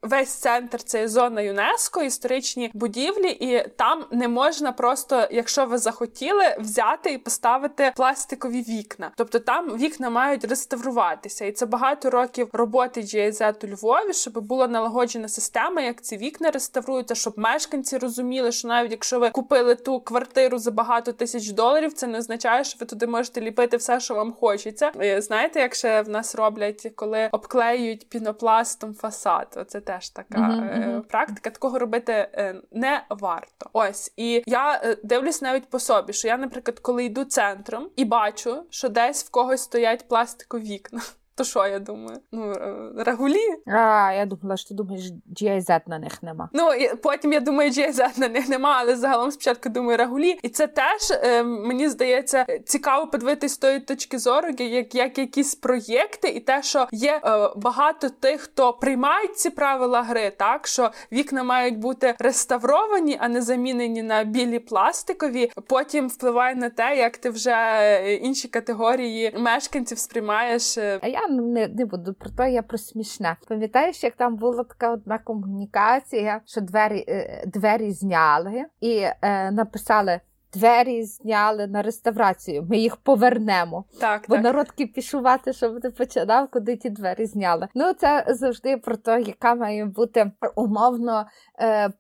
весь 0.03 0.31
центр 0.31 0.83
це 0.83 1.09
зона 1.09 1.41
ЮНЕСКО, 1.41 2.03
історичні 2.03 2.71
будівлі, 2.75 3.29
і 3.31 3.69
там 3.77 4.05
не 4.11 4.29
можна 4.29 4.46
просто, 4.77 5.29
якщо 5.31 5.67
ви 5.67 5.79
захотіли, 5.79 6.57
взяти 6.59 7.13
і 7.13 7.19
поставити 7.19 7.93
пластикові 7.97 8.63
вікна. 8.63 9.11
Тобто 9.17 9.39
там 9.39 9.77
вікна 9.77 10.11
мають 10.11 10.45
реставруватися, 10.45 11.45
і 11.45 11.53
це 11.53 11.67
багато 11.67 12.11
років 12.11 12.49
роботи 12.53 13.01
GIZ 13.01 13.67
у 13.67 13.69
Львові, 13.69 14.13
щоб 14.13 14.39
була 14.39 14.69
налагоджена 14.69 15.29
система, 15.29 15.83
як 15.83 16.03
ці 16.03 16.17
вікна 16.17 16.51
реставруються, 16.51 17.15
щоб 17.15 17.39
мешканці 17.39 17.99
розуміли, 17.99 18.53
що 18.53 18.69
навіть 18.69 18.91
якщо 18.91 19.19
ви 19.19 19.31
купили 19.31 19.75
ту 19.75 20.01
квартиру 20.01 20.59
за 20.59 20.71
багато 20.71 21.13
тисяч 21.13 21.51
доларів, 21.51 21.93
це 21.93 22.07
не 22.07 22.19
означає, 22.19 22.65
що 22.65 22.77
ви 22.81 22.87
туди 22.87 23.07
можете 23.07 23.41
ліпити 23.41 23.77
все, 23.77 24.01
що 24.01 24.15
вам 24.15 24.33
хочеться. 24.33 24.89
І 24.89 25.21
знаєте, 25.21 25.61
як 25.61 25.75
ще 25.75 26.03
в 26.03 26.09
нас 26.09 26.35
роблять, 26.35 26.93
коли 26.97 27.29
обклеюють 27.33 28.09
пінопластом 28.09 28.95
фасад? 28.95 29.47
Оце 29.57 29.81
теж 29.81 30.09
така 30.09 30.39
mm-hmm. 30.39 31.01
практика. 31.01 31.51
Такого 31.51 31.79
робити 31.79 32.13
е, 32.13 32.55
не 32.73 33.05
варто. 33.11 33.71
Ось 33.73 34.13
і 34.17 34.36
я 34.47 34.81
е, 34.85 34.97
дивлюсь 35.03 35.43
навіть 35.43 35.71
по 35.71 35.79
собі, 35.79 36.13
що 36.13 36.29
я, 36.29 36.37
наприклад, 36.37 36.79
коли 36.79 37.05
йду 37.05 37.25
центром 37.25 37.91
і 37.97 38.05
бачу, 38.05 38.63
що 38.71 38.89
десь 38.89 39.25
в 39.25 39.31
когось 39.31 39.63
стоять 39.63 40.09
пластикові 40.09 40.63
вікна. 40.63 41.01
То 41.37 41.45
що 41.45 41.67
я 41.67 41.79
думаю? 41.79 42.19
Ну, 42.33 42.53
е, 42.53 43.05
рагулі? 43.05 43.63
А, 43.67 44.13
я 44.13 44.27
думала, 44.27 44.57
що 44.57 44.69
ти 44.69 44.75
думаєш, 44.75 45.05
GIZ 45.43 45.81
на 45.87 45.99
них 45.99 46.23
нема. 46.23 46.49
Ну, 46.53 46.73
і 46.73 46.97
потім 46.97 47.33
я 47.33 47.41
думаю, 47.41 47.71
GIZ 47.71 48.19
на 48.19 48.29
них 48.29 48.49
нема, 48.49 48.77
але 48.81 48.97
загалом 48.97 49.31
спочатку 49.31 49.69
думаю 49.69 49.99
рагулі. 49.99 50.39
І 50.43 50.49
це 50.49 50.67
теж, 50.67 51.11
е, 51.11 51.43
мені 51.43 51.89
здається, 51.89 52.47
цікаво 52.65 53.07
подивитись 53.07 53.53
з 53.53 53.59
тої 53.59 53.81
точки 53.81 54.19
зору, 54.19 54.49
як 54.59 54.95
як 54.95 55.19
якісь 55.19 55.55
проєкти, 55.55 56.29
і 56.29 56.41
те, 56.41 56.63
що 56.63 56.89
є 56.93 57.21
е, 57.25 57.51
багато 57.57 58.09
тих, 58.09 58.41
хто 58.41 58.73
приймають 58.73 59.39
ці 59.39 59.51
правила 59.51 60.03
гри, 60.03 60.33
так 60.37 60.67
що 60.67 60.91
вікна 61.13 61.43
мають 61.43 61.79
бути 61.79 62.15
реставровані, 62.19 63.19
а 63.21 63.29
не 63.29 63.43
замінені 63.43 64.03
на 64.03 64.25
білі 64.25 64.59
пластикові. 64.59 65.51
Потім 65.67 66.09
впливає 66.09 66.55
на 66.55 66.71
те, 66.71 66.97
як 66.97 67.17
ти 67.17 67.31
вже 67.31 67.55
е, 67.55 68.15
інші 68.15 68.49
категорії 68.49 69.35
мешканців 69.39 69.99
сприймаєш. 69.99 70.79
Е, 70.79 70.99
а 71.03 71.09
я 71.09 71.26
не 71.29 71.69
не 71.69 71.85
буду 71.85 72.15
про 72.15 72.31
те, 72.31 72.53
я 72.53 72.63
про 72.63 72.79
смішне. 72.79 73.37
Пам'ятаєш, 73.49 74.05
як 74.05 74.17
там 74.17 74.37
була 74.37 74.65
така 74.65 74.93
одна 74.93 75.19
комунікація, 75.19 76.41
що 76.45 76.61
двері 76.61 77.05
е, 77.09 77.45
двері 77.47 77.91
зняли 77.91 78.65
і 78.81 79.07
е, 79.23 79.51
написали. 79.51 80.21
Двері 80.53 81.05
зняли 81.05 81.67
на 81.67 81.83
реставрацію, 81.83 82.67
ми 82.71 82.79
їх 82.79 82.97
повернемо. 82.97 83.85
Так, 84.01 84.25
Бо 84.29 84.35
так. 84.35 84.45
народ 84.45 84.71
кипішувати, 84.71 85.53
щоб 85.53 85.81
ти 85.81 85.91
починав, 85.91 86.49
куди 86.51 86.77
ті 86.77 86.91
двері 86.91 87.27
зняли. 87.27 87.69
Ну 87.75 87.93
це 87.93 88.25
завжди 88.29 88.77
про 88.77 88.97
те, 88.97 89.21
яка 89.21 89.55
має 89.55 89.85
бути 89.85 90.33
умовно 90.55 91.27
Е, 91.61 91.91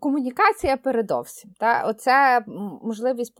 комунікація 0.00 0.76
передовсім. 0.76 1.50
Та? 1.58 1.84
Оце 1.86 2.44
можливість 2.82 3.34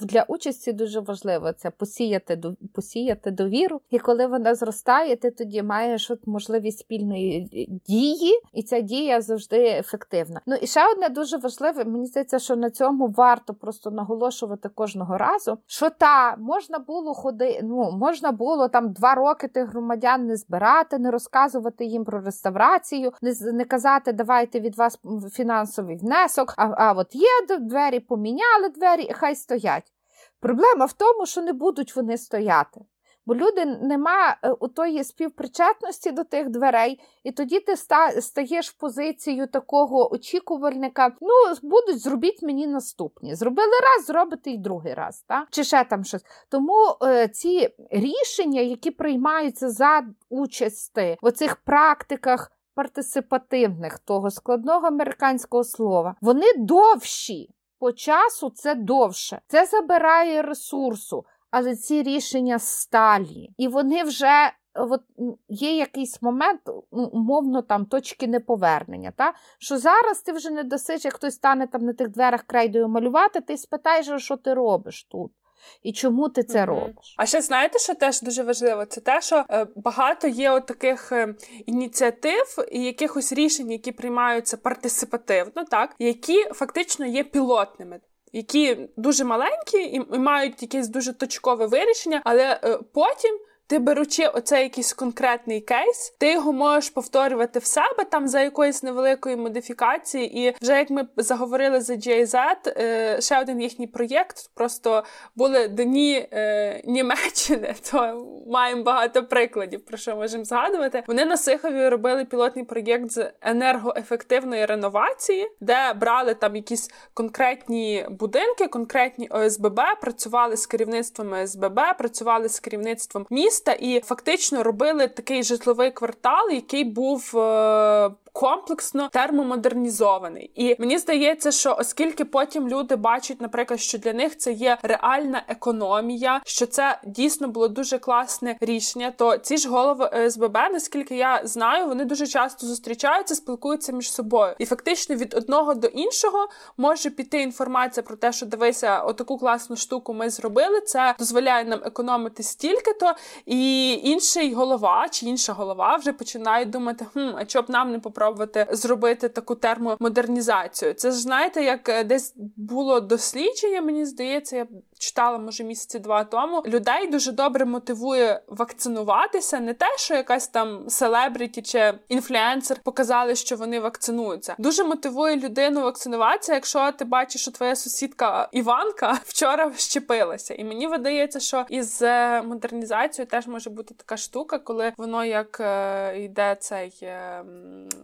для 0.00 0.22
участі 0.28 0.72
дуже 0.72 1.00
важливо. 1.00 1.52
Це 1.52 1.70
посіяти 1.70 2.42
посіяти 2.74 3.30
довіру. 3.30 3.80
І 3.90 3.98
коли 3.98 4.26
вона 4.26 4.54
зростає, 4.54 5.16
ти 5.16 5.30
тоді 5.30 5.62
маєш 5.62 6.10
от 6.10 6.26
можливість 6.26 6.78
спільної 6.78 7.40
дії, 7.86 8.40
і 8.52 8.62
ця 8.62 8.80
дія 8.80 9.20
завжди 9.20 9.64
ефективна. 9.64 10.40
Ну 10.46 10.54
і 10.54 10.66
ще 10.66 10.92
одне 10.92 11.08
дуже 11.08 11.36
важливе, 11.36 11.84
мені 11.84 12.06
здається, 12.06 12.38
що 12.38 12.56
на 12.56 12.70
цьому 12.70 13.08
варто 13.08 13.54
просто 13.54 13.90
наголошувати 13.90 14.68
кожного 14.68 15.18
разу. 15.18 15.58
Що 15.66 15.90
та 15.90 16.36
можна 16.36 16.78
було 16.78 17.14
ходи, 17.14 17.60
ну 17.62 17.90
можна 17.90 18.32
було 18.32 18.68
там 18.68 18.92
два 18.92 19.14
роки 19.14 19.48
тих 19.48 19.68
громадян 19.68 20.26
не 20.26 20.36
збирати, 20.36 20.98
не 20.98 21.10
розказувати 21.10 21.84
їм 21.84 22.04
про 22.04 22.20
реставрацію, 22.20 23.12
не, 23.22 23.52
не 23.52 23.64
казати, 23.64 24.12
давайте 24.12 24.60
від 24.60 24.76
вас 24.78 25.00
фінансовий 25.38 25.96
внесок. 25.96 26.54
А 26.56 26.74
а 26.76 26.92
от 26.92 27.14
є 27.14 27.58
двері, 27.60 28.00
поміняли 28.00 28.68
двері, 28.68 29.02
і 29.02 29.12
хай 29.12 29.34
стоять. 29.34 29.92
Проблема 30.40 30.84
в 30.84 30.92
тому, 30.92 31.26
що 31.26 31.42
не 31.42 31.52
будуть 31.52 31.96
вони 31.96 32.18
стояти. 32.18 32.80
Бо 33.26 33.34
люди 33.34 33.64
нема 33.64 34.36
е, 34.42 34.50
у 34.50 34.68
тої 34.68 35.04
співпричетності 35.04 36.10
до 36.10 36.24
тих 36.24 36.48
дверей, 36.48 37.00
і 37.24 37.32
тоді 37.32 37.60
ти 37.60 37.76
стаєш 38.20 38.70
в 38.70 38.72
позицію 38.72 39.46
такого 39.46 40.12
очікувальника. 40.12 41.12
Ну, 41.20 41.30
будуть 41.62 42.00
зробіть 42.00 42.42
мені 42.42 42.66
наступні. 42.66 43.34
Зробили 43.34 43.72
раз, 43.82 44.06
зробите 44.06 44.50
і 44.50 44.58
другий 44.58 44.94
раз, 44.94 45.24
та? 45.28 45.46
чи 45.50 45.64
ще 45.64 45.84
там 45.84 46.04
щось. 46.04 46.24
Тому 46.48 46.96
е, 47.02 47.28
ці 47.28 47.68
рішення, 47.90 48.60
які 48.60 48.90
приймаються 48.90 49.70
за 49.70 50.02
участи 50.28 51.16
в 51.22 51.26
оцих 51.26 51.56
практиках 51.56 52.52
партисипативних 52.78 53.98
того 53.98 54.30
складного 54.30 54.86
американського 54.86 55.64
слова, 55.64 56.14
вони 56.20 56.46
довші. 56.56 57.54
По 57.78 57.92
часу 57.92 58.50
це 58.50 58.74
довше. 58.74 59.40
Це 59.46 59.66
забирає 59.66 60.42
ресурсу, 60.42 61.24
але 61.50 61.76
ці 61.76 62.02
рішення 62.02 62.58
сталі. 62.58 63.50
І 63.56 63.68
вони 63.68 64.02
вже 64.04 64.52
от, 64.74 65.00
є 65.48 65.76
якийсь 65.76 66.22
момент, 66.22 66.60
умовно, 66.90 67.62
там 67.62 67.86
точки 67.86 68.26
неповернення. 68.26 69.12
Та? 69.16 69.32
Що 69.58 69.78
зараз 69.78 70.20
ти 70.20 70.32
вже 70.32 70.50
не 70.50 70.62
досиш, 70.62 71.04
як 71.04 71.14
хтось 71.14 71.34
стане 71.34 71.66
там 71.66 71.82
на 71.82 71.92
тих 71.92 72.08
дверях 72.08 72.42
крайдою 72.42 72.88
малювати, 72.88 73.40
ти 73.40 73.56
спитаєш, 73.56 74.22
що 74.22 74.36
ти 74.36 74.54
робиш 74.54 75.04
тут. 75.04 75.32
І 75.82 75.92
чому 75.92 76.28
ти 76.28 76.42
це 76.42 76.58
mm-hmm. 76.58 76.66
робиш? 76.66 77.14
А 77.16 77.26
ще 77.26 77.40
знаєте, 77.40 77.78
що 77.78 77.94
теж 77.94 78.22
дуже 78.22 78.42
важливо? 78.42 78.84
Це 78.84 79.00
те, 79.00 79.20
що 79.20 79.44
е, 79.50 79.66
багато 79.76 80.28
є 80.28 80.50
от 80.50 80.66
таких 80.66 81.12
е, 81.12 81.34
ініціатив 81.66 82.56
і 82.72 82.82
якихось 82.82 83.32
рішень, 83.32 83.70
які 83.72 83.92
приймаються 83.92 84.56
партисипативно, 84.56 85.64
так 85.64 85.94
які 85.98 86.44
фактично 86.44 87.06
є 87.06 87.24
пілотними 87.24 88.00
які 88.32 88.88
дуже 88.96 89.24
маленькі 89.24 89.78
і 89.78 90.18
мають 90.18 90.62
якесь 90.62 90.88
дуже 90.88 91.12
точкове 91.12 91.66
вирішення, 91.66 92.22
але 92.24 92.60
е, 92.64 92.78
потім 92.92 93.38
ти 93.68 93.78
беручи 93.78 94.26
оцей 94.26 94.62
якийсь 94.62 94.92
конкретний 94.92 95.60
кейс, 95.60 96.14
ти 96.18 96.32
його 96.32 96.52
можеш 96.52 96.90
повторювати 96.90 97.58
в 97.58 97.64
себе 97.64 98.04
там 98.10 98.28
за 98.28 98.40
якоїсь 98.40 98.82
невеликої 98.82 99.36
модифікації. 99.36 100.40
І 100.40 100.54
вже 100.62 100.72
як 100.72 100.90
ми 100.90 101.06
заговорили 101.16 101.80
за 101.80 101.94
GIZ, 101.94 102.54
е, 102.66 103.20
ще 103.20 103.40
один 103.40 103.60
їхній 103.62 103.86
проєкт. 103.86 104.50
Просто 104.54 105.04
були 105.36 105.68
дні 105.68 106.28
е, 106.32 106.82
Німеччини, 106.84 107.74
то 107.90 108.26
маємо 108.46 108.82
багато 108.82 109.24
прикладів, 109.24 109.84
про 109.84 109.96
що 109.96 110.16
можемо 110.16 110.44
згадувати. 110.44 111.02
Вони 111.06 111.24
на 111.24 111.36
Сихові 111.36 111.88
робили 111.88 112.24
пілотний 112.24 112.64
проєкт 112.64 113.10
з 113.10 113.32
енергоефективної 113.40 114.66
реновації, 114.66 115.50
де 115.60 115.92
брали 115.92 116.34
там 116.34 116.56
якісь 116.56 116.90
конкретні 117.14 118.06
будинки, 118.10 118.68
конкретні 118.68 119.28
ОСББ, 119.28 119.80
працювали 120.00 120.56
з 120.56 120.66
керівництвом 120.66 121.32
ОСББ, 121.32 121.80
працювали 121.98 122.48
з 122.48 122.60
керівництвом 122.60 123.26
міст 123.30 123.57
міста 123.58 123.72
і 123.72 124.00
фактично 124.00 124.62
робили 124.62 125.08
такий 125.08 125.42
житловий 125.42 125.90
квартал, 125.90 126.50
який 126.50 126.84
був 126.84 127.38
е, 127.38 128.10
комплексно 128.38 129.08
термомодернізований. 129.12 130.50
І 130.54 130.76
мені 130.78 130.98
здається, 130.98 131.50
що 131.50 131.76
оскільки 131.78 132.24
потім 132.24 132.68
люди 132.68 132.96
бачать, 132.96 133.40
наприклад, 133.40 133.80
що 133.80 133.98
для 133.98 134.12
них 134.12 134.36
це 134.36 134.52
є 134.52 134.78
реальна 134.82 135.42
економія, 135.48 136.40
що 136.44 136.66
це 136.66 137.00
дійсно 137.06 137.48
було 137.48 137.68
дуже 137.68 137.98
класне 137.98 138.56
рішення, 138.60 139.12
то 139.16 139.38
ці 139.38 139.56
ж 139.56 139.68
голови 139.68 140.30
СББ, 140.30 140.54
наскільки 140.72 141.16
я 141.16 141.40
знаю, 141.44 141.86
вони 141.86 142.04
дуже 142.04 142.26
часто 142.26 142.66
зустрічаються, 142.66 143.34
спілкуються 143.34 143.92
між 143.92 144.12
собою. 144.12 144.54
І 144.58 144.66
фактично 144.66 145.16
від 145.16 145.34
одного 145.34 145.74
до 145.74 145.86
іншого 145.86 146.48
може 146.76 147.10
піти 147.10 147.42
інформація 147.42 148.04
про 148.04 148.16
те, 148.16 148.32
що 148.32 148.46
дивися, 148.46 149.00
отаку 149.00 149.38
класну 149.38 149.76
штуку 149.76 150.14
ми 150.14 150.30
зробили. 150.30 150.80
Це 150.80 151.14
дозволяє 151.18 151.64
нам 151.64 151.80
економити 151.84 152.42
стільки-то, 152.42 153.14
і 153.48 153.92
інший 153.92 154.54
голова 154.54 155.08
чи 155.08 155.26
інша 155.26 155.52
голова 155.52 155.96
вже 155.96 156.12
починає 156.12 156.64
думати: 156.64 157.06
хм, 157.12 157.28
а 157.36 157.44
чоб 157.44 157.70
нам 157.70 157.92
не 157.92 157.98
попробувати 157.98 158.66
зробити 158.70 159.28
таку 159.28 159.54
термомодернізацію. 159.54 160.94
Це 160.94 161.10
ж 161.10 161.16
знаєте, 161.16 161.64
як 161.64 161.88
е, 161.88 162.04
десь 162.04 162.34
було 162.56 163.00
дослідження, 163.00 163.82
мені 163.82 164.04
здається, 164.04 164.56
я 164.56 164.66
читала 164.98 165.38
може 165.38 165.64
місяці 165.64 165.98
два 165.98 166.24
тому. 166.24 166.62
Людей 166.66 167.10
дуже 167.10 167.32
добре 167.32 167.64
мотивує 167.64 168.40
вакцинуватися. 168.46 169.60
Не 169.60 169.74
те, 169.74 169.86
що 169.96 170.14
якась 170.14 170.48
там 170.48 170.90
селебріті 170.90 171.62
чи 171.62 171.94
інфлюенсер 172.08 172.80
показали, 172.82 173.34
що 173.34 173.56
вони 173.56 173.80
вакцинуються. 173.80 174.54
Дуже 174.58 174.84
мотивує 174.84 175.36
людину 175.36 175.82
вакцинуватися, 175.82 176.54
якщо 176.54 176.92
ти 176.92 177.04
бачиш, 177.04 177.42
що 177.42 177.50
твоя 177.50 177.76
сусідка 177.76 178.48
Іванка 178.52 179.18
вчора 179.24 179.72
щепилася. 179.76 180.54
І 180.54 180.64
мені 180.64 180.86
видається, 180.86 181.40
що 181.40 181.66
із 181.68 182.02
е, 182.02 182.42
модернізацією 182.42 183.30
теж 183.30 183.46
може 183.46 183.70
бути 183.70 183.94
така 183.94 184.16
штука, 184.16 184.58
коли 184.58 184.92
воно 184.96 185.24
як 185.24 185.60
е, 185.60 186.18
йде 186.18 186.56
цей 186.60 186.98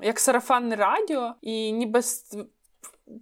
як 0.01 0.15
як 0.15 0.21
сарафанне 0.21 0.77
радіо, 0.77 1.35
і 1.43 1.73
ніби 1.73 2.01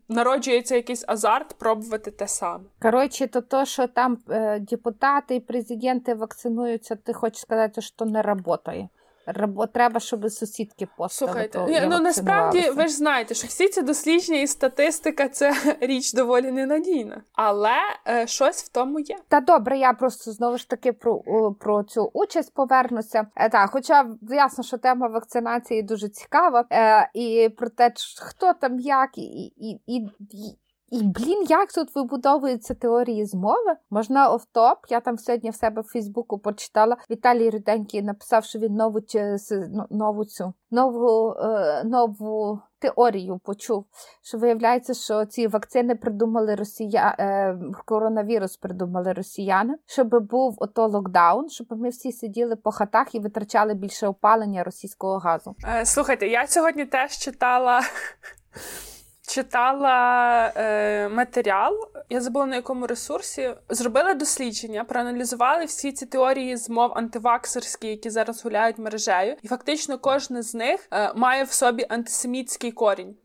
народжується 0.09 0.75
якийсь 0.75 1.05
азарт 1.09 1.55
пробувати 1.59 2.11
те 2.11 2.29
саме. 2.29 2.65
Коротше, 2.83 3.27
то 3.27 3.41
то, 3.41 3.65
що 3.65 3.87
там 3.87 4.19
е, 4.31 4.59
депутати 4.59 5.35
і 5.35 5.41
президенти 5.41 6.15
вакцинуються, 6.15 6.97
ти 6.97 7.13
хочеш 7.13 7.41
сказати, 7.41 7.81
що 7.81 8.05
не 8.05 8.23
працює. 8.23 8.89
Рабо 9.27 9.67
треба, 9.67 10.01
щоб 10.01 10.31
сусідки 10.31 10.89
постали. 10.97 11.31
Слухайте, 11.33 11.87
ну 11.89 12.01
насправді 12.01 12.71
ви 12.71 12.89
ж 12.89 12.95
знаєте, 12.95 13.35
що 13.35 13.47
всі 13.47 13.69
ці 13.69 13.83
дослідження 13.83 14.41
і 14.41 14.47
статистика 14.47 15.29
це 15.29 15.55
річ 15.81 16.13
доволі 16.13 16.53
ненадійна, 16.53 17.23
але 17.33 17.77
е, 18.09 18.27
щось 18.27 18.65
в 18.65 18.69
тому 18.69 19.01
є. 19.01 19.17
Та 19.29 19.41
добре, 19.41 19.79
я 19.79 19.93
просто 19.93 20.33
знову 20.33 20.59
ж 20.59 20.69
таки 20.69 20.93
про 20.93 21.23
про 21.61 21.83
цю 21.83 22.11
участь 22.13 22.55
повернуся. 22.55 23.27
Е, 23.37 23.49
та, 23.49 23.67
хоча 23.67 24.07
ясно, 24.31 24.65
що 24.65 24.79
тема 24.79 25.09
вакцинації 25.09 25.83
дуже 25.83 26.09
цікава, 26.09 26.65
е, 26.73 27.11
і 27.15 27.49
про 27.49 27.69
те, 27.69 27.93
хто 28.21 28.53
там 28.53 28.79
як, 28.79 29.19
і, 29.19 29.23
і, 29.57 29.81
і, 29.87 30.09
і 30.93 31.03
блін, 31.03 31.47
як 31.49 31.73
тут 31.73 31.95
вибудовуються 31.95 32.75
теорії 32.75 33.27
змови? 33.27 33.77
Можна 33.91 34.29
офтоп. 34.29 34.79
Я 34.89 35.01
там 35.01 35.19
сьогодні 35.19 35.51
в 35.51 35.55
себе 35.55 35.83
в 35.83 35.85
Фейсбуку 35.85 36.39
почитала. 36.39 36.97
Віталій 37.11 37.51
Руденький 37.51 38.03
написав, 38.03 38.45
що 38.45 38.59
він 38.59 38.75
нову 38.75 38.99
ну, 39.51 39.87
нову 39.91 40.25
цю 40.25 40.55
нову 40.71 41.35
е, 41.35 41.85
нову 41.85 42.61
теорію 42.79 43.41
почув. 43.45 43.85
Що 44.23 44.39
виявляється, 44.39 44.95
що 44.95 45.25
ці 45.25 45.47
вакцини 45.47 45.95
придумали 45.95 46.55
росія 46.55 47.17
е, 47.19 47.57
коронавірус 47.85 48.57
придумали 48.57 49.13
росіяни, 49.13 49.75
щоб 49.87 50.09
був 50.09 50.55
ото 50.59 50.87
локдаун, 50.87 51.49
щоб 51.49 51.67
ми 51.71 51.89
всі 51.89 52.13
сиділи 52.13 52.57
по 52.57 52.71
хатах 52.71 53.15
і 53.15 53.21
витрачали 53.21 53.75
більше 53.75 54.07
опалення 54.07 54.65
російського 54.65 55.19
газу. 55.19 55.55
Е, 55.65 55.87
слухайте, 55.87 56.29
я 56.29 56.47
сьогодні 56.47 56.85
теж 56.87 57.19
читала 57.19 57.81
читала 59.33 60.53
е, 60.57 61.09
матеріал, 61.09 61.89
я 62.11 62.21
забула 62.21 62.47
на 62.47 62.57
якому 62.57 62.87
ресурсі. 62.87 63.55
Зробила 63.69 64.15
дослідження, 64.15 64.85
проаналізували 64.85 65.65
всі 65.65 65.93
ці 65.93 66.07
теорії 66.07 66.57
змов 66.57 66.93
антиваксерські, 66.95 67.89
які 67.89 68.11
зараз 68.11 68.45
гуляють 68.45 68.79
мережею, 68.79 69.37
і 69.43 69.49
фактично 69.49 69.99
кожна 69.99 70.43
з 70.43 70.55
них 70.55 70.89
е, 70.91 71.13
має 71.15 71.45
в 71.45 71.53
собі 71.53 71.87
антисемітський 71.89 72.73
корінь. 72.73 73.17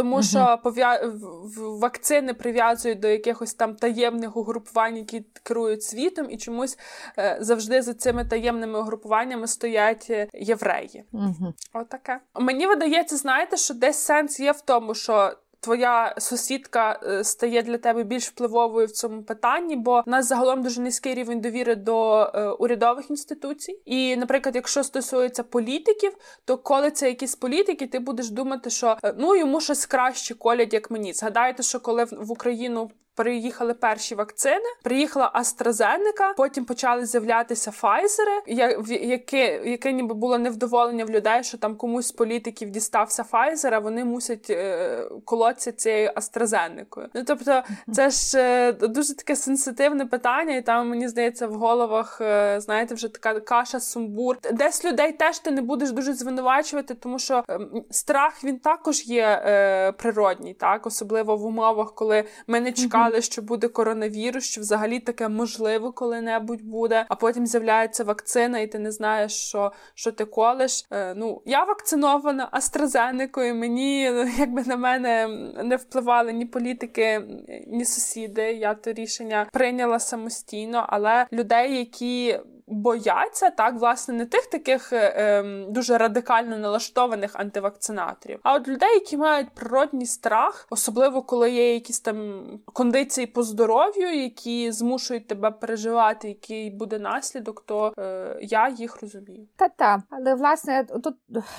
Тому 0.00 0.22
що 0.22 0.58
пов'я... 0.62 1.12
вакцини 1.56 2.34
прив'язують 2.34 3.00
до 3.00 3.08
якихось 3.08 3.54
там 3.54 3.74
таємних 3.74 4.36
угрупувань, 4.36 4.96
які 4.96 5.24
керують 5.42 5.82
світом, 5.82 6.30
і 6.30 6.36
чомусь 6.36 6.78
е, 7.18 7.38
завжди 7.40 7.82
за 7.82 7.94
цими 7.94 8.24
таємними 8.24 8.78
угрупуваннями 8.78 9.46
стоять 9.46 10.06
е, 10.10 10.28
євреї. 10.34 11.04
Отаке. 11.72 12.20
Мені 12.34 12.66
видається, 12.66 13.16
знаєте, 13.16 13.56
що 13.56 13.74
десь 13.74 13.98
сенс 13.98 14.40
є 14.40 14.52
в 14.52 14.60
тому, 14.60 14.94
що 14.94 15.32
твоя 15.60 16.14
сусідка 16.18 17.00
е, 17.02 17.24
стає 17.24 17.62
для 17.62 17.78
тебе 17.78 18.02
більш 18.02 18.28
впливовою 18.28 18.86
в 18.86 18.90
цьому 18.90 19.22
питанні, 19.22 19.76
бо 19.76 20.02
в 20.06 20.08
нас 20.08 20.28
загалом 20.28 20.62
дуже 20.62 20.80
низький 20.80 21.14
рівень 21.14 21.40
довіри 21.40 21.74
до 21.74 22.22
е, 22.22 22.48
урядових 22.50 23.10
інституцій. 23.10 23.80
І, 23.84 24.16
наприклад, 24.16 24.54
якщо 24.54 24.84
стосується 24.84 25.42
політиків, 25.42 26.12
то 26.44 26.58
коли 26.58 26.90
це 26.90 27.08
якісь 27.08 27.36
політики, 27.36 27.86
ти 27.86 27.98
будеш 27.98 28.30
думати, 28.30 28.70
що 28.70 28.96
е, 29.04 29.14
ну 29.18 29.36
йому 29.36 29.60
щось 29.60 29.86
краще 29.86 30.34
колять, 30.34 30.72
як 30.72 30.90
мені. 30.90 31.12
Згадайте, 31.12 31.62
що 31.62 31.80
коли 31.80 32.04
в 32.04 32.32
Україну 32.32 32.90
приїхали 33.14 33.74
перші 33.74 34.14
вакцини, 34.14 34.64
приїхала 34.82 35.32
AstraZeneca, 35.36 36.34
потім 36.36 36.64
почали 36.64 37.06
з'являтися 37.06 37.70
Pfizer, 37.70 38.48
яке 39.02 39.60
яке 39.64 39.92
ніби 39.92 40.14
було 40.14 40.38
невдоволення 40.38 41.04
в 41.04 41.10
людей, 41.10 41.44
що 41.44 41.58
там 41.58 41.76
комусь 41.76 42.06
з 42.06 42.12
політиків 42.12 42.70
дістався 42.70 43.24
Pfizer, 43.32 43.74
а 43.74 43.78
вони 43.78 44.04
мусять 44.04 44.46
е, 44.50 45.04
колотися 45.24 45.72
цією 45.72 46.10
AstraZeneca. 46.10 47.06
Ну 47.14 47.24
тобто, 47.26 47.62
це 47.92 48.10
ж 48.10 48.38
е, 48.38 48.72
дуже 48.72 49.16
таке 49.16 49.36
сенситивне 49.36 50.06
питання, 50.06 50.56
і 50.56 50.62
там 50.62 50.88
мені 50.88 51.08
здається 51.08 51.46
в 51.46 51.54
головах, 51.54 52.20
е, 52.20 52.60
знаєте, 52.60 52.94
вже 52.94 53.08
така 53.08 53.40
каша, 53.40 53.80
сумбур. 53.80 54.36
Десь 54.52 54.84
людей 54.84 55.12
теж 55.12 55.38
ти 55.38 55.50
не 55.50 55.62
будеш 55.62 55.92
дуже 55.92 56.12
звинувачувати, 56.12 56.94
тому 56.94 57.18
що 57.18 57.44
е, 57.50 57.58
страх 57.90 58.44
він 58.44 58.58
також 58.58 59.06
є 59.06 59.42
е, 59.44 59.92
природній, 59.92 60.54
так 60.54 60.86
особливо 60.86 61.36
в 61.36 61.44
умовах, 61.44 61.94
коли 61.94 62.24
ми 62.46 62.60
не 62.60 62.72
чекали 62.72 62.99
чекали, 63.04 63.22
що 63.22 63.42
буде 63.42 63.68
коронавірус, 63.68 64.44
що 64.44 64.60
взагалі 64.60 65.00
таке 65.00 65.28
можливо 65.28 65.92
коли-небудь 65.92 66.62
буде. 66.62 67.06
А 67.08 67.14
потім 67.14 67.46
з'являється 67.46 68.04
вакцина, 68.04 68.58
і 68.58 68.66
ти 68.66 68.78
не 68.78 68.92
знаєш, 68.92 69.32
що 69.32 69.72
що 69.94 70.12
ти 70.12 70.24
колеш. 70.24 70.86
Е, 70.90 71.14
ну 71.14 71.42
я 71.44 71.64
вакцинована 71.64 72.48
Астразенекою. 72.52 73.54
Мені 73.54 74.10
ну, 74.10 74.30
якби 74.38 74.62
на 74.62 74.76
мене 74.76 75.28
не 75.64 75.76
впливали 75.76 76.32
ні 76.32 76.46
політики, 76.46 77.22
ні 77.66 77.84
сусіди. 77.84 78.42
Я 78.52 78.74
то 78.74 78.92
рішення 78.92 79.46
прийняла 79.52 79.98
самостійно, 79.98 80.86
але 80.88 81.26
людей, 81.32 81.78
які 81.78 82.40
бояться 82.70 83.50
так, 83.50 83.74
власне, 83.74 84.14
не 84.14 84.26
тих 84.26 84.46
таких 84.46 84.92
е, 84.92 85.14
ем, 85.16 85.72
дуже 85.72 85.98
радикально 85.98 86.58
налаштованих 86.58 87.36
антивакцинаторів, 87.36 88.40
а 88.42 88.54
от 88.54 88.68
людей, 88.68 88.94
які 88.94 89.16
мають 89.16 89.50
природній 89.50 90.06
страх, 90.06 90.66
особливо 90.70 91.22
коли 91.22 91.50
є 91.50 91.74
якісь 91.74 92.00
там 92.00 92.42
кондиції 92.64 93.26
по 93.26 93.42
здоров'ю, 93.42 94.22
які 94.22 94.72
змушують 94.72 95.26
тебе 95.26 95.50
переживати, 95.50 96.28
який 96.28 96.70
буде 96.70 96.98
наслідок, 96.98 97.64
то 97.66 97.92
е, 97.98 98.38
я 98.42 98.68
їх 98.68 99.02
розумію. 99.02 99.46
Та-та, 99.56 100.02
але 100.10 100.34
власне 100.34 100.84
тут 100.84 101.14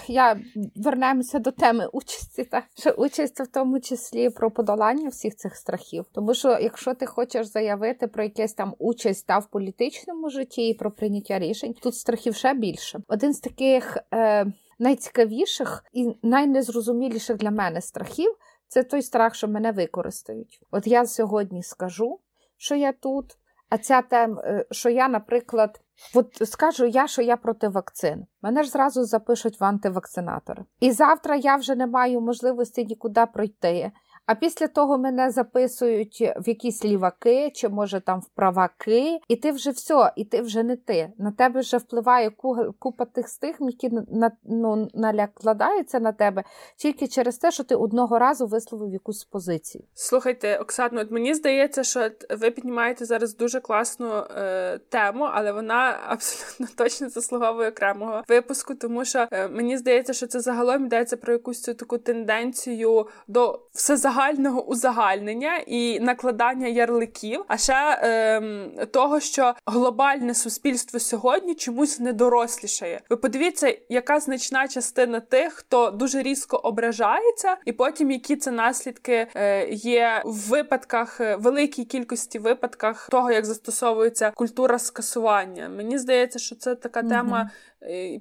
я 0.07 0.39
вернемося 0.76 1.39
до 1.39 1.51
теми 1.51 1.88
участі, 1.93 2.43
та 2.43 2.64
що 2.78 2.89
участь 2.89 3.39
в 3.39 3.47
тому 3.47 3.80
числі 3.80 4.30
про 4.30 4.51
подолання 4.51 5.09
всіх 5.09 5.36
цих 5.36 5.55
страхів. 5.55 6.05
Тому 6.14 6.34
що 6.34 6.49
якщо 6.49 6.93
ти 6.93 7.05
хочеш 7.05 7.47
заявити 7.47 8.07
про 8.07 8.24
якесь 8.24 8.53
там 8.53 8.76
участь 8.80 9.28
та 9.28 9.38
в 9.38 9.49
політичному 9.49 10.30
житті 10.30 10.68
і 10.68 10.74
про 10.74 10.91
прийняття 11.02 11.39
рішень, 11.39 11.74
тут 11.74 11.95
страхів 11.95 12.36
ще 12.36 12.54
більше. 12.54 12.99
Один 13.08 13.34
з 13.34 13.39
таких 13.39 13.97
е, 14.14 14.45
найцікавіших 14.80 15.84
і 15.93 16.16
найнезрозуміліших 16.24 17.38
для 17.38 17.52
мене 17.52 17.82
страхів 17.82 18.36
це 18.68 18.84
той 18.84 19.02
страх, 19.02 19.36
що 19.36 19.47
мене 19.47 19.72
використають. 19.72 20.60
От 20.72 20.88
я 20.88 21.06
сьогодні 21.06 21.64
скажу, 21.64 22.20
що 22.58 22.76
я 22.76 22.91
тут. 22.91 23.38
А 23.70 23.78
ця 23.78 24.02
тема, 24.02 24.41
е, 24.45 24.66
що 24.72 24.89
я, 24.89 25.08
наприклад, 25.08 25.82
от 26.14 26.49
скажу 26.49 26.86
я, 26.86 27.08
що 27.08 27.22
я 27.22 27.38
проти 27.38 27.68
вакцин. 27.68 28.26
Мене 28.41 28.64
ж 28.64 28.70
зразу 28.70 29.04
запишуть 29.04 29.60
в 29.60 29.64
антивакцинатори. 29.64 30.64
І 30.80 30.91
завтра 30.91 31.36
я 31.36 31.56
вже 31.56 31.76
не 31.76 31.88
маю 31.88 32.22
можливості 32.22 32.86
нікуди 32.86 33.26
пройти. 33.34 33.91
А 34.32 34.36
після 34.36 34.67
того 34.67 34.97
мене 34.97 35.32
записують 35.32 36.21
в 36.21 36.49
якісь 36.49 36.86
ліваки, 36.86 37.51
чи 37.55 37.69
може 37.69 37.99
там 37.99 38.19
в 38.19 38.25
праваки, 38.25 39.19
і 39.27 39.36
ти 39.36 39.51
вже 39.51 39.71
все, 39.71 40.11
і 40.15 40.25
ти 40.25 40.41
вже 40.41 40.63
не 40.63 40.75
ти. 40.75 41.13
На 41.17 41.32
тебе 41.32 41.59
вже 41.59 41.77
впливає 41.77 42.32
купа 42.79 43.05
тих 43.05 43.27
стигм, 43.27 43.69
які 43.69 43.89
на, 44.11 44.32
ну, 44.43 44.88
накладаються 44.93 45.99
на 45.99 46.11
тебе 46.11 46.43
тільки 46.75 47.07
через 47.07 47.38
те, 47.38 47.51
що 47.51 47.63
ти 47.63 47.75
одного 47.75 48.19
разу 48.19 48.47
висловив 48.47 48.93
якусь 48.93 49.23
позицію. 49.23 49.84
Слухайте, 49.93 50.57
Оксано, 50.57 51.01
от 51.01 51.11
мені 51.11 51.34
здається, 51.34 51.84
що 51.84 52.09
ви 52.29 52.51
піднімаєте 52.51 53.05
зараз 53.05 53.36
дуже 53.36 53.59
класну 53.59 54.13
е, 54.15 54.79
тему, 54.89 55.29
але 55.34 55.51
вона 55.51 55.99
абсолютно 56.07 56.67
точно 56.77 57.09
заслуговує 57.09 57.69
окремого 57.69 58.23
випуску, 58.27 58.75
тому 58.75 59.05
що 59.05 59.27
е, 59.32 59.47
мені 59.47 59.77
здається, 59.77 60.13
що 60.13 60.27
це 60.27 60.39
загалом 60.39 60.86
йдеться 60.86 61.17
про 61.17 61.34
якусь 61.34 61.61
цю 61.61 61.73
таку 61.73 61.97
тенденцію 61.97 63.07
до 63.27 63.59
все 63.73 63.97
загального 64.22 64.65
узагальнення 64.65 65.57
і 65.57 65.99
накладання 65.99 66.67
ярликів, 66.67 67.43
а 67.47 67.57
ще 67.57 67.99
ем, 68.01 68.72
того, 68.91 69.19
що 69.19 69.53
глобальне 69.65 70.34
суспільство 70.34 70.99
сьогодні 70.99 71.55
чомусь 71.55 71.99
не 71.99 72.13
дорослішає. 72.13 73.01
Ви 73.09 73.17
подивіться, 73.17 73.78
яка 73.89 74.19
значна 74.19 74.67
частина 74.67 75.19
тих, 75.19 75.53
хто 75.53 75.91
дуже 75.91 76.22
різко 76.22 76.57
ображається, 76.57 77.57
і 77.65 77.72
потім 77.72 78.11
які 78.11 78.36
це 78.36 78.51
наслідки 78.51 79.28
е, 79.36 79.67
є 79.69 80.22
в 80.26 80.49
випадках, 80.49 81.22
е, 81.22 81.36
великій 81.36 81.86
кількості 81.86 82.39
випадках 82.39 83.09
того, 83.09 83.32
як 83.32 83.45
застосовується 83.45 84.32
культура 84.32 84.80
скасування. 84.80 85.69
Мені 85.69 85.97
здається, 85.97 86.39
що 86.39 86.55
це 86.55 86.76
така 86.76 86.99
угу. 86.99 87.09
тема 87.09 87.49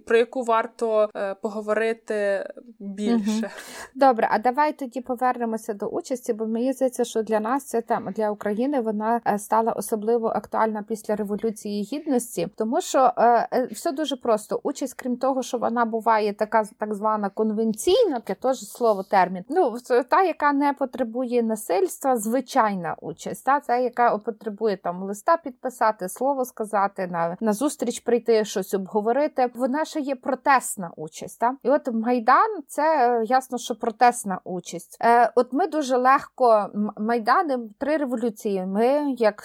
про 0.07 0.17
яку 0.17 0.43
варто 0.43 1.09
е, 1.17 1.35
поговорити 1.35 2.47
більше. 2.79 3.51
Добре, 3.95 4.29
а 4.31 4.39
давай 4.39 4.73
тоді 4.73 5.01
повернемося 5.01 5.75
до 5.75 5.87
участі, 5.87 6.33
бо 6.33 6.47
мені 6.47 6.73
здається, 6.73 7.05
що 7.05 7.23
для 7.23 7.41
нас 7.41 7.65
ця 7.65 7.81
тема 7.81 8.13
для 8.13 8.31
України 8.31 8.81
вона 8.81 9.21
е, 9.27 9.39
стала 9.39 9.73
особливо 9.73 10.29
актуальна 10.29 10.85
після 10.89 11.17
революції 11.17 11.83
гідності, 11.83 12.49
тому 12.57 12.81
що 12.81 13.13
е, 13.19 13.69
все 13.73 13.93
дуже 13.93 14.17
просто. 14.17 14.61
Участь, 14.63 14.95
крім 14.95 15.17
того, 15.17 15.43
що 15.43 15.59
вона 15.59 15.85
буває 15.85 16.33
така 16.33 16.65
так 16.79 16.95
звана 16.95 17.29
конвенційна, 17.29 18.23
це 18.27 18.35
теж 18.35 18.59
слово 18.59 19.03
термін. 19.03 19.45
Ну 19.49 19.77
та, 20.11 20.23
яка 20.23 20.53
не 20.53 20.73
потребує 20.73 21.43
насильства, 21.43 22.17
звичайна 22.17 22.97
участь, 23.01 23.45
та 23.45 23.61
це 23.61 23.83
яка 23.83 24.19
потребує 24.19 24.77
там 24.77 25.03
листа 25.03 25.37
підписати, 25.37 26.09
слово 26.09 26.45
сказати, 26.45 27.07
на, 27.07 27.37
на 27.41 27.53
зустріч 27.53 28.01
прийти, 28.01 28.45
щось 28.45 28.75
обговорити 28.75 29.50
вона 29.57 29.85
ще 29.85 30.01
є 30.01 30.15
протестна 30.15 30.91
участь. 30.97 31.41
Та? 31.41 31.57
І 31.63 31.71
от 31.71 31.89
Майдан 31.93 32.63
це 32.67 32.83
е, 32.83 33.25
ясно, 33.25 33.59
що 33.59 33.75
протестна 33.75 34.41
участь. 34.45 34.97
Е, 35.03 35.33
От 35.35 35.53
ми 35.53 35.67
дуже 35.67 35.97
легко 35.97 36.71
Майдани 36.99 37.59
три 37.79 37.97
революції. 37.97 38.67
Ми, 38.67 39.15
як 39.19 39.45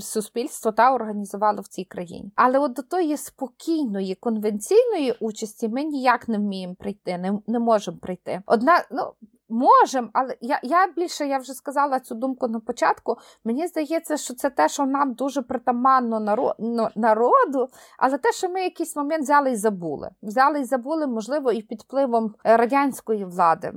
суспільство, 0.00 0.72
та 0.72 0.94
організували 0.94 1.60
в 1.60 1.68
цій 1.68 1.84
країні. 1.84 2.32
Але 2.36 2.58
от 2.58 2.72
до 2.72 2.82
тої 2.82 3.16
спокійної 3.16 4.14
конвенційної 4.14 5.14
участі 5.20 5.68
ми 5.68 5.84
ніяк 5.84 6.28
не 6.28 6.38
вміємо 6.38 6.74
прийти, 6.74 7.18
не, 7.18 7.38
не 7.46 7.58
можемо 7.58 7.98
прийти. 7.98 8.42
Одна, 8.46 8.84
ну 8.90 9.12
Можемо, 9.54 10.08
але 10.12 10.36
я 10.40 10.60
я 10.62 10.86
більше 10.96 11.26
я 11.26 11.38
вже 11.38 11.54
сказала 11.54 12.00
цю 12.00 12.14
думку 12.14 12.48
на 12.48 12.60
початку. 12.60 13.16
Мені 13.44 13.66
здається, 13.66 14.16
що 14.16 14.34
це 14.34 14.50
те, 14.50 14.68
що 14.68 14.86
нам 14.86 15.12
дуже 15.12 15.42
притаманно 15.42 16.20
народу, 16.96 17.68
але 17.98 18.18
те, 18.18 18.32
що 18.32 18.48
ми 18.48 18.60
якийсь 18.62 18.96
момент 18.96 19.22
взяли 19.22 19.50
і 19.50 19.56
забули. 19.56 20.10
Взяли 20.22 20.60
і 20.60 20.64
забули, 20.64 21.06
можливо, 21.06 21.52
і 21.52 21.62
під 21.62 21.80
впливом 21.80 22.34
радянської 22.44 23.24
влади. 23.24 23.72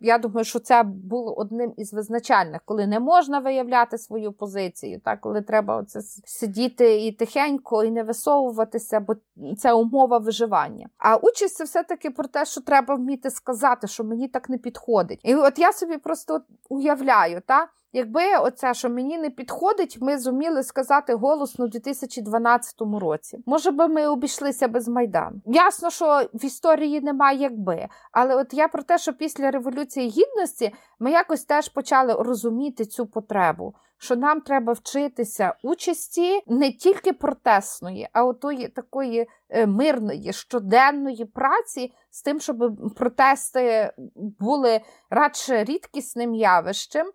Я 0.00 0.18
думаю, 0.18 0.44
що 0.44 0.58
це 0.58 0.82
було 0.82 1.34
одним 1.34 1.74
із 1.76 1.92
визначальних, 1.92 2.60
коли 2.64 2.86
не 2.86 3.00
можна 3.00 3.38
виявляти 3.38 3.98
свою 3.98 4.32
позицію, 4.32 5.00
так 5.04 5.20
коли 5.20 5.42
треба 5.42 5.76
оце 5.76 6.00
сидіти 6.24 7.06
і 7.06 7.12
тихенько, 7.12 7.84
і 7.84 7.90
не 7.90 8.02
висовуватися, 8.02 9.00
бо 9.00 9.14
це 9.58 9.72
умова 9.72 10.18
виживання. 10.18 10.88
А 10.98 11.16
участь 11.16 11.56
це 11.56 11.64
все 11.64 11.82
таки 11.82 12.10
про 12.10 12.28
те, 12.28 12.44
що 12.44 12.60
треба 12.60 12.94
вміти 12.94 13.30
сказати, 13.30 13.86
що 13.86 14.04
мені 14.04 14.28
так 14.28 14.48
не 14.48 14.58
підходить 14.58 15.15
підходить. 15.16 15.44
І 15.44 15.48
от 15.48 15.58
я 15.58 15.72
собі 15.72 15.98
просто 15.98 16.40
уявляю, 16.68 17.42
та, 17.46 17.68
якби 17.96 18.36
оце, 18.40 18.74
що 18.74 18.90
мені 18.90 19.18
не 19.18 19.30
підходить, 19.30 19.98
ми 20.00 20.18
зуміли 20.18 20.62
сказати 20.62 21.14
голосно 21.14 21.64
у 21.64 21.68
2012 21.68 22.74
році. 23.00 23.38
Може 23.46 23.70
би 23.70 23.88
ми 23.88 24.06
обійшлися 24.06 24.68
без 24.68 24.88
Майдану. 24.88 25.40
Ясно, 25.46 25.90
що 25.90 26.22
в 26.34 26.44
історії 26.44 27.00
немає 27.00 27.38
якби. 27.38 27.88
Але 28.12 28.34
от 28.34 28.54
я 28.54 28.68
про 28.68 28.82
те, 28.82 28.98
що 28.98 29.12
після 29.12 29.50
Революції 29.50 30.08
Гідності 30.08 30.74
ми 30.98 31.10
якось 31.10 31.44
теж 31.44 31.68
почали 31.68 32.12
розуміти 32.12 32.84
цю 32.84 33.06
потребу. 33.06 33.74
Що 33.98 34.16
нам 34.16 34.40
треба 34.40 34.72
вчитися 34.72 35.54
участі 35.62 36.40
не 36.46 36.72
тільки 36.72 37.12
протестної, 37.12 38.08
а 38.12 38.24
отої 38.24 38.68
такої 38.68 39.28
е, 39.48 39.66
мирної 39.66 40.32
щоденної 40.32 41.24
праці 41.24 41.92
з 42.10 42.22
тим, 42.22 42.40
щоб 42.40 42.56
протести 42.96 43.92
були 44.40 44.80
радше 45.10 45.64
рідкісним 45.64 46.34
явищем. 46.34 47.06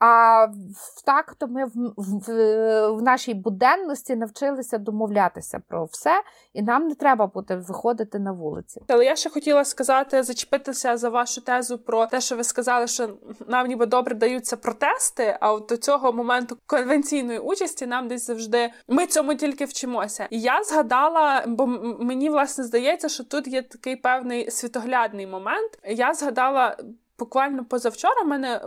А 0.00 0.46
так, 1.06 1.34
то 1.34 1.46
ми 1.46 1.64
в, 1.64 1.70
в, 1.96 2.90
в 2.90 3.02
нашій 3.02 3.34
буденності 3.34 4.16
навчилися 4.16 4.78
домовлятися 4.78 5.60
про 5.68 5.84
все, 5.84 6.22
і 6.52 6.62
нам 6.62 6.88
не 6.88 6.94
треба 6.94 7.26
буде 7.26 7.56
виходити 7.56 8.18
на 8.18 8.32
вулиці. 8.32 8.82
Але 8.88 9.04
я 9.04 9.16
ще 9.16 9.30
хотіла 9.30 9.64
сказати, 9.64 10.22
зачепитися 10.22 10.96
за 10.96 11.08
вашу 11.08 11.40
тезу 11.40 11.78
про 11.78 12.06
те, 12.06 12.20
що 12.20 12.36
ви 12.36 12.44
сказали, 12.44 12.86
що 12.86 13.08
нам 13.48 13.66
ніби 13.66 13.86
добре 13.86 14.14
даються 14.14 14.56
протести. 14.56 15.36
А 15.40 15.52
от 15.52 15.66
до 15.68 15.76
цього 15.76 16.12
моменту 16.12 16.58
конвенційної 16.66 17.38
участі 17.38 17.86
нам 17.86 18.08
десь 18.08 18.26
завжди 18.26 18.70
ми 18.88 19.06
цьому 19.06 19.34
тільки 19.34 19.64
вчимося. 19.64 20.26
І 20.30 20.40
я 20.40 20.62
згадала, 20.62 21.44
бо 21.46 21.66
мені 22.00 22.30
власне 22.30 22.64
здається, 22.64 23.08
що 23.08 23.24
тут 23.24 23.46
є 23.46 23.62
такий 23.62 23.96
певний 23.96 24.50
світоглядний 24.50 25.26
момент. 25.26 25.78
Я 25.84 26.14
згадала. 26.14 26.76
Буквально 27.20 27.64
позавчора 27.64 28.22
в 28.22 28.28
мене 28.28 28.60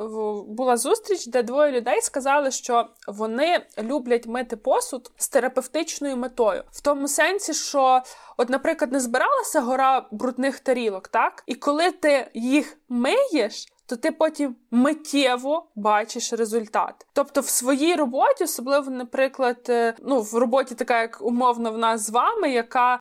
була 0.48 0.78
зустріч, 0.78 1.28
де 1.28 1.44
двоє 1.44 1.72
людей 1.72 2.02
сказали, 2.02 2.52
що 2.52 2.88
вони 3.08 3.66
люблять 3.80 4.28
мити 4.28 4.56
посуд 4.56 5.12
з 5.18 5.30
терапевтичною 5.30 6.18
метою, 6.18 6.64
в 6.72 6.82
тому 6.82 7.08
сенсі, 7.08 7.54
що, 7.54 8.02
от, 8.38 8.50
наприклад, 8.50 8.92
не 8.92 9.00
збиралася 9.00 9.62
гора 9.62 10.08
брудних 10.12 10.60
тарілок, 10.60 11.08
так? 11.08 11.44
І 11.48 11.56
коли 11.56 11.92
ти 11.92 12.32
їх 12.34 12.78
миєш, 12.90 13.73
то 13.86 13.96
ти 13.96 14.12
потім 14.12 14.56
миттєво 14.72 15.68
бачиш 15.76 16.34
результат. 16.34 17.08
Тобто 17.14 17.42
в 17.42 17.48
своїй 17.48 17.96
роботі, 17.96 18.44
особливо, 18.44 18.92
наприклад, 18.92 19.66
е, 19.70 19.96
ну 20.02 20.22
в 20.22 20.34
роботі, 20.34 20.76
така 20.76 21.02
як 21.02 21.22
умовно 21.22 21.72
в 21.72 21.78
нас 21.78 22.02
з 22.02 22.10
вами, 22.10 22.50
яка 22.50 23.00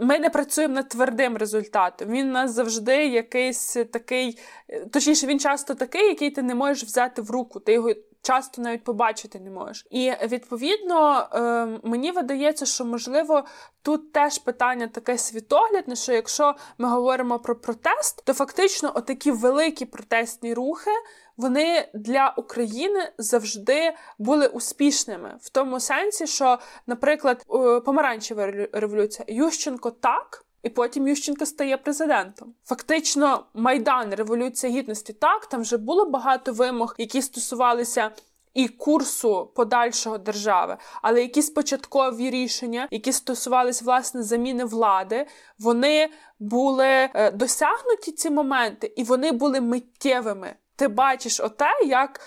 ми 0.00 0.18
не 0.18 0.30
працюємо 0.30 0.74
над 0.74 0.88
твердим 0.88 1.36
результатом. 1.36 2.08
Він 2.08 2.28
у 2.28 2.32
нас 2.32 2.52
завжди 2.52 3.06
якийсь 3.06 3.72
такий, 3.92 4.38
е, 4.68 4.86
точніше, 4.86 5.26
він 5.26 5.40
часто 5.40 5.74
такий, 5.74 6.08
який 6.08 6.30
ти 6.30 6.42
не 6.42 6.54
можеш 6.54 6.84
взяти 6.84 7.22
в 7.22 7.30
руку. 7.30 7.60
Ти 7.60 7.72
його 7.72 7.90
часто 8.24 8.62
навіть 8.62 8.84
побачити 8.84 9.40
не 9.40 9.50
можеш. 9.50 9.86
І 9.90 10.12
відповідно 10.22 11.28
ем, 11.32 11.80
мені 11.84 12.10
видається, 12.10 12.66
що 12.66 12.84
можливо 12.84 13.44
тут 13.82 14.12
теж 14.12 14.38
питання 14.38 14.88
таке 14.88 15.18
світоглядне, 15.18 15.96
що 15.96 16.12
якщо 16.12 16.54
ми 16.78 16.88
говоримо 16.88 17.38
про 17.38 17.56
протест, 17.56 18.22
то 18.24 18.32
фактично 18.32 18.92
отакі 18.94 19.30
великі 19.30 19.84
протестні 19.84 20.54
рухи. 20.54 20.90
Вони 21.36 21.88
для 21.94 22.34
України 22.36 23.12
завжди 23.18 23.92
були 24.18 24.46
успішними 24.46 25.38
в 25.40 25.48
тому 25.50 25.80
сенсі, 25.80 26.26
що, 26.26 26.58
наприклад, 26.86 27.44
помаранчева 27.84 28.46
революція 28.72 29.26
Ющенко 29.28 29.90
так, 29.90 30.43
і 30.64 30.68
потім 30.68 31.08
Ющенко 31.08 31.46
стає 31.46 31.76
президентом. 31.76 32.54
Фактично, 32.64 33.46
майдан 33.54 34.14
революція 34.14 34.72
гідності 34.72 35.12
так 35.12 35.46
там 35.46 35.60
вже 35.60 35.76
було 35.76 36.04
багато 36.04 36.52
вимог, 36.52 36.94
які 36.98 37.22
стосувалися. 37.22 38.10
І 38.54 38.68
курсу 38.68 39.52
подальшого 39.54 40.18
держави, 40.18 40.76
але 41.02 41.22
якісь 41.22 41.50
початкові 41.50 42.30
рішення, 42.30 42.88
які 42.90 43.12
стосувалися 43.12 43.84
власне 43.84 44.22
заміни 44.22 44.64
влади, 44.64 45.26
вони 45.58 46.08
були 46.38 46.86
е, 46.86 47.30
досягнуті 47.30 48.12
ці 48.12 48.30
моменти, 48.30 48.92
і 48.96 49.04
вони 49.04 49.32
були 49.32 49.60
миттєвими. 49.60 50.54
Ти 50.76 50.88
бачиш 50.88 51.40
оте, 51.40 51.70
як 51.86 52.20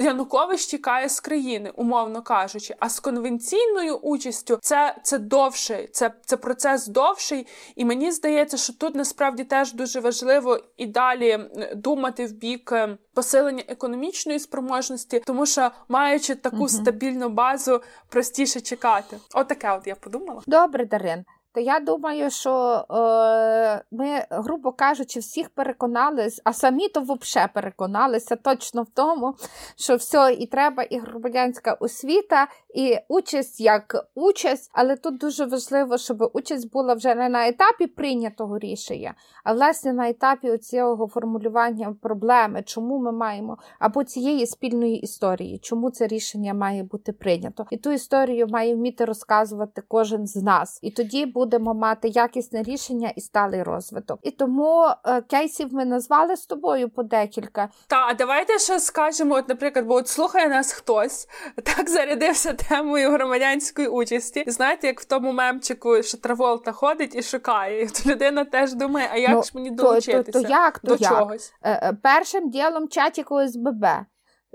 Янукович 0.00 0.66
тікає 0.66 1.08
з 1.08 1.20
країни, 1.20 1.72
умовно 1.76 2.22
кажучи. 2.22 2.74
А 2.78 2.88
з 2.88 3.00
конвенційною 3.00 3.96
участю 3.96 4.58
це 4.62 4.96
це 5.02 5.18
довший, 5.18 5.88
це 5.88 6.10
це 6.24 6.36
процес 6.36 6.86
довший. 6.86 7.46
І 7.76 7.84
мені 7.84 8.12
здається, 8.12 8.56
що 8.56 8.72
тут 8.72 8.94
насправді 8.94 9.44
теж 9.44 9.72
дуже 9.72 10.00
важливо 10.00 10.60
і 10.76 10.86
далі 10.86 11.38
думати 11.74 12.26
в 12.26 12.32
бік 12.32 12.72
е, 12.72 12.98
посилення 13.14 13.64
економічної 13.68 14.38
спроможності, 14.38 15.22
тому 15.26 15.46
що 15.46 15.70
маючи 15.88 16.34
таку 16.34 16.56
угу. 16.56 16.68
стабільну 16.68 17.28
базу, 17.28 17.82
простіше 18.08 18.60
чекати. 18.60 19.16
Отаке, 19.34 19.72
от 19.72 19.86
я 19.86 19.94
подумала. 19.94 20.42
Добре, 20.46 20.84
Дарин 20.84 21.24
то 21.52 21.60
я 21.60 21.80
думаю, 21.80 22.30
що 22.30 22.84
е, 22.90 23.84
ми, 23.90 24.26
грубо 24.30 24.72
кажучи, 24.72 25.20
всіх 25.20 25.50
переконалися, 25.50 26.42
а 26.44 26.52
самі 26.52 26.88
то 26.88 27.00
взагалі 27.00 27.50
переконалися 27.54 28.36
точно 28.36 28.82
в 28.82 28.90
тому, 28.94 29.34
що 29.76 29.96
все 29.96 30.36
і 30.38 30.46
треба, 30.46 30.82
і 30.82 30.98
громадянська 30.98 31.72
освіта, 31.72 32.46
і 32.74 32.96
участь 33.08 33.60
як 33.60 34.10
участь, 34.14 34.70
але 34.74 34.96
тут 34.96 35.18
дуже 35.18 35.44
важливо, 35.44 35.98
щоб 35.98 36.30
участь 36.32 36.72
була 36.72 36.94
вже 36.94 37.14
не 37.14 37.28
на 37.28 37.48
етапі 37.48 37.86
прийнятого 37.86 38.58
рішення, 38.58 39.14
а 39.44 39.52
власне 39.52 39.92
на 39.92 40.08
етапі 40.08 40.58
цього 40.58 41.08
формулювання 41.08 41.96
проблеми, 42.02 42.62
чому 42.66 42.98
ми 42.98 43.12
маємо, 43.12 43.58
або 43.78 44.04
цієї 44.04 44.46
спільної 44.46 44.96
історії, 44.96 45.58
чому 45.58 45.90
це 45.90 46.06
рішення 46.06 46.54
має 46.54 46.82
бути 46.82 47.12
прийнято. 47.12 47.66
І 47.70 47.76
ту 47.76 47.92
історію 47.92 48.46
має 48.46 48.74
вміти 48.74 49.04
розказувати 49.04 49.82
кожен 49.88 50.26
з 50.26 50.36
нас. 50.36 50.78
І 50.82 50.90
тоді 50.90 51.26
будемо 51.48 51.74
мати 51.74 52.08
якісне 52.08 52.62
рішення 52.62 53.12
і 53.16 53.20
сталий 53.20 53.62
розвиток. 53.62 54.20
І 54.22 54.30
тому 54.30 54.86
е, 55.04 55.22
кейсів 55.22 55.74
ми 55.74 55.84
назвали 55.84 56.36
з 56.36 56.46
тобою 56.46 56.88
по 56.88 57.02
декілька. 57.02 57.68
Та 57.86 58.06
а 58.06 58.14
давайте 58.14 58.58
ще 58.58 58.80
скажемо, 58.80 59.34
от, 59.34 59.48
наприклад, 59.48 59.86
бо 59.86 59.94
от 59.94 60.08
слухає 60.08 60.48
нас 60.48 60.72
хтось, 60.72 61.28
так 61.64 61.90
зарядився 61.90 62.52
темою 62.52 63.10
громадянської 63.10 63.88
участі. 63.88 64.40
І 64.40 64.50
знаєте, 64.50 64.86
як 64.86 65.00
в 65.00 65.04
тому 65.04 65.32
мемчику, 65.32 66.02
що 66.02 66.18
Траволта 66.18 66.72
ходить 66.72 67.14
і 67.14 67.22
шукає. 67.22 67.82
І 67.82 67.86
от 67.86 68.06
людина 68.06 68.44
теж 68.44 68.74
думає, 68.74 69.08
а 69.12 69.16
як 69.16 69.30
ну, 69.30 69.42
ж 69.42 69.50
мені 69.54 69.70
долучитися 69.70 70.22
то, 70.22 70.32
то, 70.32 70.42
то 70.42 70.48
як, 70.48 70.78
то 70.78 70.88
до 70.88 70.94
як? 70.94 71.10
чогось? 71.10 71.54
Е, 71.62 71.70
е, 71.70 71.96
першим 72.02 72.50
ділом 72.50 72.88
чатіку 72.88 73.34
ОСББ. 73.34 73.84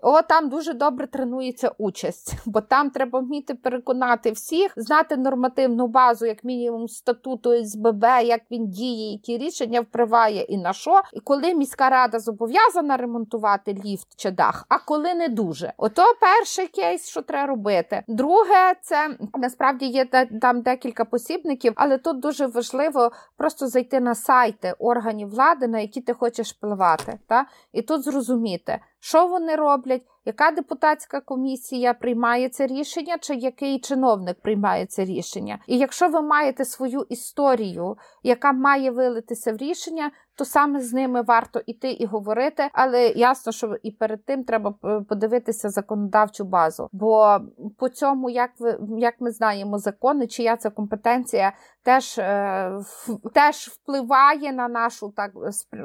О, 0.06 0.22
там 0.22 0.50
дуже 0.50 0.74
добре 0.74 1.08
тренується 1.08 1.72
участь, 1.78 2.34
бо 2.46 2.62
там 2.62 2.90
треба 2.90 3.20
вміти 3.20 3.54
переконати 3.54 4.32
всіх, 4.32 4.74
знати 4.76 5.18
нормативну 5.18 5.88
базу, 5.88 6.26
як 6.26 6.44
мінімум 6.44 6.88
статуту 6.88 7.66
СББ, 7.66 8.04
як 8.04 8.42
він 8.52 8.68
діє, 8.68 9.12
які 9.12 9.38
рішення 9.38 9.82
впливає 9.82 10.42
і 10.42 10.58
на 10.58 10.74
що. 10.74 11.02
І 11.14 11.20
коли 11.20 11.54
міська 11.54 11.90
рада 11.90 12.20
зобов'язана 12.20 12.98
ремонтувати 12.98 13.74
ліфт 13.86 14.08
чи 14.16 14.32
дах, 14.32 14.66
а 14.70 14.80
коли 14.80 15.14
не 15.14 15.28
дуже. 15.28 15.74
Ото 15.78 16.04
перший 16.22 16.68
кейс, 16.68 17.10
що 17.10 17.22
треба 17.22 17.48
робити. 17.48 18.04
Друге, 18.08 18.76
це 18.82 19.18
насправді 19.34 19.86
є 19.86 20.06
там 20.42 20.62
декілька 20.62 21.06
посібників, 21.06 21.74
але 21.76 21.98
тут 21.98 22.20
дуже 22.20 22.48
важливо 22.48 23.12
просто 23.38 23.68
зайти 23.68 24.00
на 24.00 24.16
сайти 24.16 24.76
органів 24.80 25.30
влади, 25.30 25.68
на 25.68 25.80
які 25.80 26.02
ти 26.02 26.14
хочеш 26.14 26.54
впливати. 26.54 27.20
Та? 27.28 27.46
І 27.74 27.82
тут 27.82 28.04
зрозуміти 28.04 28.80
що 29.04 29.28
вони 29.28 29.56
роблять, 29.56 30.02
яка 30.26 30.52
депутатська 30.52 31.22
комісія 31.22 31.94
приймає 31.94 32.50
це 32.50 32.68
рішення, 32.68 33.18
чи 33.18 33.36
який 33.36 33.80
чиновник 33.80 34.42
приймає 34.42 34.86
це 34.86 35.06
рішення. 35.06 35.60
І 35.68 35.78
якщо 35.78 36.10
ви 36.10 36.22
маєте 36.22 36.66
свою 36.66 37.06
історію, 37.10 37.98
яка 38.24 38.52
має 38.52 38.92
вилитися 38.92 39.54
в 39.54 39.58
рішення, 39.58 40.12
то 40.36 40.46
саме 40.46 40.82
з 40.82 40.94
ними 40.94 41.22
варто 41.22 41.62
іти 41.66 41.92
і 41.92 42.06
говорити. 42.06 42.70
Але 42.74 43.08
ясно, 43.08 43.52
що 43.52 43.76
і 43.84 43.92
перед 43.92 44.26
тим 44.26 44.44
треба 44.44 44.72
подивитися 45.10 45.70
законодавчу 45.70 46.44
базу. 46.44 46.90
Бо 46.92 47.40
по 47.78 47.90
цьому, 47.90 48.30
як 48.30 48.52
ви 48.60 48.80
як 48.98 49.14
ми 49.20 49.32
знаємо, 49.32 49.78
закони, 49.78 50.28
чия 50.28 50.58
це 50.58 50.70
компетенція 50.70 51.54
теж 51.84 52.18
е, 52.18 52.72
теж 53.34 53.56
впливає 53.56 54.54
на 54.54 54.68
нашу 54.68 55.14
так 55.16 55.32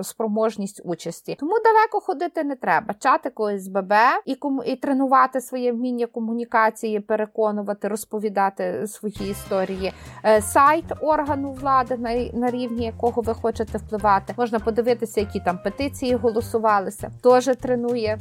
спроможність 0.02 0.82
участі. 0.84 1.36
Тому 1.40 1.52
далеко 1.64 2.00
ходити 2.00 2.44
не 2.44 2.56
треба. 2.56 2.94
Чати 2.94 3.32
ОСББ 3.34 3.92
і 4.28 4.34
кому 4.34 4.62
і 4.62 4.76
тренувати 4.76 5.40
своє 5.40 5.72
вміння 5.72 6.06
комунікації, 6.06 7.00
переконувати, 7.00 7.88
розповідати 7.88 8.86
свої 8.86 9.30
історії. 9.30 9.92
Е, 10.24 10.42
сайт 10.42 10.84
органу 11.00 11.52
влади, 11.52 11.96
на, 11.96 12.14
на 12.32 12.50
рівні 12.50 12.84
якого 12.84 13.22
ви 13.22 13.34
хочете 13.34 13.78
впливати. 13.78 14.34
Можна 14.38 14.58
подивитися, 14.58 15.20
які 15.20 15.40
там 15.40 15.58
петиції 15.64 16.14
голосувалися. 16.14 17.10
Теж 17.22 17.44
тренує 17.44 18.18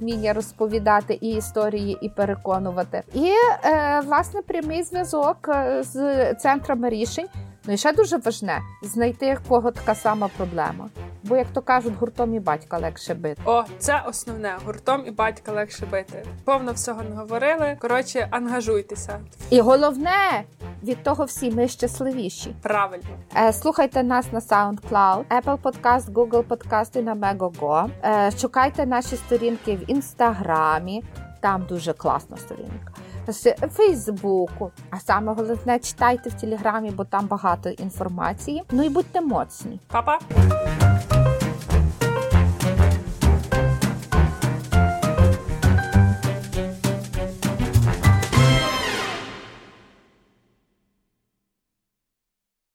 вміння 0.00 0.32
розповідати 0.32 1.18
і 1.20 1.30
історії, 1.30 1.98
і 2.00 2.08
переконувати. 2.08 3.02
І 3.14 3.32
е, 3.64 4.00
власне 4.00 4.42
прямий 4.42 4.82
зв'язок 4.82 5.48
е, 5.48 5.82
з 5.82 6.34
центрами 6.34 6.88
рішень. 6.88 7.26
Ну 7.68 7.74
і 7.74 7.76
ще 7.76 7.92
дуже 7.92 8.16
важне 8.16 8.60
знайти 8.82 9.38
кого 9.48 9.70
така 9.70 9.94
сама 9.94 10.28
проблема. 10.36 10.88
Бо, 11.22 11.36
як 11.36 11.46
то 11.46 11.62
кажуть, 11.62 11.94
гуртом 12.00 12.34
і 12.34 12.40
батька 12.40 12.78
легше 12.78 13.14
бити. 13.14 13.42
О, 13.44 13.64
це 13.78 14.02
основне 14.06 14.56
гуртом 14.66 15.02
і 15.06 15.10
батька 15.10 15.52
легше 15.52 15.86
бити. 15.86 16.26
Повно 16.44 16.72
всього 16.72 17.02
не 17.02 17.16
говорили. 17.16 17.76
Коротше, 17.80 18.28
ангажуйтеся. 18.30 19.20
І 19.50 19.60
головне 19.60 20.44
від 20.82 21.02
того 21.02 21.24
всі 21.24 21.50
ми 21.50 21.68
щасливіші. 21.68 22.54
Правильно 22.62 23.04
Е, 23.36 23.52
слухайте 23.52 24.02
нас 24.02 24.32
на 24.32 24.38
SoundCloud, 24.40 25.24
Apple 25.42 25.58
Podcast, 25.62 26.12
Google 26.12 26.42
Podcast 26.44 26.98
і 26.98 27.02
на 27.02 27.14
Megogo. 27.14 27.90
Е, 28.04 28.30
Шукайте 28.30 28.86
наші 28.86 29.16
сторінки 29.16 29.76
в 29.76 29.90
інстаграмі. 29.90 31.04
Там 31.40 31.66
дуже 31.68 31.92
класна 31.92 32.36
сторінка. 32.36 32.92
З 33.28 33.54
Фейсбуку, 33.54 34.70
а 34.90 35.00
саме 35.00 35.34
головне 35.34 35.78
читайте 35.78 36.30
в 36.30 36.34
Телеграмі, 36.34 36.90
бо 36.90 37.04
там 37.04 37.26
багато 37.26 37.70
інформації. 37.70 38.62
Ну 38.70 38.82
і 38.82 38.88
будьте 38.88 39.20
моцні. 39.20 39.80
Па-па! 39.86 40.18